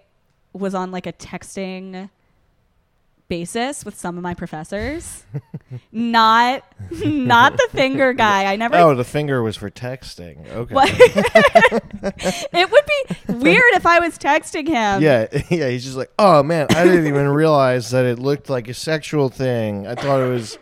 was 0.52 0.74
on 0.74 0.90
like 0.90 1.06
a 1.06 1.12
texting 1.12 2.10
basis 3.28 3.82
with 3.82 3.98
some 3.98 4.18
of 4.18 4.22
my 4.22 4.34
professors. 4.34 5.24
not 5.92 6.64
not 6.90 7.56
the 7.56 7.68
finger 7.72 8.12
guy. 8.26 8.52
I 8.52 8.56
never 8.56 8.76
oh, 8.76 8.94
the 8.94 9.04
finger 9.04 9.42
was 9.42 9.56
for 9.56 9.70
texting. 9.70 10.46
Okay. 10.50 10.74
It 12.52 12.70
would 12.70 12.84
be 12.84 13.32
weird 13.34 13.62
if 13.74 13.86
I 13.86 14.00
was 14.00 14.18
texting 14.18 14.66
him. 14.66 15.00
yeah, 15.02 15.28
yeah. 15.48 15.68
He's 15.68 15.84
just 15.84 15.96
like, 15.96 16.10
oh 16.18 16.42
man, 16.42 16.66
I 16.70 16.84
didn't 16.84 17.06
even 17.06 17.28
realize 17.28 17.90
that 17.92 18.04
it 18.04 18.18
looked 18.18 18.50
like 18.50 18.68
a 18.68 18.74
sexual 18.74 19.28
thing. 19.28 19.86
I 19.86 19.94
thought 19.94 20.20
it 20.20 20.28
was 20.28 20.58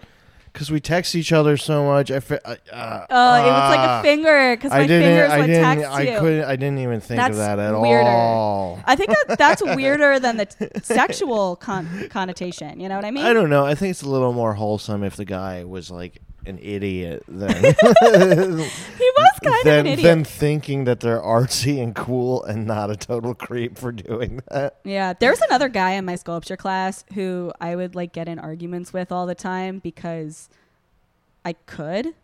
because 0.53 0.71
we 0.71 0.81
text 0.81 1.15
each 1.15 1.33
other 1.33 1.57
so 1.57 1.85
much. 1.85 2.11
I, 2.11 2.21
fe- 2.21 2.39
I 2.45 2.53
uh, 2.73 3.07
Oh, 3.11 3.35
it 3.37 3.51
was 3.51 3.77
like 3.77 3.89
a 3.89 4.03
finger 4.03 4.57
because 4.57 4.71
my 4.71 4.79
I 4.81 4.87
didn't. 4.87 5.03
fingers 5.09 5.31
I 5.31 5.39
would 5.41 5.47
didn't. 5.47 5.63
text 5.63 5.91
I 5.91 6.01
you. 6.03 6.19
couldn't. 6.21 6.45
I 6.45 6.57
didn't 6.57 6.79
even 6.79 7.01
think 7.01 7.17
That's 7.19 7.33
of 7.33 7.37
that 7.39 7.59
at 7.59 7.81
weirder. 7.81 8.09
all. 8.09 8.81
I 8.85 8.97
think 8.97 9.11
that 9.27 9.39
that's 9.39 9.63
weirder 9.77 10.19
than 10.19 10.37
the 10.37 10.47
t- 10.47 10.69
sexual 10.83 11.57
con- 11.57 12.09
connotation. 12.11 12.81
You 12.81 12.89
know 12.89 12.97
what 12.97 13.05
I 13.05 13.11
mean? 13.11 13.25
I 13.25 13.33
don't 13.33 13.51
know. 13.51 13.65
I 13.65 13.75
think 13.75 13.91
it's 13.93 14.03
a 14.03 14.09
little 14.09 14.33
more 14.33 14.55
wholesome 14.55 15.03
if 15.05 15.17
the 15.17 15.25
guy 15.25 15.65
was 15.65 15.91
like 15.91 16.21
an 16.47 16.59
idiot 16.61 17.23
than 17.29 17.51
He 17.65 17.71
was 17.75 19.39
kind 19.43 19.65
than, 19.65 19.79
of 19.81 19.81
an 19.81 19.87
idiot. 19.87 20.03
than 20.03 20.25
thinking 20.25 20.85
that 20.85 21.01
they're 21.01 21.21
artsy 21.21 21.83
and 21.83 21.95
cool 21.95 22.43
and 22.45 22.67
not 22.67 22.91
a 22.91 22.97
total 22.97 23.35
creep 23.35 23.79
for 23.79 23.93
doing 23.93 24.41
that. 24.51 24.77
Yeah, 24.85 25.13
there 25.13 25.31
was 25.31 25.41
another 25.43 25.69
guy 25.69 25.93
in 25.93 26.05
my 26.05 26.17
sculpture 26.17 26.57
class 26.57 27.05
who 27.15 27.53
I 27.61 27.77
would 27.77 27.95
like 27.95 28.13
get 28.13 28.29
in 28.29 28.39
arguments 28.39 28.93
with 28.93 29.13
all 29.13 29.27
the 29.27 29.35
time 29.35 29.79
because 29.81 30.49
I 31.45 31.53
could. 31.55 32.15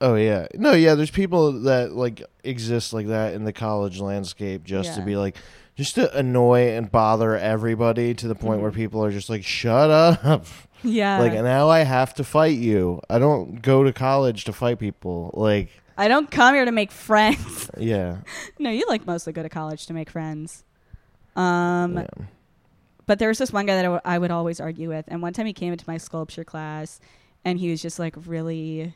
Oh 0.00 0.14
yeah, 0.14 0.46
no, 0.54 0.72
yeah. 0.72 0.94
There's 0.94 1.10
people 1.10 1.52
that 1.62 1.92
like 1.92 2.22
exist 2.42 2.92
like 2.92 3.08
that 3.08 3.34
in 3.34 3.44
the 3.44 3.52
college 3.52 4.00
landscape 4.00 4.64
just 4.64 4.94
to 4.94 5.02
be 5.02 5.14
like, 5.16 5.36
just 5.76 5.94
to 5.96 6.16
annoy 6.16 6.70
and 6.70 6.90
bother 6.90 7.36
everybody 7.36 8.14
to 8.14 8.26
the 8.26 8.34
point 8.34 8.62
where 8.62 8.70
Mhm. 8.70 8.76
people 8.76 9.04
are 9.04 9.10
just 9.10 9.28
like, 9.28 9.44
shut 9.44 9.90
up. 9.90 10.46
Yeah. 10.82 11.18
like 11.20 11.32
now 11.34 11.68
I 11.68 11.80
have 11.80 12.14
to 12.14 12.24
fight 12.24 12.56
you. 12.58 13.00
I 13.10 13.18
don't 13.18 13.60
go 13.62 13.84
to 13.84 13.92
college 13.92 14.44
to 14.44 14.52
fight 14.52 14.78
people. 14.78 15.30
Like 15.34 15.68
I 15.98 16.08
don't 16.08 16.30
come 16.30 16.54
here 16.54 16.64
to 16.64 16.72
make 16.72 16.90
friends. 16.90 17.70
yeah, 17.78 18.18
no, 18.58 18.70
you 18.70 18.86
like 18.88 19.06
mostly 19.06 19.32
go 19.32 19.42
to 19.42 19.48
college 19.50 19.86
to 19.86 19.92
make 19.92 20.08
friends. 20.10 20.64
Um, 21.36 21.98
yeah. 21.98 22.06
but 23.06 23.18
there 23.18 23.28
was 23.28 23.38
this 23.38 23.52
one 23.52 23.66
guy 23.66 23.74
that 23.74 23.80
I 23.84 23.88
w- 23.88 24.00
I 24.04 24.18
would 24.18 24.30
always 24.30 24.60
argue 24.60 24.88
with, 24.88 25.04
and 25.08 25.20
one 25.22 25.32
time 25.32 25.46
he 25.46 25.52
came 25.52 25.72
into 25.72 25.84
my 25.86 25.98
sculpture 25.98 26.44
class, 26.44 27.00
and 27.44 27.58
he 27.58 27.70
was 27.70 27.82
just 27.82 27.98
like 27.98 28.14
really, 28.26 28.94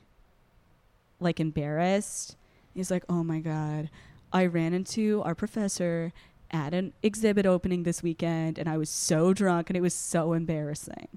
like 1.21 1.41
embarrassed. 1.41 2.37
He's 2.75 2.91
like, 2.91 3.05
"Oh 3.09 3.23
my 3.23 3.41
god, 3.41 3.91
I 4.33 4.47
ran 4.47 4.73
into 4.75 5.23
our 5.25 5.35
professor 5.35 6.13
at 6.51 6.73
an 6.73 6.93
exhibit 7.03 7.47
opening 7.47 7.83
this 7.83 8.03
weekend, 8.03 8.59
and 8.59 8.69
I 8.69 8.79
was 8.79 8.89
so 8.91 9.33
drunk, 9.35 9.69
and 9.69 9.77
it 9.77 9.81
was 9.83 9.95
so 9.95 10.33
embarrassing." 10.33 11.09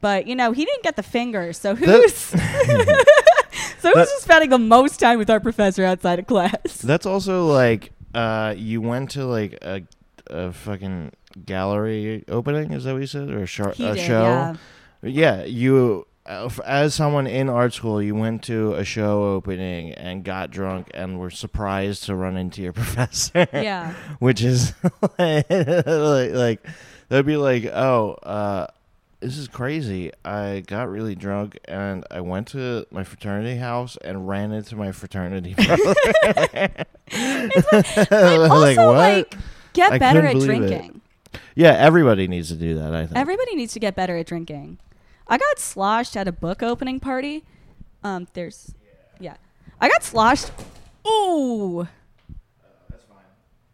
But 0.00 0.26
you 0.26 0.34
know, 0.34 0.52
he 0.52 0.64
didn't 0.64 0.82
get 0.82 0.96
the 0.96 1.02
finger, 1.02 1.52
so 1.52 1.74
who's 1.74 2.14
so 2.24 2.38
who's 2.38 3.82
That- 3.82 3.94
just 3.94 4.22
spending 4.22 4.50
the 4.50 4.58
most 4.58 4.98
time 5.00 5.18
with 5.18 5.30
our 5.30 5.40
professor 5.40 5.84
outside 5.84 6.18
of 6.18 6.26
class? 6.26 6.78
That's 6.84 7.06
also 7.06 7.46
like 7.46 7.92
uh, 8.14 8.54
you 8.56 8.80
went 8.80 9.10
to 9.12 9.24
like 9.26 9.58
a, 9.62 9.82
a 10.28 10.52
fucking 10.52 11.12
gallery 11.44 12.24
opening. 12.28 12.72
Is 12.72 12.84
that 12.84 12.92
what 12.92 13.00
you 13.00 13.06
said, 13.06 13.30
or 13.30 13.42
a, 13.42 13.46
He 13.46 13.84
a 13.86 13.94
did, 13.94 14.06
show? 14.06 14.22
yeah. 14.22 14.56
Yeah, 15.02 15.44
you 15.44 16.06
uh, 16.26 16.50
as 16.66 16.94
someone 16.94 17.26
in 17.26 17.48
art 17.48 17.72
school, 17.72 18.02
you 18.02 18.14
went 18.14 18.42
to 18.44 18.74
a 18.74 18.84
show 18.84 19.24
opening 19.34 19.92
and 19.92 20.22
got 20.24 20.50
drunk 20.50 20.90
and 20.92 21.18
were 21.18 21.30
surprised 21.30 22.04
to 22.04 22.14
run 22.14 22.36
into 22.36 22.60
your 22.62 22.72
professor. 22.74 23.46
Yeah. 23.52 23.94
which 24.18 24.42
is 24.42 24.74
like, 25.18 25.48
like 25.48 26.66
that'd 27.08 27.24
be 27.26 27.36
like, 27.38 27.64
oh, 27.66 28.12
uh, 28.22 28.66
this 29.20 29.36
is 29.36 29.48
crazy. 29.48 30.12
I 30.24 30.62
got 30.66 30.88
really 30.88 31.14
drunk 31.14 31.58
and 31.66 32.04
I 32.10 32.20
went 32.22 32.48
to 32.48 32.86
my 32.90 33.04
fraternity 33.04 33.56
house 33.58 33.96
and 34.02 34.26
ran 34.28 34.52
into 34.52 34.76
my 34.76 34.92
fraternity 34.92 35.54
brother. 35.58 35.94
Like 37.12 38.78
also, 38.78 38.86
what? 38.86 38.96
like, 38.96 39.34
get 39.72 39.92
I 39.92 39.98
better 39.98 40.24
at 40.24 40.34
believe 40.34 40.50
it. 40.50 40.56
drinking. 40.68 41.00
yeah, 41.54 41.72
everybody 41.72 42.28
needs 42.28 42.48
to 42.48 42.54
do 42.54 42.74
that. 42.76 42.94
I 42.94 43.06
think. 43.06 43.16
Everybody 43.18 43.56
needs 43.56 43.72
to 43.74 43.80
get 43.80 43.94
better 43.96 44.16
at 44.16 44.26
drinking. 44.26 44.78
I 45.26 45.36
got 45.38 45.58
sloshed 45.58 46.16
at 46.16 46.28
a 46.28 46.32
book 46.32 46.62
opening 46.62 47.00
party. 47.00 47.44
Um, 48.04 48.26
there's, 48.34 48.74
yeah, 49.18 49.36
I 49.80 49.88
got 49.88 50.02
sloshed. 50.04 50.50
Ooh. 51.06 51.88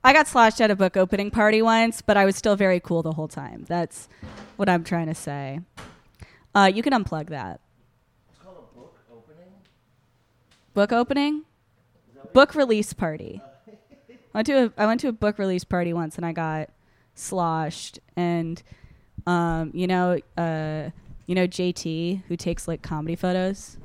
I 0.06 0.12
got 0.12 0.28
sloshed 0.28 0.60
at 0.60 0.70
a 0.70 0.76
book 0.76 0.96
opening 0.96 1.32
party 1.32 1.60
once, 1.60 2.00
but 2.00 2.16
I 2.16 2.26
was 2.26 2.36
still 2.36 2.54
very 2.54 2.78
cool 2.78 3.02
the 3.02 3.10
whole 3.10 3.26
time. 3.26 3.64
That's 3.66 4.08
what 4.54 4.68
I'm 4.68 4.84
trying 4.84 5.08
to 5.08 5.16
say. 5.16 5.58
Uh, 6.54 6.70
you 6.72 6.80
can 6.80 6.92
unplug 6.92 7.30
that. 7.30 7.60
It's 8.30 8.38
called 8.38 8.56
a 8.56 8.78
Book 8.78 8.94
opening? 9.12 9.52
Book 10.74 10.92
opening? 10.92 11.42
Book 12.32 12.54
release 12.54 12.92
party. 12.92 13.42
I 14.32 14.38
went 14.38 14.46
to 14.46 14.52
a 14.52 14.72
I 14.80 14.86
went 14.86 15.00
to 15.00 15.08
a 15.08 15.12
book 15.12 15.40
release 15.40 15.64
party 15.64 15.92
once 15.92 16.14
and 16.16 16.24
I 16.24 16.30
got 16.30 16.70
sloshed 17.16 17.98
and 18.14 18.62
um 19.26 19.72
you 19.74 19.88
know 19.88 20.20
uh 20.36 20.90
you 21.26 21.34
know 21.34 21.48
JT 21.48 22.22
who 22.28 22.36
takes 22.36 22.68
like 22.68 22.80
comedy 22.80 23.16
photos. 23.16 23.76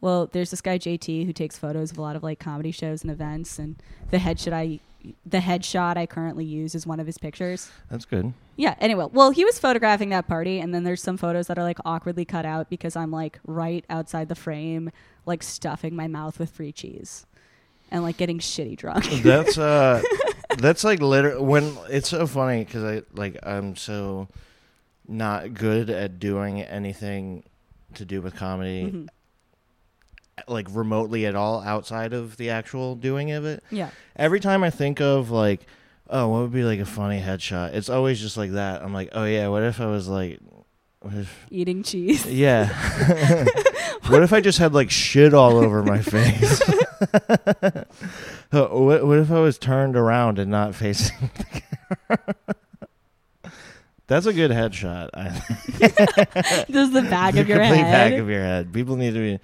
Well, 0.00 0.26
there's 0.26 0.50
this 0.50 0.60
guy 0.60 0.78
JT 0.78 1.24
who 1.26 1.32
takes 1.32 1.58
photos 1.58 1.90
of 1.90 1.98
a 1.98 2.02
lot 2.02 2.16
of 2.16 2.22
like 2.22 2.38
comedy 2.38 2.70
shows 2.70 3.02
and 3.02 3.10
events, 3.10 3.58
and 3.58 3.76
the 4.10 4.18
headshot 4.18 4.52
I, 4.52 4.80
the 5.24 5.38
headshot 5.38 5.96
I 5.96 6.06
currently 6.06 6.44
use 6.44 6.74
is 6.74 6.86
one 6.86 7.00
of 7.00 7.06
his 7.06 7.18
pictures. 7.18 7.70
That's 7.90 8.04
good. 8.04 8.32
Yeah. 8.56 8.74
Anyway, 8.80 9.06
well, 9.12 9.30
he 9.30 9.44
was 9.44 9.58
photographing 9.58 10.10
that 10.10 10.26
party, 10.28 10.60
and 10.60 10.74
then 10.74 10.84
there's 10.84 11.02
some 11.02 11.16
photos 11.16 11.46
that 11.48 11.58
are 11.58 11.62
like 11.62 11.78
awkwardly 11.84 12.24
cut 12.24 12.44
out 12.46 12.68
because 12.70 12.94
I'm 12.96 13.10
like 13.10 13.38
right 13.46 13.84
outside 13.90 14.28
the 14.28 14.34
frame, 14.34 14.90
like 15.24 15.42
stuffing 15.42 15.96
my 15.96 16.08
mouth 16.08 16.38
with 16.38 16.50
free 16.50 16.72
cheese, 16.72 17.26
and 17.90 18.02
like 18.02 18.16
getting 18.18 18.38
shitty 18.38 18.76
drunk. 18.76 19.04
That's 19.22 19.56
uh, 19.58 20.02
that's 20.58 20.84
like 20.84 21.00
literally 21.00 21.42
when 21.44 21.76
it's 21.88 22.08
so 22.08 22.26
funny 22.26 22.64
because 22.64 22.82
I 22.84 23.02
like 23.12 23.38
I'm 23.42 23.76
so 23.76 24.28
not 25.08 25.54
good 25.54 25.88
at 25.90 26.18
doing 26.18 26.62
anything 26.62 27.44
to 27.94 28.04
do 28.04 28.20
with 28.22 28.34
comedy, 28.36 28.84
Mhm. 28.92 29.08
Like 30.48 30.66
remotely 30.70 31.26
at 31.26 31.34
all 31.34 31.60
outside 31.62 32.12
of 32.12 32.36
the 32.36 32.50
actual 32.50 32.94
doing 32.94 33.30
of 33.32 33.44
it. 33.44 33.62
Yeah. 33.70 33.90
Every 34.16 34.40
time 34.40 34.62
I 34.62 34.70
think 34.70 35.00
of 35.00 35.30
like, 35.30 35.66
oh, 36.10 36.28
what 36.28 36.42
would 36.42 36.52
be 36.52 36.64
like 36.64 36.80
a 36.80 36.84
funny 36.84 37.20
headshot? 37.20 37.74
It's 37.74 37.88
always 37.88 38.20
just 38.20 38.36
like 38.36 38.52
that. 38.52 38.82
I'm 38.82 38.92
like, 38.92 39.08
oh 39.12 39.24
yeah, 39.24 39.48
what 39.48 39.62
if 39.62 39.80
I 39.80 39.86
was 39.86 40.08
like, 40.08 40.38
if 41.04 41.46
Eating 41.50 41.82
cheese. 41.82 42.26
Yeah. 42.30 42.66
what 44.08 44.22
if 44.22 44.32
I 44.32 44.40
just 44.40 44.58
had 44.58 44.74
like 44.74 44.90
shit 44.90 45.32
all 45.34 45.56
over 45.58 45.82
my 45.82 46.00
face? 46.02 46.62
What, 48.50 49.04
what 49.06 49.18
if 49.18 49.30
I 49.30 49.40
was 49.40 49.58
turned 49.58 49.96
around 49.96 50.38
and 50.38 50.50
not 50.50 50.74
facing 50.74 51.30
the 51.36 51.44
camera? 52.08 52.36
That's 54.06 54.24
a 54.26 54.32
good 54.32 54.50
headshot. 54.52 55.10
I 55.12 56.64
Just 56.70 56.92
the 56.92 57.02
back 57.02 57.34
The 57.34 57.40
of 57.40 57.48
your 57.48 57.60
head. 57.60 57.82
back 57.92 58.12
of 58.20 58.28
your 58.30 58.40
head. 58.40 58.72
People 58.72 58.96
need 58.96 59.14
to 59.14 59.18
be. 59.20 59.40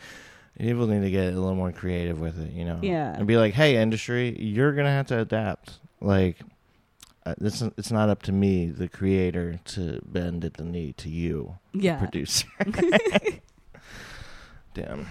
People 0.59 0.87
need 0.87 1.01
to 1.01 1.11
get 1.11 1.33
a 1.33 1.37
little 1.37 1.55
more 1.55 1.73
creative 1.73 2.21
with 2.21 2.39
it, 2.41 2.53
you 2.53 2.65
know. 2.65 2.79
Yeah. 2.83 3.15
And 3.17 3.27
be 3.27 3.37
like, 3.37 3.55
"Hey, 3.55 3.77
industry, 3.77 4.37
you're 4.39 4.73
gonna 4.73 4.91
have 4.91 5.07
to 5.07 5.19
adapt. 5.19 5.81
Like, 6.01 6.41
uh, 7.25 7.35
it's 7.41 7.63
it's 7.63 7.91
not 7.91 8.09
up 8.09 8.23
to 8.23 8.33
me, 8.33 8.67
the 8.67 8.89
creator, 8.89 9.61
to 9.67 10.01
bend 10.05 10.45
at 10.45 10.55
the 10.55 10.65
knee 10.65 10.93
to 10.95 11.09
you, 11.09 11.59
yeah. 11.73 11.99
producer. 11.99 12.49
Damn. 14.75 15.07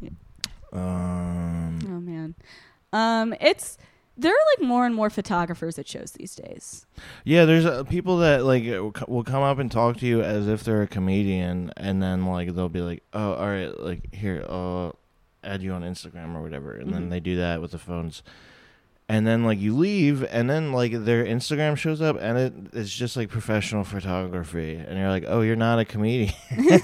Yeah. 0.00 0.10
Um. 0.72 1.78
Oh 1.86 2.00
man. 2.00 2.34
Um, 2.92 3.34
it's 3.40 3.76
there 4.16 4.32
are 4.32 4.44
like 4.58 4.66
more 4.68 4.86
and 4.86 4.94
more 4.94 5.10
photographers 5.10 5.78
at 5.78 5.88
shows 5.88 6.12
these 6.12 6.34
days. 6.36 6.86
Yeah, 7.24 7.44
there's 7.44 7.66
uh, 7.66 7.84
people 7.84 8.18
that 8.18 8.44
like 8.44 8.64
uh, 8.68 8.90
will 9.08 9.24
come 9.24 9.42
up 9.42 9.58
and 9.58 9.70
talk 9.70 9.96
to 9.98 10.06
you 10.06 10.22
as 10.22 10.46
if 10.48 10.62
they're 10.64 10.82
a 10.82 10.86
comedian, 10.88 11.72
and 11.76 12.02
then 12.02 12.26
like 12.26 12.54
they'll 12.54 12.68
be 12.68 12.80
like, 12.80 13.02
"Oh, 13.12 13.34
all 13.34 13.48
right, 13.48 13.78
like 13.80 14.14
here, 14.14 14.44
I'll 14.48 14.96
add 15.42 15.62
you 15.62 15.72
on 15.72 15.82
Instagram 15.82 16.34
or 16.34 16.42
whatever," 16.42 16.74
and 16.76 16.88
Mhm. 16.90 16.92
then 16.92 17.08
they 17.10 17.20
do 17.20 17.36
that 17.36 17.60
with 17.60 17.72
the 17.72 17.78
phones, 17.78 18.22
and 19.08 19.26
then 19.26 19.44
like 19.44 19.58
you 19.58 19.76
leave, 19.76 20.24
and 20.30 20.48
then 20.48 20.72
like 20.72 20.92
their 21.04 21.24
Instagram 21.24 21.76
shows 21.76 22.00
up, 22.00 22.16
and 22.20 22.38
it 22.38 22.52
it's 22.72 22.94
just 22.94 23.16
like 23.16 23.28
professional 23.30 23.84
photography, 23.84 24.74
and 24.76 24.96
you're 24.98 25.10
like, 25.10 25.24
"Oh, 25.26 25.40
you're 25.42 25.56
not 25.56 25.78
a 25.80 25.84
comedian." 25.84 26.32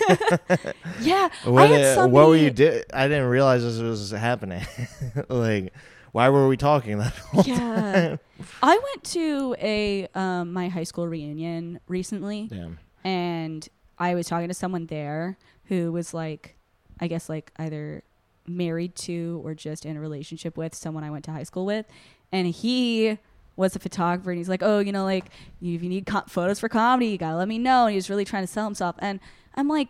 Yeah. 1.01 1.29
what, 1.45 1.63
I 1.63 1.67
had 1.69 1.95
somebody, 1.95 2.13
what 2.13 2.29
were 2.29 2.37
you 2.37 2.51
di- 2.51 2.83
I 2.93 3.09
didn't 3.09 3.29
realize 3.29 3.63
this 3.63 3.79
was 3.79 4.11
happening. 4.11 4.63
like, 5.29 5.73
why 6.13 6.29
were 6.29 6.49
we 6.49 6.57
talking 6.57 6.99
that 6.99 7.13
whole 7.33 7.43
Yeah. 7.45 8.17
I 8.63 8.79
went 8.79 9.05
to 9.05 9.55
a 9.61 10.09
um, 10.15 10.53
my 10.53 10.69
high 10.69 10.85
school 10.85 11.07
reunion 11.07 11.81
recently, 11.89 12.49
Damn. 12.49 12.79
and 13.05 13.69
I 13.99 14.15
was 14.15 14.27
talking 14.27 14.49
to 14.49 14.55
someone 14.55 14.87
there 14.87 15.37
who 15.67 15.93
was 15.93 16.13
like, 16.15 16.57
I 17.01 17.07
guess 17.07 17.29
like 17.29 17.53
either 17.59 18.03
married 18.47 18.95
to 18.97 19.41
or 19.45 19.55
just 19.55 19.85
in 19.87 19.97
a 19.97 20.01
relationship 20.01 20.57
with 20.57 20.75
someone 20.75 21.05
I 21.05 21.11
went 21.11 21.25
to 21.27 21.31
high 21.33 21.43
school 21.45 21.67
with, 21.67 21.87
and 22.33 22.47
he 22.49 23.19
was 23.57 23.77
a 23.77 23.79
photographer, 23.79 24.31
and 24.31 24.39
he's 24.39 24.49
like, 24.49 24.63
oh, 24.63 24.79
you 24.79 24.91
know, 24.93 25.05
like 25.05 25.27
if 25.61 25.83
you 25.83 25.89
need 25.89 26.07
co- 26.07 26.23
photos 26.27 26.59
for 26.61 26.69
comedy, 26.71 27.09
you 27.09 27.19
gotta 27.19 27.37
let 27.37 27.47
me 27.49 27.59
know. 27.59 27.85
And 27.87 27.91
he 27.93 27.97
was 27.97 28.09
really 28.09 28.25
trying 28.25 28.43
to 28.43 28.47
sell 28.53 28.65
himself, 28.65 28.97
and 29.01 29.21
I'm 29.55 29.69
like. 29.69 29.89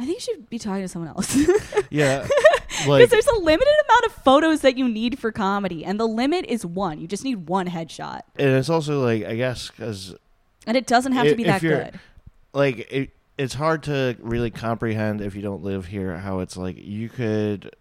I 0.00 0.04
think 0.04 0.18
you 0.18 0.20
should 0.20 0.48
be 0.48 0.60
talking 0.60 0.82
to 0.82 0.88
someone 0.88 1.08
else. 1.08 1.36
Yeah. 1.90 2.24
Because 2.78 2.88
like 2.88 3.10
there's 3.10 3.26
a 3.26 3.38
limited 3.38 3.74
amount 3.88 4.04
of 4.06 4.12
photos 4.24 4.60
that 4.62 4.76
you 4.78 4.88
need 4.88 5.18
for 5.18 5.32
comedy, 5.32 5.84
and 5.84 5.98
the 5.98 6.06
limit 6.06 6.44
is 6.46 6.64
one. 6.64 7.00
You 7.00 7.06
just 7.08 7.24
need 7.24 7.48
one 7.48 7.66
headshot, 7.68 8.20
and 8.36 8.48
it's 8.50 8.68
also 8.70 9.02
like 9.04 9.24
I 9.24 9.34
guess 9.36 9.70
because 9.70 10.14
and 10.66 10.76
it 10.76 10.86
doesn't 10.86 11.12
have 11.12 11.26
to 11.26 11.36
be 11.36 11.44
that 11.44 11.60
good. 11.60 11.98
like 12.52 12.90
it, 12.92 13.10
it's 13.36 13.54
hard 13.54 13.84
to 13.84 14.16
really 14.20 14.50
comprehend 14.50 15.20
if 15.20 15.34
you 15.34 15.42
don't 15.42 15.62
live 15.62 15.86
here 15.86 16.16
how 16.18 16.40
it's 16.40 16.56
like 16.56 16.76
you 16.78 17.08
could 17.08 17.74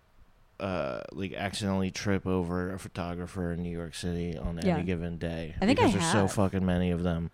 uh 0.59 1.01
like 1.11 1.33
accidentally 1.33 1.91
trip 1.91 2.25
over 2.25 2.73
a 2.73 2.79
photographer 2.79 3.51
in 3.51 3.61
New 3.61 3.69
York 3.75 3.93
City 3.93 4.35
on 4.37 4.59
Yeah. 4.63 4.75
any 4.75 4.83
given 4.83 5.17
day 5.17 5.53
I 5.61 5.65
think 5.67 5.79
I 5.79 5.85
because 5.85 5.99
there's 5.99 6.11
so 6.11 6.27
fucking 6.27 6.65
many 6.65 6.89
of 6.91 7.03
them 7.03 7.29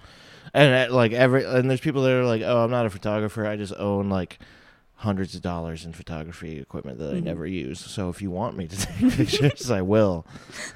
and 0.53 0.91
uh, 0.91 0.93
like 0.93 1.14
every 1.14 1.45
and 1.45 1.70
there's 1.70 1.80
people 1.80 2.01
that 2.03 2.11
are 2.11 2.26
like 2.26 2.41
oh 2.41 2.64
I'm 2.66 2.72
not 2.72 2.86
a 2.86 2.89
photographer 2.89 3.45
I 3.45 3.55
just 3.55 3.74
own 3.78 4.09
like 4.09 4.39
hundreds 5.04 5.36
of 5.36 5.41
dollars 5.41 5.86
in 5.86 5.93
photography 5.93 6.60
equipment 6.60 6.97
that 6.99 7.12
I 7.14 7.20
Mhm. 7.20 7.24
never 7.24 7.45
use 7.45 7.80
so 7.80 8.10
if 8.10 8.22
you 8.22 8.32
want 8.32 8.58
me 8.58 8.68
to 8.68 8.76
take 8.86 9.14
pictures 9.18 9.70
I 9.70 9.82
will 9.82 10.26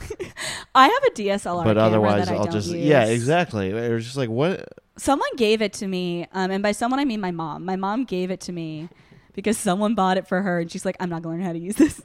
I 0.76 0.86
have 0.88 1.04
a 1.08 1.12
DSLR, 1.16 1.64
but 1.64 1.78
otherwise 1.78 2.28
that 2.28 2.34
I 2.36 2.38
I'll 2.38 2.48
just 2.48 2.70
use. 2.72 2.86
yeah 2.86 3.06
exactly 3.06 3.70
it 3.70 3.92
was 3.92 4.04
just 4.06 4.18
like 4.18 4.30
what 4.30 4.68
Someone 5.00 5.30
gave 5.38 5.62
it 5.62 5.74
to 5.74 5.88
me, 5.88 6.26
um, 6.34 6.50
and 6.50 6.64
by 6.64 6.72
someone 6.72 7.00
I 7.00 7.06
mean 7.06 7.22
my 7.22 7.30
mom. 7.30 7.64
My 7.66 7.76
mom 7.76 8.04
gave 8.04 8.32
it 8.32 8.40
to 8.42 8.52
me 8.52 8.90
because 9.34 9.56
someone 9.56 9.94
bought 9.94 10.18
it 10.18 10.28
for 10.28 10.42
her, 10.42 10.60
and 10.62 10.72
she's 10.72 10.86
like, 10.86 10.98
"I'm 11.00 11.08
not 11.08 11.22
gonna 11.22 11.36
learn 11.36 11.46
how 11.46 11.54
to 11.54 11.60
use 11.60 11.76
this." 11.76 12.02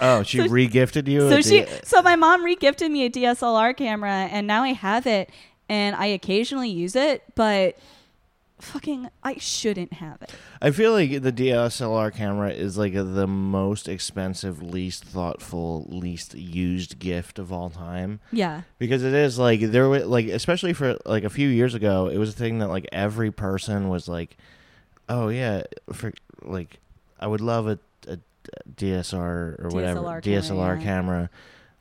oh 0.00 0.22
she 0.22 0.38
So- 0.38 0.48
re-gifted 0.48 1.08
you 1.08 1.20
so 1.30 1.40
she, 1.40 1.62
D- 1.62 1.66
so 1.84 2.02
my 2.02 2.14
mom 2.16 2.44
regifted 2.44 2.90
me 2.90 3.04
a 3.06 3.10
DSLR 3.10 3.74
camera, 3.74 4.28
and 4.30 4.46
now 4.46 4.62
I 4.62 4.74
have 4.74 5.06
it, 5.06 5.30
and 5.68 5.96
I 5.96 6.06
occasionally 6.06 6.68
use 6.70 6.94
it, 6.94 7.22
but 7.34 7.76
fucking, 8.62 9.08
I 9.22 9.36
shouldn't 9.38 9.94
have 9.94 10.22
it. 10.22 10.32
I 10.60 10.70
feel 10.70 10.92
like 10.92 11.22
the 11.22 11.32
DSLR 11.32 12.14
camera 12.14 12.50
is 12.50 12.78
like 12.78 12.94
the 12.94 13.26
most 13.26 13.88
expensive, 13.88 14.62
least 14.62 15.04
thoughtful, 15.04 15.84
least 15.88 16.34
used 16.34 16.98
gift 16.98 17.38
of 17.38 17.52
all 17.52 17.70
time 17.70 18.20
Yeah, 18.30 18.62
because 18.78 19.02
it 19.02 19.14
is 19.14 19.38
like 19.38 19.60
there 19.60 19.88
were 19.88 20.04
like 20.04 20.26
especially 20.26 20.72
for 20.72 20.96
like 21.04 21.24
a 21.24 21.30
few 21.30 21.48
years 21.48 21.74
ago, 21.74 22.08
it 22.08 22.18
was 22.18 22.30
a 22.30 22.32
thing 22.32 22.60
that 22.60 22.68
like 22.68 22.88
every 22.92 23.32
person 23.32 23.88
was 23.88 24.08
like, 24.08 24.36
"Oh 25.08 25.28
yeah, 25.28 25.64
for 25.92 26.12
like 26.42 26.78
I 27.18 27.26
would 27.26 27.40
love 27.40 27.66
a, 27.66 27.78
a 28.06 28.18
DSR 28.76 29.64
or 29.64 29.68
whatever 29.70 30.00
DSLR 30.00 30.22
camera, 30.22 30.40
DSLR 30.40 30.78
yeah. 30.78 30.84
camera." 30.84 31.30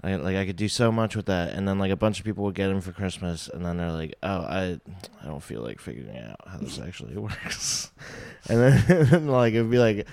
I, 0.04 0.16
like 0.16 0.36
I 0.36 0.46
could 0.46 0.56
do 0.56 0.68
so 0.68 0.92
much 0.92 1.16
with 1.16 1.28
that, 1.28 1.54
and 1.54 1.68
then 1.68 1.78
like 1.78 1.92
a 1.92 1.96
bunch 1.96 2.20
of 2.20 2.26
people 2.26 2.44
would 2.46 2.56
get 2.56 2.70
them 2.70 2.82
for 2.82 2.92
Christmas, 2.92 3.48
and 3.48 3.64
then 3.64 3.78
they're 3.78 3.92
like, 3.92 4.16
"Oh, 4.24 4.42
I, 4.42 4.80
I 5.22 5.26
don't 5.26 5.44
feel 5.44 5.62
like 5.62 5.80
figuring 5.80 6.18
out 6.18 6.38
how 6.48 6.58
this 6.58 6.80
actually 6.80 7.16
works," 7.18 7.92
and 8.50 8.60
then 8.60 9.28
like 9.28 9.54
it'd 9.54 9.70
be 9.70 9.78
like, 9.78 10.08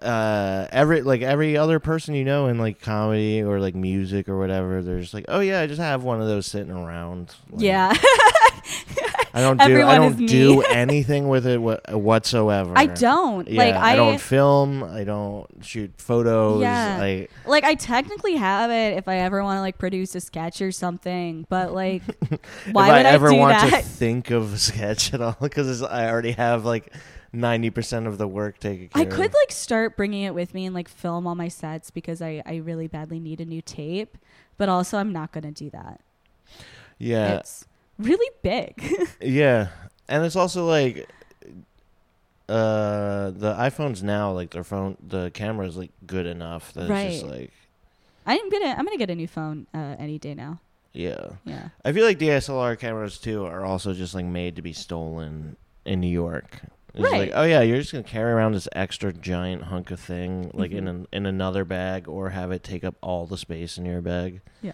uh, 0.00 0.66
every 0.70 1.02
like 1.02 1.20
every 1.20 1.56
other 1.56 1.78
person 1.80 2.14
you 2.14 2.24
know 2.24 2.46
in 2.46 2.58
like 2.58 2.80
comedy 2.80 3.42
or 3.42 3.60
like 3.60 3.74
music 3.74 4.28
or 4.28 4.38
whatever, 4.38 4.82
they're 4.82 5.00
just 5.00 5.12
like, 5.14 5.26
"Oh 5.28 5.40
yeah, 5.40 5.60
I 5.60 5.66
just 5.66 5.80
have 5.80 6.02
one 6.02 6.20
of 6.22 6.26
those 6.26 6.46
sitting 6.46 6.72
around." 6.72 7.34
Like, 7.50 7.62
yeah. 7.62 7.94
I 9.36 9.40
don't 9.42 9.58
do 9.60 9.82
I 9.82 9.96
don't 9.96 10.16
do 10.26 10.62
anything 10.70 11.28
with 11.28 11.46
it 11.46 11.60
wha- 11.60 11.78
whatsoever. 11.90 12.72
I 12.74 12.86
don't 12.86 13.46
Yeah, 13.46 13.58
like 13.64 13.74
I, 13.74 13.92
I, 13.92 13.96
don't 13.96 14.18
film. 14.20 14.82
I 14.82 15.04
don't 15.04 15.46
shoot 15.62 15.92
photos. 15.98 16.62
Yeah. 16.62 16.98
I, 17.00 17.28
like 17.44 17.62
I 17.62 17.74
technically 17.74 18.36
have 18.36 18.70
it 18.70 18.96
if 18.96 19.06
I 19.08 19.18
ever 19.18 19.42
want 19.42 19.58
to 19.58 19.60
like 19.60 19.76
produce 19.78 20.14
a 20.14 20.20
sketch 20.20 20.62
or 20.62 20.72
something, 20.72 21.46
but 21.50 21.74
like 21.74 22.02
why 22.72 22.88
if 22.88 22.96
would 22.96 23.06
I 23.06 23.10
ever 23.10 23.28
do 23.28 23.36
want 23.36 23.70
that? 23.70 23.82
to 23.82 23.88
think 23.88 24.30
of 24.30 24.54
a 24.54 24.58
sketch 24.58 25.12
at 25.12 25.20
all, 25.20 25.36
because 25.40 25.82
I 25.82 26.08
already 26.10 26.32
have 26.32 26.64
like 26.64 26.92
ninety 27.32 27.68
percent 27.68 28.06
of 28.06 28.16
the 28.16 28.26
work 28.26 28.58
taken 28.58 28.88
care 28.88 29.02
I 29.02 29.04
could 29.04 29.26
of. 29.26 29.34
like 29.34 29.50
start 29.52 29.98
bringing 29.98 30.22
it 30.22 30.34
with 30.34 30.54
me 30.54 30.64
and 30.64 30.74
like 30.74 30.88
film 30.88 31.26
all 31.26 31.34
my 31.34 31.48
sets 31.48 31.90
because 31.90 32.22
I 32.22 32.42
I 32.46 32.56
really 32.56 32.86
badly 32.86 33.20
need 33.20 33.42
a 33.42 33.44
new 33.44 33.60
tape, 33.60 34.16
but 34.56 34.70
also 34.70 34.96
I'm 34.96 35.12
not 35.12 35.32
gonna 35.32 35.52
do 35.52 35.68
that. 35.70 36.00
yeah, 36.98 37.36
It's 37.38 37.66
really 37.98 38.30
big. 38.42 38.82
yeah, 39.20 39.68
and 40.08 40.24
it's 40.24 40.36
also 40.36 40.66
like. 40.66 41.08
Uh, 42.48 43.30
the 43.32 43.52
iPhones 43.54 44.04
now, 44.04 44.30
like 44.30 44.50
their 44.50 44.62
phone, 44.62 44.96
the 45.04 45.32
camera 45.32 45.66
is 45.66 45.76
like 45.76 45.90
good 46.06 46.26
enough 46.26 46.72
that 46.74 46.88
it's 46.88 47.14
just 47.22 47.26
like, 47.26 47.50
I'm 48.24 48.48
gonna 48.50 48.66
I'm 48.78 48.84
gonna 48.84 48.96
get 48.98 49.10
a 49.10 49.16
new 49.16 49.26
phone 49.26 49.66
uh, 49.74 49.96
any 49.98 50.16
day 50.20 50.32
now. 50.34 50.60
yeah. 50.92 51.30
Yeah. 51.44 51.70
I 51.84 51.92
feel 51.92 52.04
like 52.04 52.20
DSLR 52.20 52.78
cameras 52.78 53.18
too 53.18 53.44
are 53.44 53.64
also 53.64 53.92
just 53.94 54.14
like 54.14 54.26
made 54.26 54.54
to 54.56 54.62
be 54.62 54.72
stolen 54.72 55.56
in 55.84 55.98
New 56.00 56.06
York. 56.06 56.60
It's 56.94 57.10
like, 57.10 57.32
oh 57.34 57.42
yeah, 57.42 57.62
you're 57.62 57.78
just 57.78 57.90
gonna 57.90 58.04
carry 58.04 58.30
around 58.30 58.52
this 58.52 58.68
extra 58.72 59.12
giant 59.12 59.64
hunk 59.64 59.90
of 59.90 59.98
thing 59.98 60.52
like 60.54 60.70
in 60.70 60.84
Mhm. 60.84 60.88
an, 60.90 61.06
in 61.12 61.26
another 61.26 61.64
bag, 61.64 62.06
or 62.06 62.30
have 62.30 62.52
it 62.52 62.62
take 62.62 62.84
up 62.84 62.94
all 63.02 63.26
the 63.26 63.36
space 63.36 63.76
in 63.76 63.84
your 63.86 64.00
bag. 64.00 64.40
Yeah. 64.62 64.72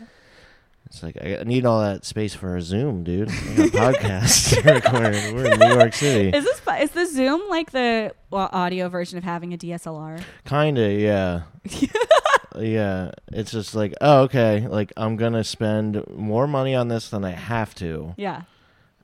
It's 0.92 1.02
like 1.02 1.16
I 1.22 1.42
need 1.44 1.64
all 1.64 1.80
that 1.80 2.04
space 2.04 2.34
for 2.34 2.54
a 2.54 2.60
Zoom, 2.60 3.02
dude. 3.02 3.30
I 3.30 3.68
got 3.68 3.94
a 3.94 3.98
podcast 3.98 4.62
to 4.62 4.72
record. 4.74 5.34
We're 5.34 5.52
in 5.54 5.58
New 5.58 5.74
York 5.74 5.94
City. 5.94 6.36
Is 6.36 6.44
this 6.44 6.60
is 6.80 6.90
the 6.90 7.06
Zoom 7.06 7.48
like 7.48 7.70
the 7.70 8.14
well, 8.28 8.50
audio 8.52 8.90
version 8.90 9.16
of 9.16 9.24
having 9.24 9.54
a 9.54 9.56
DSLR? 9.56 10.22
Kinda, 10.44 10.92
yeah. 10.92 11.42
yeah. 12.58 13.12
It's 13.32 13.50
just 13.52 13.74
like, 13.74 13.94
oh, 14.02 14.24
okay. 14.24 14.66
Like 14.68 14.92
I'm 14.98 15.16
gonna 15.16 15.44
spend 15.44 16.06
more 16.10 16.46
money 16.46 16.74
on 16.74 16.88
this 16.88 17.08
than 17.08 17.24
I 17.24 17.30
have 17.30 17.74
to. 17.76 18.14
Yeah. 18.18 18.42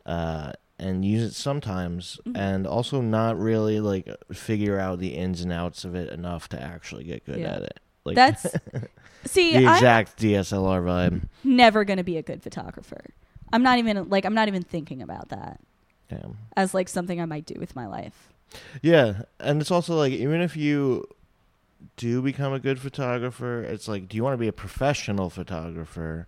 uh, 0.05 0.53
and 0.78 1.05
use 1.07 1.22
it 1.22 1.34
sometimes, 1.34 2.20
Mhm. 2.26 2.36
and 2.36 2.66
also 2.66 3.01
not 3.01 3.39
really 3.39 3.80
like 3.80 4.09
figure 4.32 4.78
out 4.78 4.99
the 4.99 5.14
ins 5.14 5.41
and 5.41 5.53
outs 5.53 5.84
of 5.86 5.95
it 5.95 6.12
enough 6.12 6.51
to 6.51 6.62
actually 6.62 7.05
get 7.05 7.24
good 7.24 7.39
Yeah. 7.41 7.55
at 7.57 7.62
it. 7.62 7.80
Like 8.05 8.14
That's 8.14 8.47
see, 9.25 9.53
the 9.53 9.66
I'm 9.66 9.75
exact 9.77 10.19
DSLR 10.19 10.83
vibe. 10.83 11.29
never 11.45 11.85
gonna 11.85 12.05
be 12.05 12.16
a 12.16 12.23
good 12.23 12.43
photographer. 12.43 13.05
I'm 13.53 13.62
not 13.62 13.79
even 13.79 14.09
like 14.09 14.25
I'm 14.25 14.35
not 14.35 14.49
even 14.49 14.62
thinking 14.62 15.03
about 15.03 15.29
that 15.31 15.61
Damn. 16.09 16.37
as 16.57 16.75
like 16.75 16.89
something 16.89 17.21
I 17.21 17.25
might 17.25 17.47
do 17.47 17.55
with 17.59 17.75
my 17.77 17.87
life. 17.87 18.33
Yeah, 18.83 19.23
and 19.41 19.61
it's 19.61 19.71
also 19.71 19.97
like 19.97 20.12
even 20.12 20.41
if 20.41 20.57
you 20.57 21.07
do 21.97 22.23
become 22.23 22.53
a 22.53 22.59
good 22.59 22.81
photographer, 22.81 23.62
it's 23.62 23.89
like, 23.89 24.09
do 24.09 24.16
you 24.16 24.25
want 24.25 24.35
to 24.35 24.39
be 24.39 24.49
a 24.49 24.53
professional 24.53 25.31
photographer? 25.31 26.27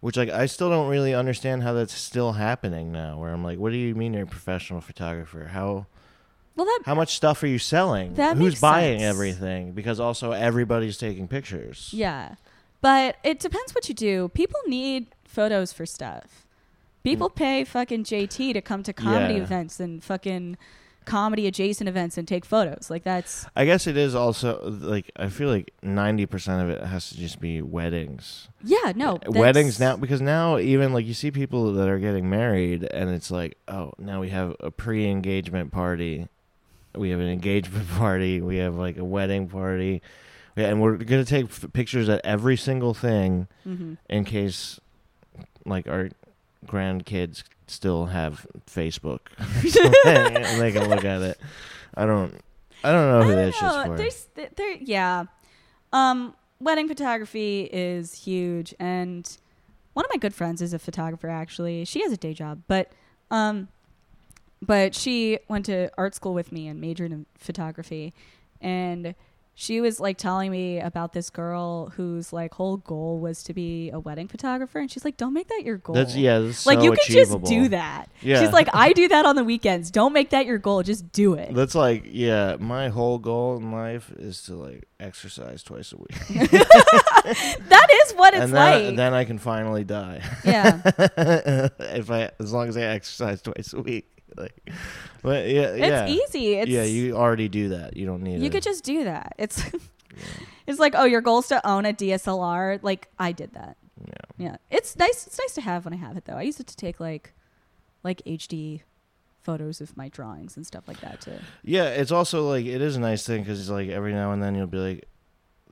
Which 0.00 0.16
like 0.16 0.30
I 0.30 0.46
still 0.46 0.70
don't 0.70 0.88
really 0.88 1.14
understand 1.14 1.62
how 1.62 1.72
that's 1.74 1.92
still 1.94 2.32
happening 2.32 2.90
now. 2.90 3.18
Where 3.18 3.32
I'm 3.32 3.44
like, 3.44 3.58
what 3.58 3.72
do 3.72 3.78
you 3.78 3.94
mean 3.94 4.14
you're 4.14 4.22
a 4.24 4.26
professional 4.26 4.80
photographer? 4.80 5.50
How 5.52 5.86
Well, 6.56 6.66
that 6.66 6.80
how 6.84 6.94
much 6.94 7.14
stuff 7.14 7.42
are 7.42 7.46
you 7.46 7.58
selling? 7.58 8.14
That 8.14 8.36
Who's 8.36 8.50
makes 8.52 8.60
buying 8.60 8.98
sense. 9.00 9.08
everything? 9.14 9.72
Because 9.72 9.98
also 10.00 10.32
everybody's 10.32 10.98
taking 10.98 11.26
pictures. 11.28 11.90
yeah, 11.92 12.34
but 12.80 13.16
it 13.24 13.38
depends 13.40 13.74
what 13.74 13.88
you 13.88 13.94
do. 13.94 14.28
People 14.28 14.60
need 14.66 15.06
photos 15.24 15.72
for 15.72 15.86
stuff. 15.86 16.46
People 17.02 17.30
pay 17.30 17.64
fucking 17.64 18.04
JT 18.04 18.52
to 18.52 18.60
come 18.60 18.82
to 18.82 18.92
comedy 18.92 19.34
Mm. 19.34 19.38
Yeah. 19.38 19.42
events 19.44 19.80
and 19.80 20.04
fucking 20.04 20.58
comedy 21.06 21.46
adjacent 21.46 21.88
events 21.88 22.18
and 22.18 22.28
take 22.28 22.44
photos. 22.44 22.90
Like 22.90 23.04
that's 23.04 23.46
I 23.56 23.64
guess 23.64 23.86
it 23.86 23.96
is 23.96 24.14
also 24.14 24.60
like 24.82 25.10
I 25.16 25.28
feel 25.30 25.48
like 25.48 25.72
ninety 25.82 26.26
percent 26.26 26.62
of 26.62 26.68
it 26.68 26.84
has 26.86 27.08
to 27.08 27.16
just 27.16 27.40
be 27.40 27.62
weddings. 27.62 28.48
yeah, 28.62 28.92
no 28.94 29.14
Uh, 29.26 29.30
weddings 29.30 29.80
now 29.80 29.96
because 29.96 30.20
now 30.20 30.58
even 30.58 30.92
like 30.92 31.06
you 31.06 31.14
see 31.14 31.30
people 31.30 31.72
that 31.72 31.88
are 31.88 31.98
getting 31.98 32.28
married 32.28 32.84
and 32.92 33.08
it's 33.08 33.30
like 33.30 33.56
oh 33.66 33.92
now 33.98 34.20
we 34.20 34.28
have 34.28 34.54
a 34.60 34.70
pre-engagement 34.70 35.72
party, 35.72 36.28
we 36.94 37.10
have 37.10 37.20
an 37.20 37.28
engagement 37.28 37.88
party, 37.96 38.40
we 38.40 38.56
have 38.58 38.76
like 38.76 38.96
a 38.98 39.04
wedding 39.04 39.48
party, 39.48 40.02
and 40.56 40.80
we're 40.80 40.96
gonna 40.96 41.24
take 41.24 41.46
f- 41.46 41.66
pictures 41.72 42.08
at 42.08 42.20
every 42.24 42.56
single 42.56 42.94
thing 42.94 43.46
Mhm. 43.66 43.96
in 44.08 44.24
case 44.24 44.80
like 45.64 45.86
our 45.88 46.10
grandkids 46.66 47.42
still 47.66 48.06
have 48.06 48.46
Facebook, 48.66 49.20
and 49.38 50.44
they 50.60 50.72
can 50.72 50.88
look 50.88 51.04
at 51.04 51.22
it. 51.22 51.38
I 51.94 52.06
don't. 52.06 52.34
I 52.82 52.92
don't 52.92 53.10
know 53.10 53.22
who 53.26 53.34
that 53.34 53.52
shit's 53.54 53.76
for. 53.84 53.96
There's, 53.96 54.24
th- 54.34 54.50
there, 54.56 54.72
yeah. 54.80 55.24
Um, 55.92 56.34
wedding 56.60 56.88
photography 56.88 57.68
is 57.70 58.14
huge, 58.24 58.74
and 58.80 59.28
one 59.92 60.04
of 60.06 60.10
my 60.10 60.18
good 60.18 60.32
friends 60.34 60.62
is 60.62 60.72
a 60.72 60.78
photographer. 60.78 61.28
Actually, 61.28 61.84
she 61.84 62.02
has 62.02 62.10
a 62.10 62.16
day 62.16 62.32
job, 62.32 62.62
but 62.68 62.90
um, 63.30 63.68
but 64.62 64.94
she 64.94 65.38
went 65.48 65.66
to 65.66 65.90
art 65.96 66.14
school 66.14 66.34
with 66.34 66.52
me 66.52 66.68
and 66.68 66.80
majored 66.80 67.12
in 67.12 67.26
photography, 67.38 68.12
and 68.60 69.14
she 69.54 69.80
was 69.82 70.00
like 70.00 70.16
telling 70.16 70.50
me 70.50 70.80
about 70.80 71.12
this 71.12 71.28
girl 71.28 71.90
whose 71.90 72.32
like 72.32 72.54
whole 72.54 72.78
goal 72.78 73.18
was 73.18 73.42
to 73.42 73.52
be 73.52 73.90
a 73.90 74.00
wedding 74.00 74.26
photographer, 74.26 74.78
and 74.78 74.90
she's 74.90 75.04
like, 75.04 75.18
"Don't 75.18 75.34
make 75.34 75.48
that 75.48 75.62
your 75.64 75.76
goal." 75.76 75.94
That's 75.94 76.16
yeah. 76.16 76.38
That's 76.38 76.64
Like 76.64 76.78
so 76.78 76.84
you 76.84 76.90
can 76.92 77.00
achievable. 77.02 77.40
just 77.40 77.50
do 77.50 77.68
that. 77.68 78.06
Yeah. 78.22 78.40
She's 78.40 78.52
like, 78.52 78.68
I 78.72 78.92
do 78.94 79.08
that 79.08 79.26
on 79.26 79.36
the 79.36 79.44
weekends. 79.44 79.90
Don't 79.90 80.14
make 80.14 80.30
that 80.30 80.46
your 80.46 80.56
goal. 80.58 80.82
Just 80.82 81.12
do 81.12 81.34
it. 81.34 81.52
That's 81.52 81.74
like 81.74 82.04
yeah. 82.06 82.56
My 82.58 82.88
whole 82.88 83.18
goal 83.18 83.56
in 83.58 83.70
life 83.70 84.10
is 84.12 84.42
to 84.44 84.54
like 84.54 84.84
exercise 84.98 85.62
twice 85.62 85.92
a 85.92 85.96
week, 85.96 86.08
that 86.28 88.02
is 88.04 88.12
what 88.12 88.34
it's 88.34 88.44
and 88.44 88.54
then 88.54 88.86
like. 88.86 88.96
then 88.96 89.14
I 89.14 89.24
can 89.24 89.38
finally 89.38 89.84
die. 89.84 90.22
yeah. 90.44 90.80
if 91.80 92.10
I 92.10 92.30
as 92.38 92.52
long 92.52 92.68
as 92.68 92.76
I 92.76 92.82
exercise 92.82 93.42
twice 93.42 93.72
a 93.74 93.80
week, 93.82 94.19
like, 94.36 94.54
but 95.22 95.48
yeah, 95.48 95.68
It's 95.70 95.78
yeah, 95.80 96.06
easy. 96.08 96.54
It's 96.54 96.70
yeah. 96.70 96.84
You 96.84 97.16
already 97.16 97.48
do 97.48 97.70
that. 97.70 97.96
You 97.96 98.06
don't 98.06 98.22
need. 98.22 98.40
you 98.40 98.48
a- 98.48 98.50
could 98.50 98.62
just 98.62 98.84
do 98.84 99.04
that. 99.04 99.34
It's 99.38 99.62
it's 100.66 100.78
like, 100.78 100.94
oh, 100.96 101.04
your 101.04 101.20
goal 101.20 101.40
is 101.40 101.48
to 101.48 101.66
own 101.66 101.86
a 101.86 101.92
DSLR. 101.92 102.80
Like 102.82 103.08
I 103.18 103.32
did 103.32 103.52
that. 103.54 103.76
yeah. 104.06 104.14
Yeah. 104.38 104.56
It's 104.70 104.96
nice 104.96 105.26
it's 105.26 105.38
nice 105.38 105.54
to 105.54 105.60
have 105.60 105.84
when 105.84 105.94
I 105.94 105.98
have 105.98 106.16
it 106.16 106.24
though. 106.24 106.36
I 106.36 106.42
used 106.42 106.60
it 106.60 106.66
to 106.68 106.76
take 106.76 107.00
like 107.00 107.34
like 108.02 108.22
HD 108.24 108.80
photos 109.42 109.80
of 109.80 109.96
my 109.96 110.08
drawings 110.08 110.56
and 110.56 110.66
stuff 110.66 110.86
like 110.86 111.00
that 111.00 111.20
too. 111.20 111.38
Yeah, 111.62 111.84
it's 111.88 112.12
also 112.12 112.48
like 112.48 112.66
it 112.66 112.80
is 112.80 112.96
a 112.96 113.00
nice 113.00 113.26
thing 113.26 113.42
because 113.42 113.60
it's 113.60 113.70
like 113.70 113.88
every 113.88 114.12
now 114.12 114.32
and 114.32 114.42
then 114.42 114.54
you'll 114.54 114.66
be 114.66 114.78
like, 114.78 115.08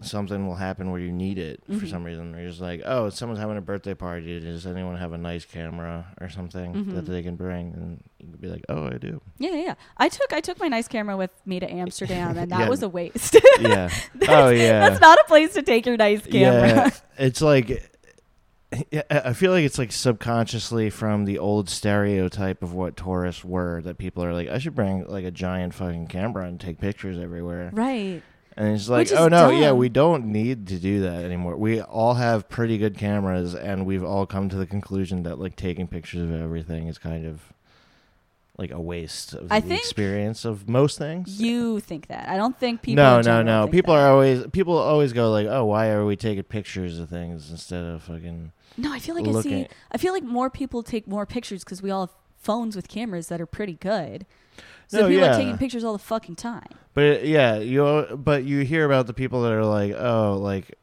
something 0.01 0.46
will 0.46 0.55
happen 0.55 0.90
where 0.90 1.01
you 1.01 1.11
need 1.11 1.38
it 1.38 1.62
for 1.66 1.72
Mhm. 1.72 1.90
some 1.90 2.05
reason. 2.05 2.34
Or 2.34 2.40
you're 2.40 2.51
just 2.51 2.61
like, 2.61 2.82
oh, 2.84 3.09
someone's 3.11 3.40
having 3.40 3.57
a 3.57 3.61
birthday 3.61 3.94
party. 3.94 4.38
Does 4.40 4.66
anyone 4.66 4.96
have 4.96 5.12
a 5.12 5.18
nice 5.18 5.44
camera 5.44 6.07
or 6.20 6.28
something 6.28 6.72
that 6.94 7.05
Mhm. 7.05 7.09
they 7.09 7.22
can 7.22 7.36
bring? 7.36 7.72
And 7.74 8.03
you 8.18 8.28
can 8.30 8.40
be 8.40 8.49
like, 8.49 8.64
oh, 8.68 8.86
I 8.86 8.99
do. 8.99 9.20
Yeah, 9.38 9.51
yeah, 9.51 9.62
yeah. 9.64 9.74
I 9.96 10.09
took 10.09 10.32
I 10.32 10.40
took 10.40 10.61
my 10.61 10.68
nice 10.68 10.88
camera 10.88 11.16
with 11.16 11.32
me 11.46 11.59
to 11.61 11.70
Amsterdam 11.70 12.36
and 12.36 12.51
that 12.53 12.59
Yeah. 12.61 12.68
was 12.68 12.82
a 12.82 12.88
waste. 12.88 13.34
Yeah. 13.61 13.88
That's- 13.88 14.09
oh 14.28 14.49
yeah. 14.51 14.88
That's 14.88 15.01
not 15.01 15.18
a 15.18 15.24
place 15.26 15.55
to 15.55 15.62
take 15.62 15.86
your 15.86 15.96
nice 15.96 16.24
camera. 16.26 16.68
Yeah, 16.68 16.90
it's 17.18 17.40
like 17.42 17.90
I 19.11 19.32
feel 19.32 19.51
like 19.53 19.64
it's 19.64 19.78
like 19.78 19.92
subconsciously 19.92 20.90
from 20.90 21.24
the 21.24 21.38
old 21.38 21.70
stereotype 21.70 22.62
of 22.62 22.74
what 22.74 22.99
tourists 22.99 23.42
were 23.42 23.80
that 23.82 23.96
people 23.96 24.22
are 24.22 24.34
like, 24.34 24.49
I 24.49 24.59
should 24.59 24.74
bring 24.74 25.07
like 25.09 25.24
a 25.24 25.30
giant 25.30 25.72
fucking 25.72 26.09
camera 26.09 26.44
and 26.46 26.61
take 26.61 26.78
pictures 26.78 27.18
everywhere. 27.18 27.70
right. 27.72 28.22
And 28.59 28.74
it's 28.74 28.88
like, 28.88 29.12
oh 29.12 29.28
no, 29.28 29.50
yeah, 29.50 29.70
we 29.70 29.88
don't 29.88 30.26
need 30.26 30.66
to 30.66 30.80
do 30.80 31.02
that 31.02 31.24
anymore. 31.24 31.56
We 31.56 31.80
all 31.80 32.14
have 32.14 32.48
pretty 32.48 32.76
good 32.76 32.98
cameras, 32.98 33.54
and 33.54 33.86
we've 33.86 34.02
all 34.02 34.26
come 34.26 34.48
to 34.48 34.56
the 34.56 34.66
conclusion 34.66 35.22
that 35.22 35.38
like 35.38 35.54
taking 35.54 35.86
pictures 35.86 36.22
of 36.22 36.32
everything 36.32 36.88
is 36.88 36.98
kind 36.98 37.24
of 37.24 37.40
like 38.56 38.72
a 38.72 38.80
waste 38.80 39.34
of 39.34 39.46
I 39.52 39.61
the 39.61 39.76
experience 39.76 40.44
of 40.44 40.68
most 40.68 40.98
things. 40.98 41.40
You 41.40 41.78
think 41.78 42.09
that. 42.09 42.28
I 42.28 42.36
don't 42.36 42.59
think 42.59 42.82
people 42.82 42.96
no, 42.96 43.20
no, 43.20 43.44
no. 43.44 43.68
People 43.68 43.94
that. 43.94 44.00
are 44.00 44.11
always 44.11 44.44
people 44.48 44.76
always 44.76 45.12
go 45.12 45.30
like, 45.30 45.46
oh, 45.46 45.64
why 45.66 45.90
are 45.90 46.04
we 46.04 46.16
taking 46.16 46.42
pictures 46.42 46.98
of 46.98 47.09
things 47.09 47.52
instead 47.52 47.84
of 47.84 48.02
fucking 48.02 48.50
No, 48.76 48.92
I 48.92 48.98
feel 48.98 49.14
like 49.14 49.28
I 49.28 49.40
see 49.40 49.68
I 49.92 49.98
feel 49.98 50.12
like 50.12 50.24
more 50.24 50.50
people 50.50 50.82
take 50.82 51.06
more 51.06 51.26
pictures 51.26 51.62
cuz 51.62 51.80
we 51.80 51.92
all 51.92 52.06
have 52.06 52.16
phones 52.36 52.74
with 52.74 52.88
cameras 52.88 53.28
that 53.28 53.40
are 53.40 53.46
pretty 53.46 53.74
good. 53.74 54.26
So 54.89 55.01
No, 55.03 55.09
people 55.09 55.22
yeah. 55.24 55.34
are 55.34 55.36
taking 55.39 55.59
pictures 55.59 55.84
all 55.84 55.93
the 55.93 55.99
fucking 55.99 56.36
time. 56.36 56.66
But 56.95 57.05
it, 57.05 57.24
yeah, 57.26 57.59
you 57.59 58.07
but 58.18 58.45
you 58.45 58.61
hear 58.61 58.84
about 58.84 59.07
the 59.07 59.14
people 59.14 59.43
that 59.43 59.53
are 59.53 59.64
like, 59.64 59.95
oh, 59.97 60.36
like 60.41 60.74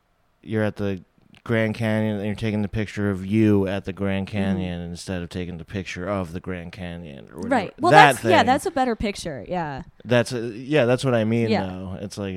you're 0.41 0.64
at 0.64 0.78
the 0.78 1.03
Grand 1.43 1.76
Canyon 1.76 2.16
and 2.18 2.26
you're 2.26 2.34
taking 2.36 2.64
the 2.64 2.68
picture 2.68 3.12
of 3.12 3.24
you 3.24 3.68
at 3.68 3.86
the 3.86 3.93
Grand 3.93 4.26
Mm-hmm. 4.28 4.36
Canyon 4.38 4.82
instead 4.82 5.22
of 5.22 5.30
taking 5.30 5.58
the 5.58 5.66
picture 5.66 6.08
of 6.10 6.34
the 6.34 6.39
Grand 6.39 6.72
Canyon 6.72 7.28
or 7.32 7.36
whatever. 7.38 7.49
Right. 7.49 7.74
Well, 7.80 7.91
that 7.91 8.14
that's 8.14 8.26
yeah, 8.26 8.41
that's 8.43 8.66
a 8.66 8.72
better 8.72 8.95
picture. 8.95 9.45
Yeah. 9.47 9.84
that's 10.06 10.32
a, 10.32 10.39
yeah, 10.39 10.86
that's 10.86 11.03
what 11.06 11.14
I 11.14 11.24
mean 11.24 11.49
Yeah. 11.49 11.66
though. 11.68 11.97
It's 12.01 12.18
like 12.18 12.36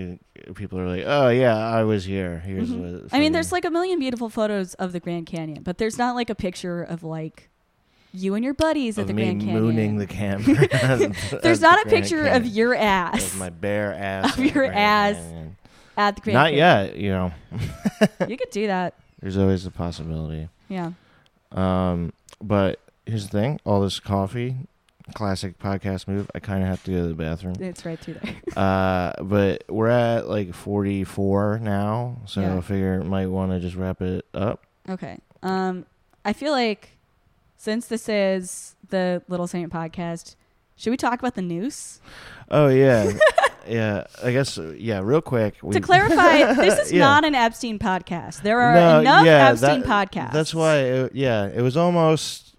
uh, 0.48 0.52
people 0.54 0.78
are 0.78 0.88
like, 0.88 1.04
"Oh 1.06 1.28
yeah, 1.28 1.56
I 1.56 1.84
was 1.84 2.04
here. 2.04 2.40
Here's 2.40 2.70
Mhm. 2.70 3.02
what." 3.04 3.12
I 3.14 3.18
mean, 3.20 3.32
there's 3.32 3.52
like 3.52 3.64
a 3.64 3.70
million 3.70 3.98
beautiful 3.98 4.28
photos 4.28 4.74
of 4.74 4.92
the 4.92 5.00
Grand 5.00 5.26
Canyon, 5.26 5.62
but 5.62 5.78
there's 5.78 5.96
not 5.98 6.14
like 6.14 6.28
a 6.28 6.34
picture 6.34 6.82
of 6.82 7.02
like 7.02 7.48
you 8.12 8.34
and 8.34 8.44
your 8.44 8.54
buddies 8.54 8.98
at 8.98 9.06
the 9.06 9.12
Grand 9.12 9.40
Canyon. 9.40 9.60
mooning 9.62 9.96
the 9.98 10.06
camera. 10.20 10.66
there's 11.42 11.60
not 11.60 11.76
the 11.76 11.80
a 11.80 11.84
Grand 11.84 11.90
picture 11.90 12.20
of 12.26 12.42
Canyon. 12.42 12.54
your 12.54 12.74
Of 12.74 12.80
ass 12.82 13.36
my 13.36 13.50
bare 13.50 13.94
ass. 13.98 14.36
Of 14.38 14.44
your 14.54 14.64
ass. 14.64 15.16
Canyon. 15.16 15.56
at 15.96 16.16
the 16.16 16.22
Grand 16.22 16.36
Canyon. 16.36 16.58
Not 16.58 16.86
Canyon. 16.86 16.86
yet, 16.86 16.96
you 16.96 17.10
know. 17.10 17.32
You 18.28 18.36
could 18.36 18.50
do 18.50 18.66
that. 18.68 18.94
There's 19.20 19.36
always 19.36 19.66
a 19.66 19.70
possibility. 19.70 20.48
Yeah. 20.68 20.92
Um, 21.52 22.12
but 22.42 22.78
here's 23.06 23.28
the 23.28 23.40
thing: 23.40 23.60
all 23.64 23.80
this 23.80 23.98
coffee, 24.00 24.54
classic 25.14 25.58
podcast 25.58 26.06
move. 26.06 26.30
I 26.34 26.38
kind 26.40 26.62
of 26.62 26.68
have 26.68 26.82
to 26.84 26.90
go 26.92 27.02
to 27.02 27.08
the 27.08 27.14
bathroom. 27.14 27.54
It's 27.58 27.84
right 27.84 27.98
through 27.98 28.14
there. 28.22 28.36
Uh, 28.56 29.12
but 29.22 29.64
we're 29.68 29.88
at 29.88 30.28
like 30.28 30.54
44 30.54 31.60
now, 31.62 32.18
so 32.26 32.40
Yeah. 32.42 32.56
I 32.58 32.60
figure 32.60 33.02
might 33.02 33.26
want 33.26 33.52
to 33.52 33.60
just 33.60 33.76
wrap 33.76 34.00
it 34.02 34.24
up. 34.34 34.62
Okay. 34.88 35.18
Um, 35.42 35.86
I 36.24 36.32
feel 36.32 36.52
like 36.52 36.90
since 37.58 37.86
this 37.86 38.08
is 38.08 38.74
the 38.88 39.20
Little 39.28 39.46
Saint 39.46 39.70
podcast, 39.70 40.36
should 40.76 40.90
we 40.90 40.96
talk 40.96 41.18
about 41.18 41.34
the 41.34 41.42
noose? 41.42 42.00
Oh 42.50 42.68
yeah, 42.68 43.12
yeah. 43.68 44.04
I 44.24 44.32
guess 44.32 44.56
uh, 44.56 44.74
yeah. 44.78 45.00
Real 45.02 45.20
quick. 45.20 45.56
We, 45.62 45.74
to 45.74 45.80
clarify, 45.90 46.54
this 46.54 46.78
is 46.86 46.92
Yeah. 46.92 47.00
not 47.00 47.24
an 47.26 47.34
Epstein 47.34 47.78
podcast. 47.78 48.40
There 48.42 48.60
are 48.60 48.74
No, 48.74 49.00
enough 49.00 49.26
yeah, 49.26 49.50
Epstein 49.50 49.82
that- 49.82 50.10
podcasts. 50.10 50.32
That's 50.32 50.54
why. 50.54 50.76
It, 50.78 51.14
yeah, 51.14 51.46
it 51.48 51.60
was 51.60 51.76
almost. 51.76 52.54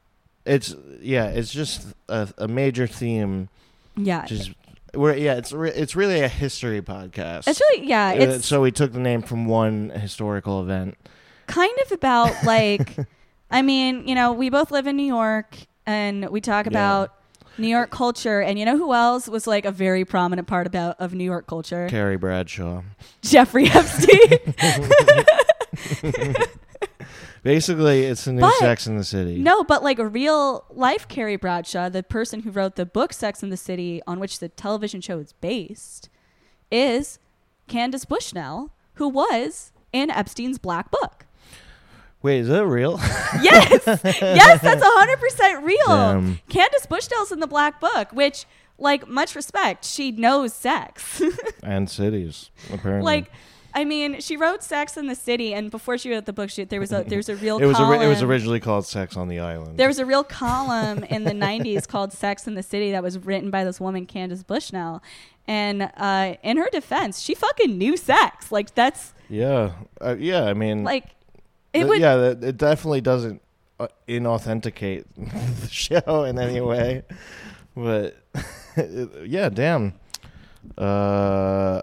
It's 0.45 0.75
yeah. 1.01 1.27
It's 1.27 1.51
just 1.51 1.87
a, 2.09 2.27
a 2.37 2.47
major 2.47 2.85
theme 2.87 3.49
Yeah. 3.95 4.25
Just 4.25 4.51
we're 4.95 5.15
yeah, 5.15 5.35
it's 5.35 5.51
re- 5.51 5.71
it's 5.71 5.95
really 5.95 6.19
a 6.21 6.27
history 6.27 6.81
podcast. 6.81 7.47
It's 7.47 7.61
really 7.61 7.87
yeah, 7.87 8.09
Uh, 8.09 8.23
it's 8.35 8.45
so 8.47 8.59
we 8.61 8.71
took 8.71 8.91
the 8.91 8.99
name 8.99 9.21
from 9.21 9.45
one 9.45 9.89
historical 9.91 10.61
event. 10.61 10.97
kind 11.47 11.77
of 11.85 11.91
about 11.91 12.43
like 12.43 12.95
I 13.51 13.61
mean, 13.61 14.07
you 14.07 14.15
know, 14.15 14.31
we 14.33 14.49
both 14.49 14.71
live 14.71 14.87
in 14.87 14.95
New 14.95 15.05
York 15.07 15.57
and 15.85 16.29
we 16.29 16.39
talk 16.41 16.67
about 16.67 17.13
New 17.57 17.67
York 17.67 17.89
culture 17.89 18.41
and 18.41 18.57
you 18.59 18.63
know 18.65 18.77
who 18.77 18.93
else 18.93 19.27
was 19.27 19.45
like 19.47 19.65
a 19.65 19.71
very 19.71 20.05
prominent 20.05 20.47
part 20.47 20.67
about 20.67 20.99
of 20.99 21.13
New 21.13 21.23
York 21.23 21.47
culture? 21.47 21.87
Carrie 21.89 22.15
Bradshaw. 22.17 22.83
Jeffrey 23.21 23.65
Epstein. 23.69 24.39
Basically, 27.41 28.03
it's 28.03 28.25
the 28.25 28.33
new 28.33 28.41
But- 28.41 28.53
Sex 28.59 28.85
in 28.85 28.97
the 28.97 29.03
City. 29.03 29.37
no, 29.37 29.63
but 29.63 29.81
like 29.81 29.97
a 29.97 30.05
real 30.07 30.65
life 30.69 31.07
Carrie 31.07 31.37
Bradshaw, 31.37 31.87
the 31.89 32.03
person 32.03 32.41
who 32.41 32.51
wrote 32.51 32.75
the 32.75 32.85
book 32.85 33.13
Sex 33.13 33.41
in 33.41 33.49
the 33.49 33.55
City 33.57 34.01
on 34.05 34.19
which 34.19 34.39
the 34.39 34.49
television 34.49 34.99
show 34.99 35.19
is 35.19 35.31
based, 35.33 36.09
is 36.69 37.17
Candace 37.67 38.03
Bushnell, 38.03 38.73
who 38.95 39.07
was 39.07 39.71
in 39.93 40.09
Epstein's 40.11 40.57
black 40.57 40.91
book. 40.91 41.25
Wait, 42.21 42.39
is 42.39 42.47
that 42.49 42.65
real? 42.65 42.99
Yes, 43.41 43.69
yes, 43.85 44.61
that's 44.61 44.81
hundred 44.85 45.19
percent 45.19 45.63
real. 45.63 45.87
Damn. 45.87 46.39
Candace 46.49 46.85
Bushnell's 46.87 47.31
in 47.31 47.39
the 47.39 47.47
Black 47.47 47.79
Book, 47.79 48.11
which, 48.11 48.45
like, 48.77 49.07
much 49.07 49.35
respect, 49.35 49.85
she 49.85 50.11
knows 50.11 50.51
sex. 50.53 51.21
and 51.63 51.89
cities, 51.89 52.49
apparently. 52.73 53.05
like, 53.05 53.31
I 53.73 53.85
mean, 53.85 54.19
she 54.19 54.35
wrote 54.35 54.63
Sex 54.63 54.97
in 54.97 55.05
the 55.05 55.15
City, 55.15 55.53
and 55.53 55.69
before 55.69 55.97
she 55.99 56.09
wrote 56.11 56.25
the 56.25 56.33
book, 56.33 56.49
she, 56.49 56.63
there 56.63 56.79
was 56.79 56.91
a 56.91 57.03
there's 57.07 57.29
a 57.29 57.35
real 57.35 57.59
it 57.59 57.65
was 57.67 57.77
column. 57.77 57.97
ori- 57.99 58.05
it 58.05 58.09
was 58.09 58.23
originally 58.23 58.59
called 58.59 58.85
Sex 58.87 59.15
on 59.15 59.27
the 59.27 59.39
Island. 59.39 59.77
there 59.77 59.87
was 59.87 59.99
a 59.99 60.05
real 60.07 60.23
column 60.23 61.03
in 61.03 61.23
the 61.23 61.31
'90s 61.33 61.87
called 61.87 62.11
"Sex 62.11 62.47
in 62.47 62.55
the 62.55 62.63
City" 62.63 62.91
that 62.91 63.03
was 63.03 63.19
written 63.19 63.51
by 63.51 63.63
this 63.63 63.79
woman, 63.79 64.07
Candace 64.07 64.41
Bushnell, 64.41 65.03
and 65.47 65.91
uh, 65.95 66.33
in 66.41 66.57
her 66.57 66.67
defense, 66.71 67.21
she 67.21 67.35
fucking 67.35 67.77
knew 67.77 67.95
sex. 67.95 68.51
Like, 68.51 68.73
that's 68.73 69.13
yeah, 69.29 69.73
uh, 70.01 70.15
yeah. 70.17 70.45
I 70.45 70.55
mean, 70.55 70.83
like, 70.83 71.05
it 71.73 71.87
would. 71.87 71.99
yeah, 71.99 72.33
it 72.41 72.57
definitely 72.57 73.01
doesn't 73.01 73.41
uh, 73.79 73.87
inauthenticate 74.07 75.05
the 75.61 75.69
show 75.69 76.23
in 76.23 76.39
any 76.39 76.61
way. 76.61 77.03
But 77.75 78.17
yeah, 79.25 79.49
damn. 79.49 79.93
Uh, 80.77 81.81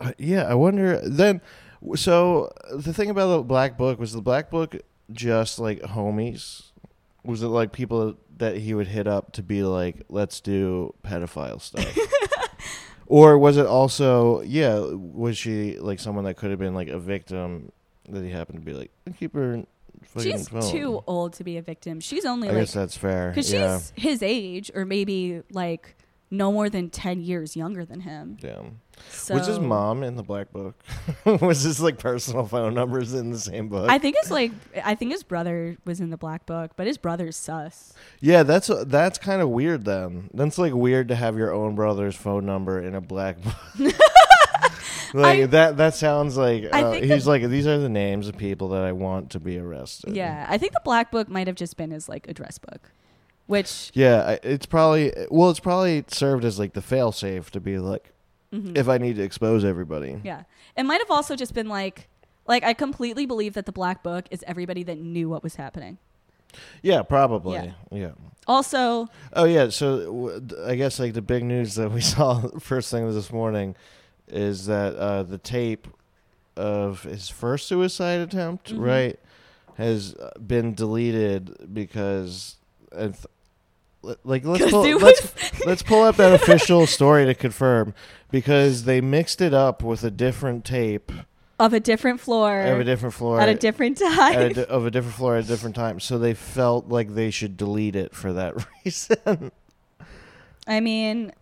uh, 0.00 0.12
yeah, 0.18 0.44
I 0.44 0.54
wonder 0.54 1.00
then. 1.08 1.40
So 1.94 2.52
the 2.72 2.92
thing 2.94 3.10
about 3.10 3.28
the 3.28 3.42
Black 3.42 3.76
Book 3.76 3.98
was 3.98 4.12
the 4.12 4.22
Black 4.22 4.50
Book 4.50 4.76
just 5.12 5.58
like 5.58 5.80
homies. 5.82 6.70
Was 7.24 7.42
it 7.42 7.48
like 7.48 7.72
people 7.72 8.16
that 8.38 8.56
he 8.56 8.74
would 8.74 8.88
hit 8.88 9.06
up 9.06 9.32
to 9.32 9.42
be 9.42 9.62
like, 9.62 10.02
let's 10.08 10.40
do 10.40 10.94
pedophile 11.04 11.60
stuff? 11.60 11.96
or 13.06 13.38
was 13.38 13.56
it 13.56 13.66
also, 13.66 14.40
yeah, 14.42 14.78
was 14.78 15.38
she 15.38 15.78
like 15.78 16.00
someone 16.00 16.24
that 16.24 16.36
could 16.36 16.50
have 16.50 16.58
been 16.58 16.74
like 16.74 16.88
a 16.88 16.98
victim 16.98 17.70
that 18.08 18.22
he 18.22 18.30
happened 18.30 18.60
to 18.60 18.64
be 18.64 18.74
like, 18.74 18.90
keep 19.18 19.34
her 19.34 19.64
She's 20.20 20.48
phone? 20.48 20.70
too 20.70 21.02
old 21.06 21.34
to 21.34 21.44
be 21.44 21.56
a 21.56 21.62
victim. 21.62 22.00
She's 22.00 22.24
only 22.24 22.48
I 22.48 22.52
like 22.52 22.62
guess 22.62 22.72
that's 22.72 22.96
fair. 22.96 23.30
Because 23.30 23.52
yeah. 23.52 23.78
she's 23.78 23.92
his 23.96 24.22
age, 24.22 24.70
or 24.74 24.84
maybe 24.84 25.42
like 25.50 25.96
no 26.30 26.52
more 26.52 26.68
than 26.68 26.90
10 26.90 27.20
years 27.20 27.56
younger 27.56 27.84
than 27.84 28.00
him. 28.00 28.36
Damn. 28.40 28.80
So 29.10 29.34
was 29.34 29.46
his 29.46 29.58
mom 29.58 30.02
in 30.02 30.14
the 30.16 30.22
black 30.22 30.52
book? 30.52 30.80
was 31.40 31.62
his 31.62 31.80
like 31.80 31.98
personal 31.98 32.44
phone 32.46 32.74
numbers 32.74 33.12
in 33.12 33.30
the 33.30 33.38
same 33.38 33.68
book? 33.68 33.90
I 33.90 33.98
think 33.98 34.16
it's 34.18 34.30
like, 34.30 34.52
I 34.84 34.94
think 34.94 35.12
his 35.12 35.22
brother 35.22 35.76
was 35.84 36.00
in 36.00 36.10
the 36.10 36.16
black 36.16 36.46
book, 36.46 36.72
but 36.76 36.86
his 36.86 36.98
brother's 36.98 37.36
sus. 37.36 37.92
yeah, 38.20 38.42
that's 38.42 38.70
that's 38.86 39.18
kind 39.18 39.42
of 39.42 39.48
weird. 39.48 39.84
Then 39.84 40.30
that's 40.32 40.58
like 40.58 40.74
weird 40.74 41.08
to 41.08 41.16
have 41.16 41.36
your 41.36 41.52
own 41.52 41.74
brother's 41.74 42.14
phone 42.14 42.46
number 42.46 42.80
in 42.80 42.94
a 42.94 43.00
black 43.00 43.38
book. 43.42 43.54
like 45.22 45.40
I- 45.40 45.46
that. 45.46 45.76
That 45.76 45.94
sounds 45.94 46.36
like 46.36 46.64
uh, 46.72 46.92
he's 46.92 47.24
the- 47.24 47.30
like 47.30 47.46
these 47.48 47.66
are 47.66 47.78
the 47.78 47.88
names 47.88 48.28
of 48.28 48.36
people 48.36 48.68
that 48.70 48.82
I 48.82 48.92
want 48.92 49.30
to 49.30 49.40
be 49.40 49.58
arrested. 49.58 50.14
Yeah. 50.16 50.46
I 50.48 50.58
think 50.58 50.72
the 50.72 50.80
black 50.84 51.10
book 51.10 51.28
might 51.28 51.46
have 51.46 51.56
just 51.56 51.76
been 51.76 51.90
his 51.90 52.08
like 52.08 52.28
address 52.28 52.58
book, 52.58 52.90
which, 53.46 53.90
Yeah, 53.94 54.36
it's 54.42 54.66
probably 54.66 55.12
well, 55.30 55.50
it's 55.50 55.60
probably 55.60 56.04
served 56.08 56.44
as 56.44 56.58
like 56.58 56.72
the 56.74 56.82
fail 56.82 57.12
safe 57.12 57.50
to 57.52 57.60
be 57.60 57.78
like 57.78 58.12
mhm. 58.52 58.76
if 58.76 58.88
I 58.88 58.98
need 58.98 59.16
to 59.16 59.22
expose 59.22 59.64
everybody. 59.64 60.20
yeah. 60.24 60.42
It 60.76 60.82
might 60.84 61.00
have 61.00 61.10
also 61.10 61.36
just 61.36 61.54
been 61.54 61.68
like, 61.68 62.08
like 62.46 62.64
I 62.64 62.74
completely 62.74 63.26
believe 63.26 63.54
that 63.54 63.64
the 63.66 63.72
black 63.72 64.02
book 64.02 64.26
is 64.30 64.42
everybody 64.46 64.82
that 64.84 64.98
knew 64.98 65.28
what 65.28 65.42
was 65.42 65.54
happening. 65.54 65.98
Yeah, 66.82 67.02
probably. 67.02 67.54
Yeah. 67.54 67.72
yeah. 67.90 68.10
Also, 68.46 69.08
Oh 69.32 69.44
yeah, 69.44 69.68
so 69.70 70.04
w- 70.06 70.48
I 70.66 70.74
guess 70.74 70.98
like 71.00 71.14
the 71.14 71.22
big 71.22 71.44
news 71.44 71.76
that 71.76 71.90
we 71.90 72.00
saw 72.14 72.48
first 72.58 72.90
thing 72.90 73.10
this 73.12 73.32
morning 73.32 73.74
is 74.28 74.66
that 74.66 74.94
uh, 74.96 75.22
the 75.22 75.38
tape 75.38 75.86
of 76.56 77.02
his 77.02 77.28
first 77.28 77.66
suicide 77.66 78.20
attempt, 78.20 78.72
Mhm. 78.72 78.80
right, 78.80 79.20
has 79.76 80.14
been 80.46 80.74
deleted 80.74 81.54
because 81.74 82.56
uh, 82.94 83.08
th- 84.02 84.16
like 84.24 84.44
let's 84.44 84.64
pull, 84.70 84.82
let's 84.98 85.34
let's 85.66 85.82
pull 85.82 86.02
up 86.04 86.16
that 86.16 86.32
official 86.32 86.86
story 86.86 87.24
to 87.26 87.34
confirm 87.34 87.92
because 88.30 88.84
they 88.84 89.00
mixed 89.00 89.40
it 89.40 89.52
up 89.54 89.82
with 89.82 90.04
a 90.04 90.10
different 90.10 90.64
tape 90.64 91.10
of 91.58 91.72
a 91.72 91.80
different 91.80 92.20
floor 92.20 92.60
of 92.62 92.80
a 92.80 92.84
different 92.84 93.14
floor 93.14 93.40
at 93.40 93.48
a 93.48 93.54
different 93.54 93.96
time. 93.98 94.34
at 94.34 94.42
a 94.42 94.54
di- 94.54 94.64
of 94.64 94.86
a 94.86 94.90
different 94.90 95.16
floor 95.16 95.36
at 95.36 95.44
a 95.44 95.46
different 95.48 95.74
time, 95.74 95.98
so 96.00 96.18
they 96.18 96.34
felt 96.34 96.88
like 96.88 97.14
they 97.14 97.30
should 97.30 97.56
delete 97.56 97.96
it 97.96 98.14
for 98.14 98.32
that 98.32 98.54
reason. 98.84 99.50
I 100.66 100.80
mean, 100.80 101.32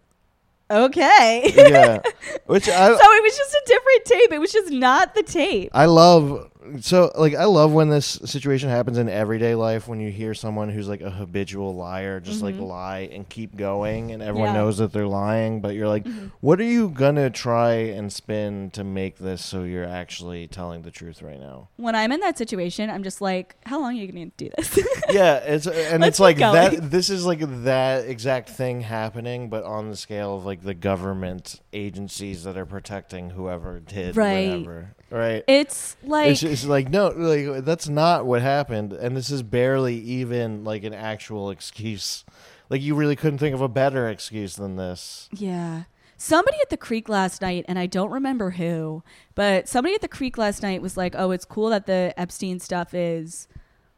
okay. 0.72 1.52
yeah, 1.56 2.00
which 2.46 2.68
I 2.68 2.86
so 2.86 3.12
it 3.12 3.22
was 3.22 3.36
just 3.36 3.54
a 3.54 3.62
different 3.66 4.04
tape. 4.04 4.32
It 4.32 4.38
was 4.38 4.52
just 4.52 4.70
not 4.72 5.14
the 5.14 5.22
tape. 5.22 5.70
I 5.72 5.86
love 5.86 6.50
so 6.80 7.10
like 7.16 7.34
I 7.34 7.44
love 7.44 7.72
when 7.72 7.88
this 7.88 8.06
situation 8.24 8.68
happens 8.68 8.98
in 8.98 9.08
everyday 9.08 9.54
life 9.54 9.88
when 9.88 10.00
you 10.00 10.10
hear 10.10 10.34
someone 10.34 10.68
who's 10.68 10.88
like 10.88 11.00
a 11.00 11.10
habitual 11.10 11.74
liar 11.74 12.20
just 12.20 12.42
like 12.42 12.54
Mhm. 12.54 12.66
lie 12.68 13.08
and 13.12 13.28
keep 13.28 13.56
going 13.56 14.12
and 14.12 14.22
everyone 14.22 14.50
Yeah. 14.54 14.60
knows 14.60 14.78
that 14.78 14.92
they're 14.92 15.06
lying 15.06 15.60
but 15.60 15.74
you're 15.74 15.88
like 15.88 16.04
Mhm. 16.04 16.30
what 16.40 16.60
are 16.60 16.64
you 16.64 16.88
gonna 16.88 17.30
try 17.30 17.72
and 17.74 18.12
spin 18.12 18.70
to 18.72 18.84
make 18.84 19.18
this 19.18 19.44
so 19.44 19.64
you're 19.64 19.84
actually 19.88 20.46
telling 20.46 20.82
the 20.82 20.90
truth 20.90 21.20
right 21.22 21.40
now 21.40 21.68
When 21.76 21.94
I'm 21.94 22.12
in 22.12 22.20
that 22.20 22.38
situation, 22.38 22.90
I'm 22.90 23.02
just 23.02 23.20
like, 23.20 23.56
how 23.66 23.80
long 23.80 23.90
are 23.90 24.00
you 24.00 24.10
going 24.10 24.30
to 24.30 24.44
do 24.44 24.50
this? 24.56 24.78
yeah 25.10 25.36
it's 25.38 25.66
and 25.66 26.04
it's 26.04 26.20
like 26.20 26.36
keep 26.36 26.52
that 26.52 26.90
this 26.90 27.10
is 27.10 27.24
like 27.26 27.40
that 27.64 28.06
exact 28.06 28.48
thing 28.50 28.82
happening 28.82 29.48
but 29.48 29.64
on 29.64 29.90
the 29.90 29.96
scale 29.96 30.36
of 30.36 30.44
like 30.44 30.62
the 30.62 30.74
government 30.74 31.60
agencies 31.72 32.44
that 32.44 32.56
are 32.56 32.66
protecting 32.66 33.30
whoever 33.30 33.80
did 33.80 34.16
Right. 34.16 34.48
whatever 34.50 34.94
right 35.12 35.44
it's 35.46 35.96
like, 36.02 36.30
it's 36.30 36.40
just 36.40 36.64
like 36.64 36.88
no, 36.88 37.08
like 37.08 37.64
that's 37.64 37.88
not 37.88 38.26
what 38.26 38.42
happened, 38.42 38.92
and 38.92 39.16
this 39.16 39.30
is 39.30 39.42
barely 39.42 39.96
even 39.96 40.64
like 40.64 40.84
an 40.84 40.94
actual 40.94 41.50
excuse. 41.50 42.24
Like 42.70 42.80
you 42.80 42.94
really 42.94 43.16
couldn't 43.16 43.38
think 43.38 43.54
of 43.54 43.60
a 43.60 43.68
better 43.68 44.08
excuse 44.08 44.56
than 44.56 44.76
this. 44.76 45.28
yeah. 45.32 45.84
Somebody 46.16 46.56
at 46.62 46.70
the 46.70 46.76
creek 46.76 47.08
last 47.08 47.42
night, 47.42 47.64
and 47.66 47.80
I 47.80 47.86
don't 47.86 48.12
remember 48.12 48.50
who, 48.50 49.02
but 49.34 49.68
somebody 49.68 49.96
at 49.96 50.02
the 50.02 50.08
creek 50.08 50.38
last 50.38 50.62
night 50.62 50.80
was 50.80 50.96
like, 50.96 51.16
oh, 51.18 51.32
it's 51.32 51.44
cool 51.44 51.70
that 51.70 51.86
the 51.86 52.14
Epstein 52.16 52.60
stuff 52.60 52.94
is 52.94 53.48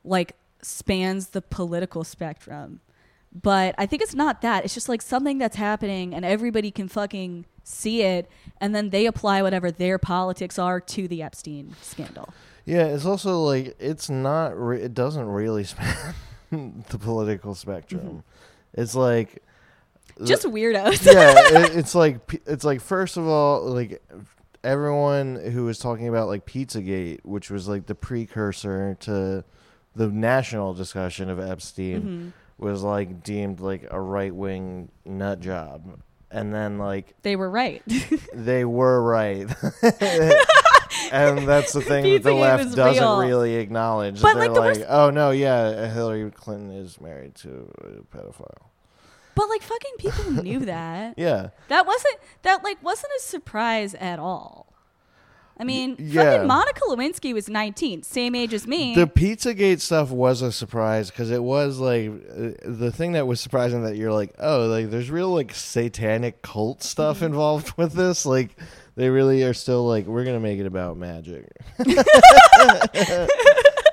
like 0.04 0.34
spans 0.62 1.28
the 1.28 1.42
political 1.42 2.02
spectrum. 2.02 2.80
But 3.30 3.74
I 3.76 3.84
think 3.84 4.00
it's 4.00 4.14
not 4.14 4.40
that. 4.40 4.64
It's 4.64 4.72
just 4.72 4.88
like 4.88 5.02
something 5.02 5.38
that's 5.38 5.56
happening 5.56 6.14
and 6.14 6.24
everybody 6.24 6.70
can 6.70 6.88
fucking 6.88 7.44
see 7.64 8.02
it 8.02 8.28
and 8.60 8.74
then 8.74 8.90
they 8.90 9.06
apply 9.06 9.42
whatever 9.42 9.70
their 9.70 9.98
politics 9.98 10.58
are 10.58 10.78
to 10.80 11.08
the 11.08 11.22
Epstein 11.22 11.74
scandal. 11.82 12.28
Yeah, 12.66 12.84
it's 12.86 13.04
also 13.04 13.40
like 13.42 13.74
it's 13.78 14.08
not. 14.08 14.56
Re- 14.58 14.80
it 14.82 14.94
doesn't 14.94 15.26
really 15.26 15.64
span 15.72 16.14
the 16.50 16.98
political 16.98 17.54
spectrum. 17.54 18.22
It's 18.72 18.94
like 18.94 19.42
Just 20.24 20.44
weirdos. 20.44 21.04
yeah, 21.04 21.64
it, 21.66 21.76
it's 21.76 21.94
like 21.94 22.40
it's 22.46 22.64
like 22.64 22.80
first 22.80 23.16
of 23.16 23.26
all, 23.26 23.62
like 23.66 24.02
everyone 24.62 25.36
who 25.36 25.64
was 25.64 25.78
talking 25.78 26.08
about 26.08 26.28
like 26.28 26.46
Pizzagate, 26.46 27.20
which 27.24 27.50
was 27.50 27.68
like 27.68 27.86
the 27.86 27.94
precursor 27.94 28.96
to 29.00 29.44
the 29.94 30.08
national 30.08 30.74
discussion 30.74 31.28
of 31.30 31.38
Epstein. 31.38 32.02
Mhm. 32.02 32.32
was 32.56 32.82
like 32.82 33.22
deemed 33.22 33.60
like 33.60 33.86
a 33.90 34.00
right 34.00 34.34
wing 34.34 34.88
nut 35.04 35.40
job. 35.40 36.00
And 36.34 36.52
then 36.52 36.78
like 36.78 37.14
They 37.22 37.36
were 37.36 37.48
right. 37.48 37.82
they 38.34 38.64
were 38.64 39.00
right. 39.02 39.46
and 41.12 41.46
that's 41.48 41.72
the 41.72 41.80
thing 41.80 42.04
that 42.12 42.22
the 42.22 42.32
left 42.34 42.74
doesn't 42.74 43.02
real. 43.02 43.18
really 43.20 43.54
acknowledge. 43.56 44.20
But, 44.20 44.34
They're 44.34 44.42
like, 44.48 44.54
the 44.54 44.60
like, 44.60 44.76
worst- 44.78 44.86
oh 44.88 45.10
no, 45.10 45.30
yeah, 45.30 45.86
Hillary 45.92 46.30
Clinton 46.30 46.70
is 46.72 47.00
married 47.00 47.34
to 47.36 47.70
a 47.82 48.16
pedophile. 48.16 48.66
but 49.34 49.48
like 49.48 49.62
fucking 49.62 49.92
people 49.98 50.42
knew 50.42 50.58
that. 50.66 51.14
Yeah. 51.18 51.50
That 51.68 51.86
wasn't 51.86 52.16
that 52.42 52.62
like 52.64 52.82
wasn't 52.82 53.12
a 53.16 53.22
surprise 53.22 53.94
at 53.94 54.18
all. 54.18 54.73
I 55.58 55.64
mean, 55.64 55.96
Yeah. 55.98 56.32
fucking 56.32 56.46
Monica 56.48 56.80
Lewinsky 56.88 57.32
was 57.32 57.48
19, 57.48 58.02
same 58.02 58.34
age 58.34 58.52
as 58.52 58.66
me. 58.66 58.94
The 58.94 59.06
Pizzagate 59.06 59.80
stuff 59.80 60.10
was 60.10 60.42
a 60.42 60.50
surprise 60.50 61.10
because 61.10 61.30
it 61.30 61.42
was 61.42 61.78
like 61.78 62.08
uh, 62.10 62.50
the 62.64 62.90
thing 62.92 63.12
that 63.12 63.26
was 63.28 63.40
surprising 63.40 63.84
that 63.84 63.96
you're 63.96 64.12
like, 64.12 64.34
oh, 64.40 64.66
like 64.66 64.90
there's 64.90 65.10
real 65.10 65.32
like 65.32 65.54
satanic 65.54 66.42
cult 66.42 66.82
stuff 66.82 67.16
Mm-hmm. 67.18 67.26
involved 67.26 67.72
with 67.76 67.92
this. 67.92 68.26
Like 68.26 68.56
they 68.96 69.10
really 69.10 69.42
are 69.44 69.54
still 69.54 69.86
like, 69.86 70.06
we're 70.06 70.24
gonna 70.24 70.40
make 70.40 70.58
it 70.58 70.66
about 70.66 70.96
magic. 70.96 71.46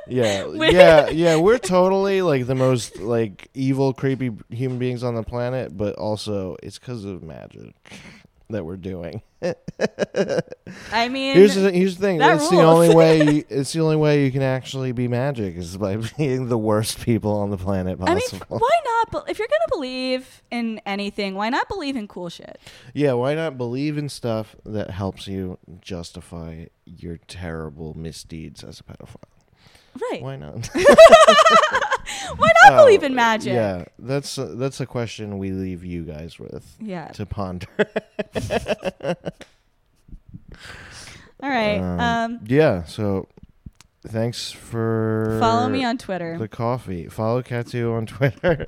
yeah, 0.07 0.45
yeah, 0.53 1.09
yeah. 1.09 1.35
We're 1.37 1.57
totally 1.57 2.21
like 2.21 2.47
the 2.47 2.55
most 2.55 2.97
like 2.99 3.49
evil, 3.53 3.93
creepy 3.93 4.31
human 4.49 4.79
beings 4.79 5.03
on 5.03 5.15
the 5.15 5.23
planet, 5.23 5.75
but 5.75 5.95
also 5.95 6.57
it's 6.63 6.79
because 6.79 7.05
of 7.05 7.23
magic 7.23 7.73
that 8.51 8.65
we're 8.65 8.77
doing. 8.77 9.21
I 10.91 11.09
mean, 11.09 11.35
Here's 11.35 11.55
the, 11.55 11.71
here's 11.71 11.97
the 11.97 12.01
thing. 12.01 12.21
It's 12.21 12.49
the 12.49 12.61
only 12.61 12.93
way. 12.93 13.21
You, 13.31 13.43
it's 13.49 13.73
the 13.73 13.81
only 13.81 13.95
way 13.95 14.25
you 14.25 14.31
can 14.31 14.41
actually 14.41 14.91
be 14.91 15.07
magic 15.07 15.55
is 15.55 15.77
by 15.77 15.95
being 16.17 16.47
the 16.47 16.57
worst 16.57 17.01
people 17.01 17.33
on 17.33 17.49
the 17.49 17.57
planet 17.57 17.97
I 18.01 18.15
mean, 18.15 18.23
why 18.47 18.69
not? 18.85 19.29
If 19.29 19.39
you're 19.39 19.47
gonna 19.47 19.69
believe 19.69 20.41
in 20.51 20.79
anything, 20.85 21.35
why 21.35 21.49
not 21.49 21.67
believe 21.67 21.95
in 21.95 22.07
cool 22.07 22.29
shit? 22.29 22.59
yeah, 22.93 23.13
why 23.13 23.33
not 23.35 23.57
believe 23.57 23.97
in 23.97 24.09
stuff 24.09 24.55
that 24.65 24.91
helps 24.91 25.27
you 25.27 25.57
justify 25.81 26.65
your 26.85 27.17
terrible 27.27 27.93
misdeeds 27.93 28.63
as 28.63 28.79
a 28.79 28.83
pedophile? 28.83 29.15
Right? 30.11 30.21
Why 30.21 30.35
not? 30.37 30.69
Why 32.37 32.49
not 32.63 32.73
Oh, 32.73 32.85
believe 32.85 33.03
in 33.03 33.13
magic? 33.15 33.53
Yeah, 33.53 33.85
that's 33.99 34.37
a, 34.37 34.45
that's 34.55 34.79
a 34.79 34.85
question 34.85 35.37
we 35.37 35.51
leave 35.51 35.83
you 35.83 36.03
guys 36.03 36.39
with 36.39 36.65
Yeah. 36.79 37.07
to 37.09 37.25
ponder. 37.25 37.67
All 41.43 41.49
right. 41.49 41.79
Um, 41.79 41.99
Um, 41.99 42.39
yeah. 42.45 42.83
So, 42.83 43.27
thanks 44.07 44.51
for 44.51 45.37
follow 45.39 45.67
me 45.69 45.83
on 45.83 45.97
Twitter. 45.97 46.37
the 46.37 46.47
coffee. 46.47 47.07
Follow 47.07 47.41
Katu 47.41 47.93
on 47.95 48.05
Twitter. 48.15 48.65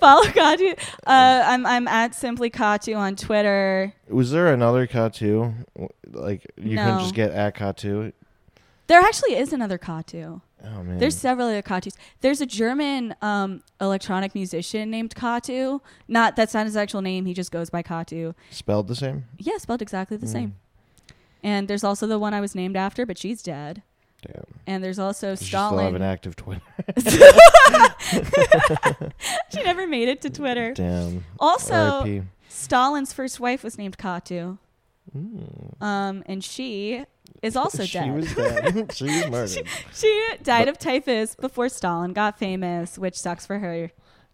follow 0.00 0.22
Katu. 0.24 0.72
Uh, 1.06 1.42
I'm 1.46 1.66
I'm 1.66 1.86
at 1.88 2.14
simply 2.14 2.50
Katu 2.50 2.96
on 2.96 3.16
Twitter. 3.16 3.92
Was 4.08 4.30
there 4.30 4.52
another 4.52 4.86
Katu? 4.86 5.54
Like 6.10 6.46
you 6.56 6.76
couldn't 6.78 7.00
just 7.00 7.14
get 7.14 7.32
at 7.32 7.54
Katu? 7.56 8.12
There 8.86 9.00
actually 9.00 9.36
is 9.36 9.52
another 9.52 9.78
Katu. 9.78 10.40
Oh 10.62 10.82
man. 10.82 10.98
There's 10.98 11.16
several 11.16 11.48
other 11.48 11.62
Katus. 11.62 11.94
There's 12.20 12.40
a 12.40 12.46
German 12.46 13.14
um, 13.22 13.62
electronic 13.80 14.34
musician 14.34 14.90
named 14.90 15.14
Katu. 15.14 15.80
Not 16.08 16.36
that's 16.36 16.54
not 16.54 16.66
his 16.66 16.76
actual 16.76 17.02
name. 17.02 17.26
He 17.26 17.34
just 17.34 17.50
goes 17.52 17.70
by 17.70 17.82
Katu. 17.82 18.34
spelled 18.50 18.88
the 18.88 18.94
same. 18.94 19.24
Yeah, 19.38 19.58
spelled 19.58 19.82
exactly 19.82 20.16
the 20.16 20.26
Mm. 20.26 20.32
same. 20.32 20.54
And 21.42 21.68
there's 21.68 21.84
also 21.84 22.06
the 22.06 22.18
one 22.18 22.32
I 22.34 22.40
was 22.40 22.54
named 22.54 22.76
after, 22.76 23.04
but 23.04 23.18
she's 23.18 23.42
dead. 23.42 23.82
Damn. 24.26 24.44
And 24.66 24.82
there's 24.82 24.98
also 24.98 25.30
You 25.32 25.36
should 25.36 25.46
still 25.48 25.60
have 25.60 25.68
Stalin. 25.78 25.96
an 25.96 26.02
active 26.02 26.34
Twitter. 26.36 26.62
she 29.50 29.62
never 29.62 29.86
made 29.86 30.08
it 30.08 30.20
to 30.22 30.30
Twitter. 30.30 30.72
Damn. 30.72 31.24
Also, 31.38 31.74
R.I.P. 31.74 32.22
Stalin's 32.48 33.12
first 33.12 33.40
wife 33.40 33.62
was 33.62 33.76
named 33.78 33.98
Katu. 33.98 34.58
Mm. 35.16 35.82
Um, 35.82 36.22
and 36.26 36.42
she 36.42 37.04
is 37.42 37.56
also 37.56 37.84
she 37.84 37.98
dead. 37.98 38.14
was 38.14 38.34
dead. 38.34 38.92
she 38.94 39.04
was 39.04 39.26
murdered. 39.30 39.68
she 39.92 40.28
died 40.42 40.68
of 40.68 40.78
typhus 40.78 41.34
before 41.34 41.68
Stalin 41.68 42.12
got 42.12 42.38
famous, 42.38 42.98
which 42.98 43.18
sucks 43.18 43.44
for 43.46 43.58
her. 43.58 43.90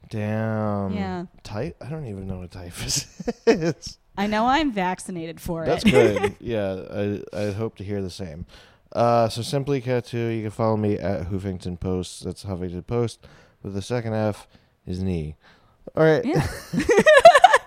Damn. 0.08 0.92
Yeah. 0.94 1.24
Ty- 1.42 1.74
I 1.80 1.88
don't 1.88 2.06
even 2.06 2.26
know 2.26 2.38
what 2.38 2.50
typhus 2.50 3.06
is. 3.46 3.98
I 4.16 4.26
know 4.26 4.46
I'm 4.46 4.72
vaccinated 4.72 5.40
for 5.40 5.64
That's 5.64 5.84
it. 5.84 5.92
That's 5.92 6.18
good. 6.18 6.36
yeah, 6.40 7.22
I 7.32 7.48
I 7.48 7.50
hope 7.52 7.76
to 7.76 7.84
hear 7.84 8.02
the 8.02 8.10
same. 8.10 8.46
Uh, 8.92 9.28
so 9.28 9.40
simply 9.40 9.80
Katu, 9.80 10.34
you 10.36 10.42
can 10.42 10.50
follow 10.50 10.76
me 10.76 10.98
at 10.98 11.28
Huffington 11.28 11.78
Post. 11.78 12.24
That's 12.24 12.44
Huffington 12.44 12.86
Post, 12.86 13.24
with 13.62 13.72
the 13.74 13.82
second 13.82 14.14
F 14.14 14.48
is 14.84 15.00
knee. 15.02 15.36
All 15.96 16.02
right. 16.04 16.24
Yeah. 16.24 16.46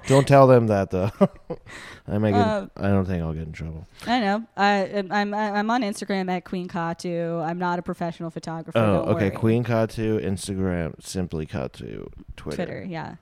Don't 0.08 0.28
tell 0.28 0.48
them 0.48 0.68
that 0.68 0.90
though. 0.92 1.12
I 2.08 2.18
might 2.18 2.32
get. 2.32 2.40
Uh, 2.42 2.68
I 2.76 2.88
don't 2.90 3.06
think 3.06 3.24
I'll 3.24 3.34
get 3.34 3.44
in 3.44 3.54
trouble. 3.54 3.88
I 4.06 4.20
know. 4.20 4.44
I, 4.58 5.04
I'm 5.10 5.34
I'm 5.34 5.70
on 5.72 5.82
Instagram 5.84 6.30
at 6.30 6.44
Queen 6.44 6.68
Katu. 6.68 7.42
I'm 7.44 7.58
not 7.58 7.80
a 7.80 7.82
professional 7.82 8.30
photographer. 8.30 8.78
Oh, 8.78 9.06
don't 9.06 9.16
okay. 9.16 9.30
worry. 9.30 9.38
Queen 9.38 9.64
Katu, 9.64 10.22
Instagram, 10.24 11.02
simply 11.02 11.46
Katu, 11.46 12.10
Twitter. 12.36 12.56
Twitter. 12.58 12.86
Yeah. 12.88 13.16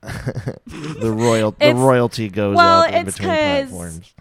the 0.02 1.10
royal 1.12 1.52
the 1.52 1.64
It's- 1.68 1.76
royalty 1.76 2.28
goes 2.28 2.56
well, 2.56 2.82
up 2.82 2.90
in 2.92 3.08
it's 3.08 3.16
between 3.16 3.34
platforms. 3.34 4.14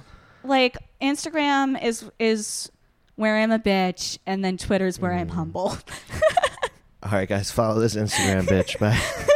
Like 0.43 0.77
Instagram 1.01 1.83
is 1.83 2.09
is 2.19 2.71
where 3.15 3.35
I'm 3.37 3.51
a 3.51 3.59
bitch, 3.59 4.17
and 4.25 4.43
then 4.45 4.57
Twitter's 4.57 4.99
where 4.99 5.13
I'm 5.13 5.27
Mm. 5.27 5.33
humble. 5.33 5.77
All 7.03 7.11
right, 7.11 7.27
guys, 7.29 7.51
follow 7.51 7.79
this 7.79 7.95
Instagram 7.95 8.45
bitch. 8.47 8.79
Bye. 8.79 9.33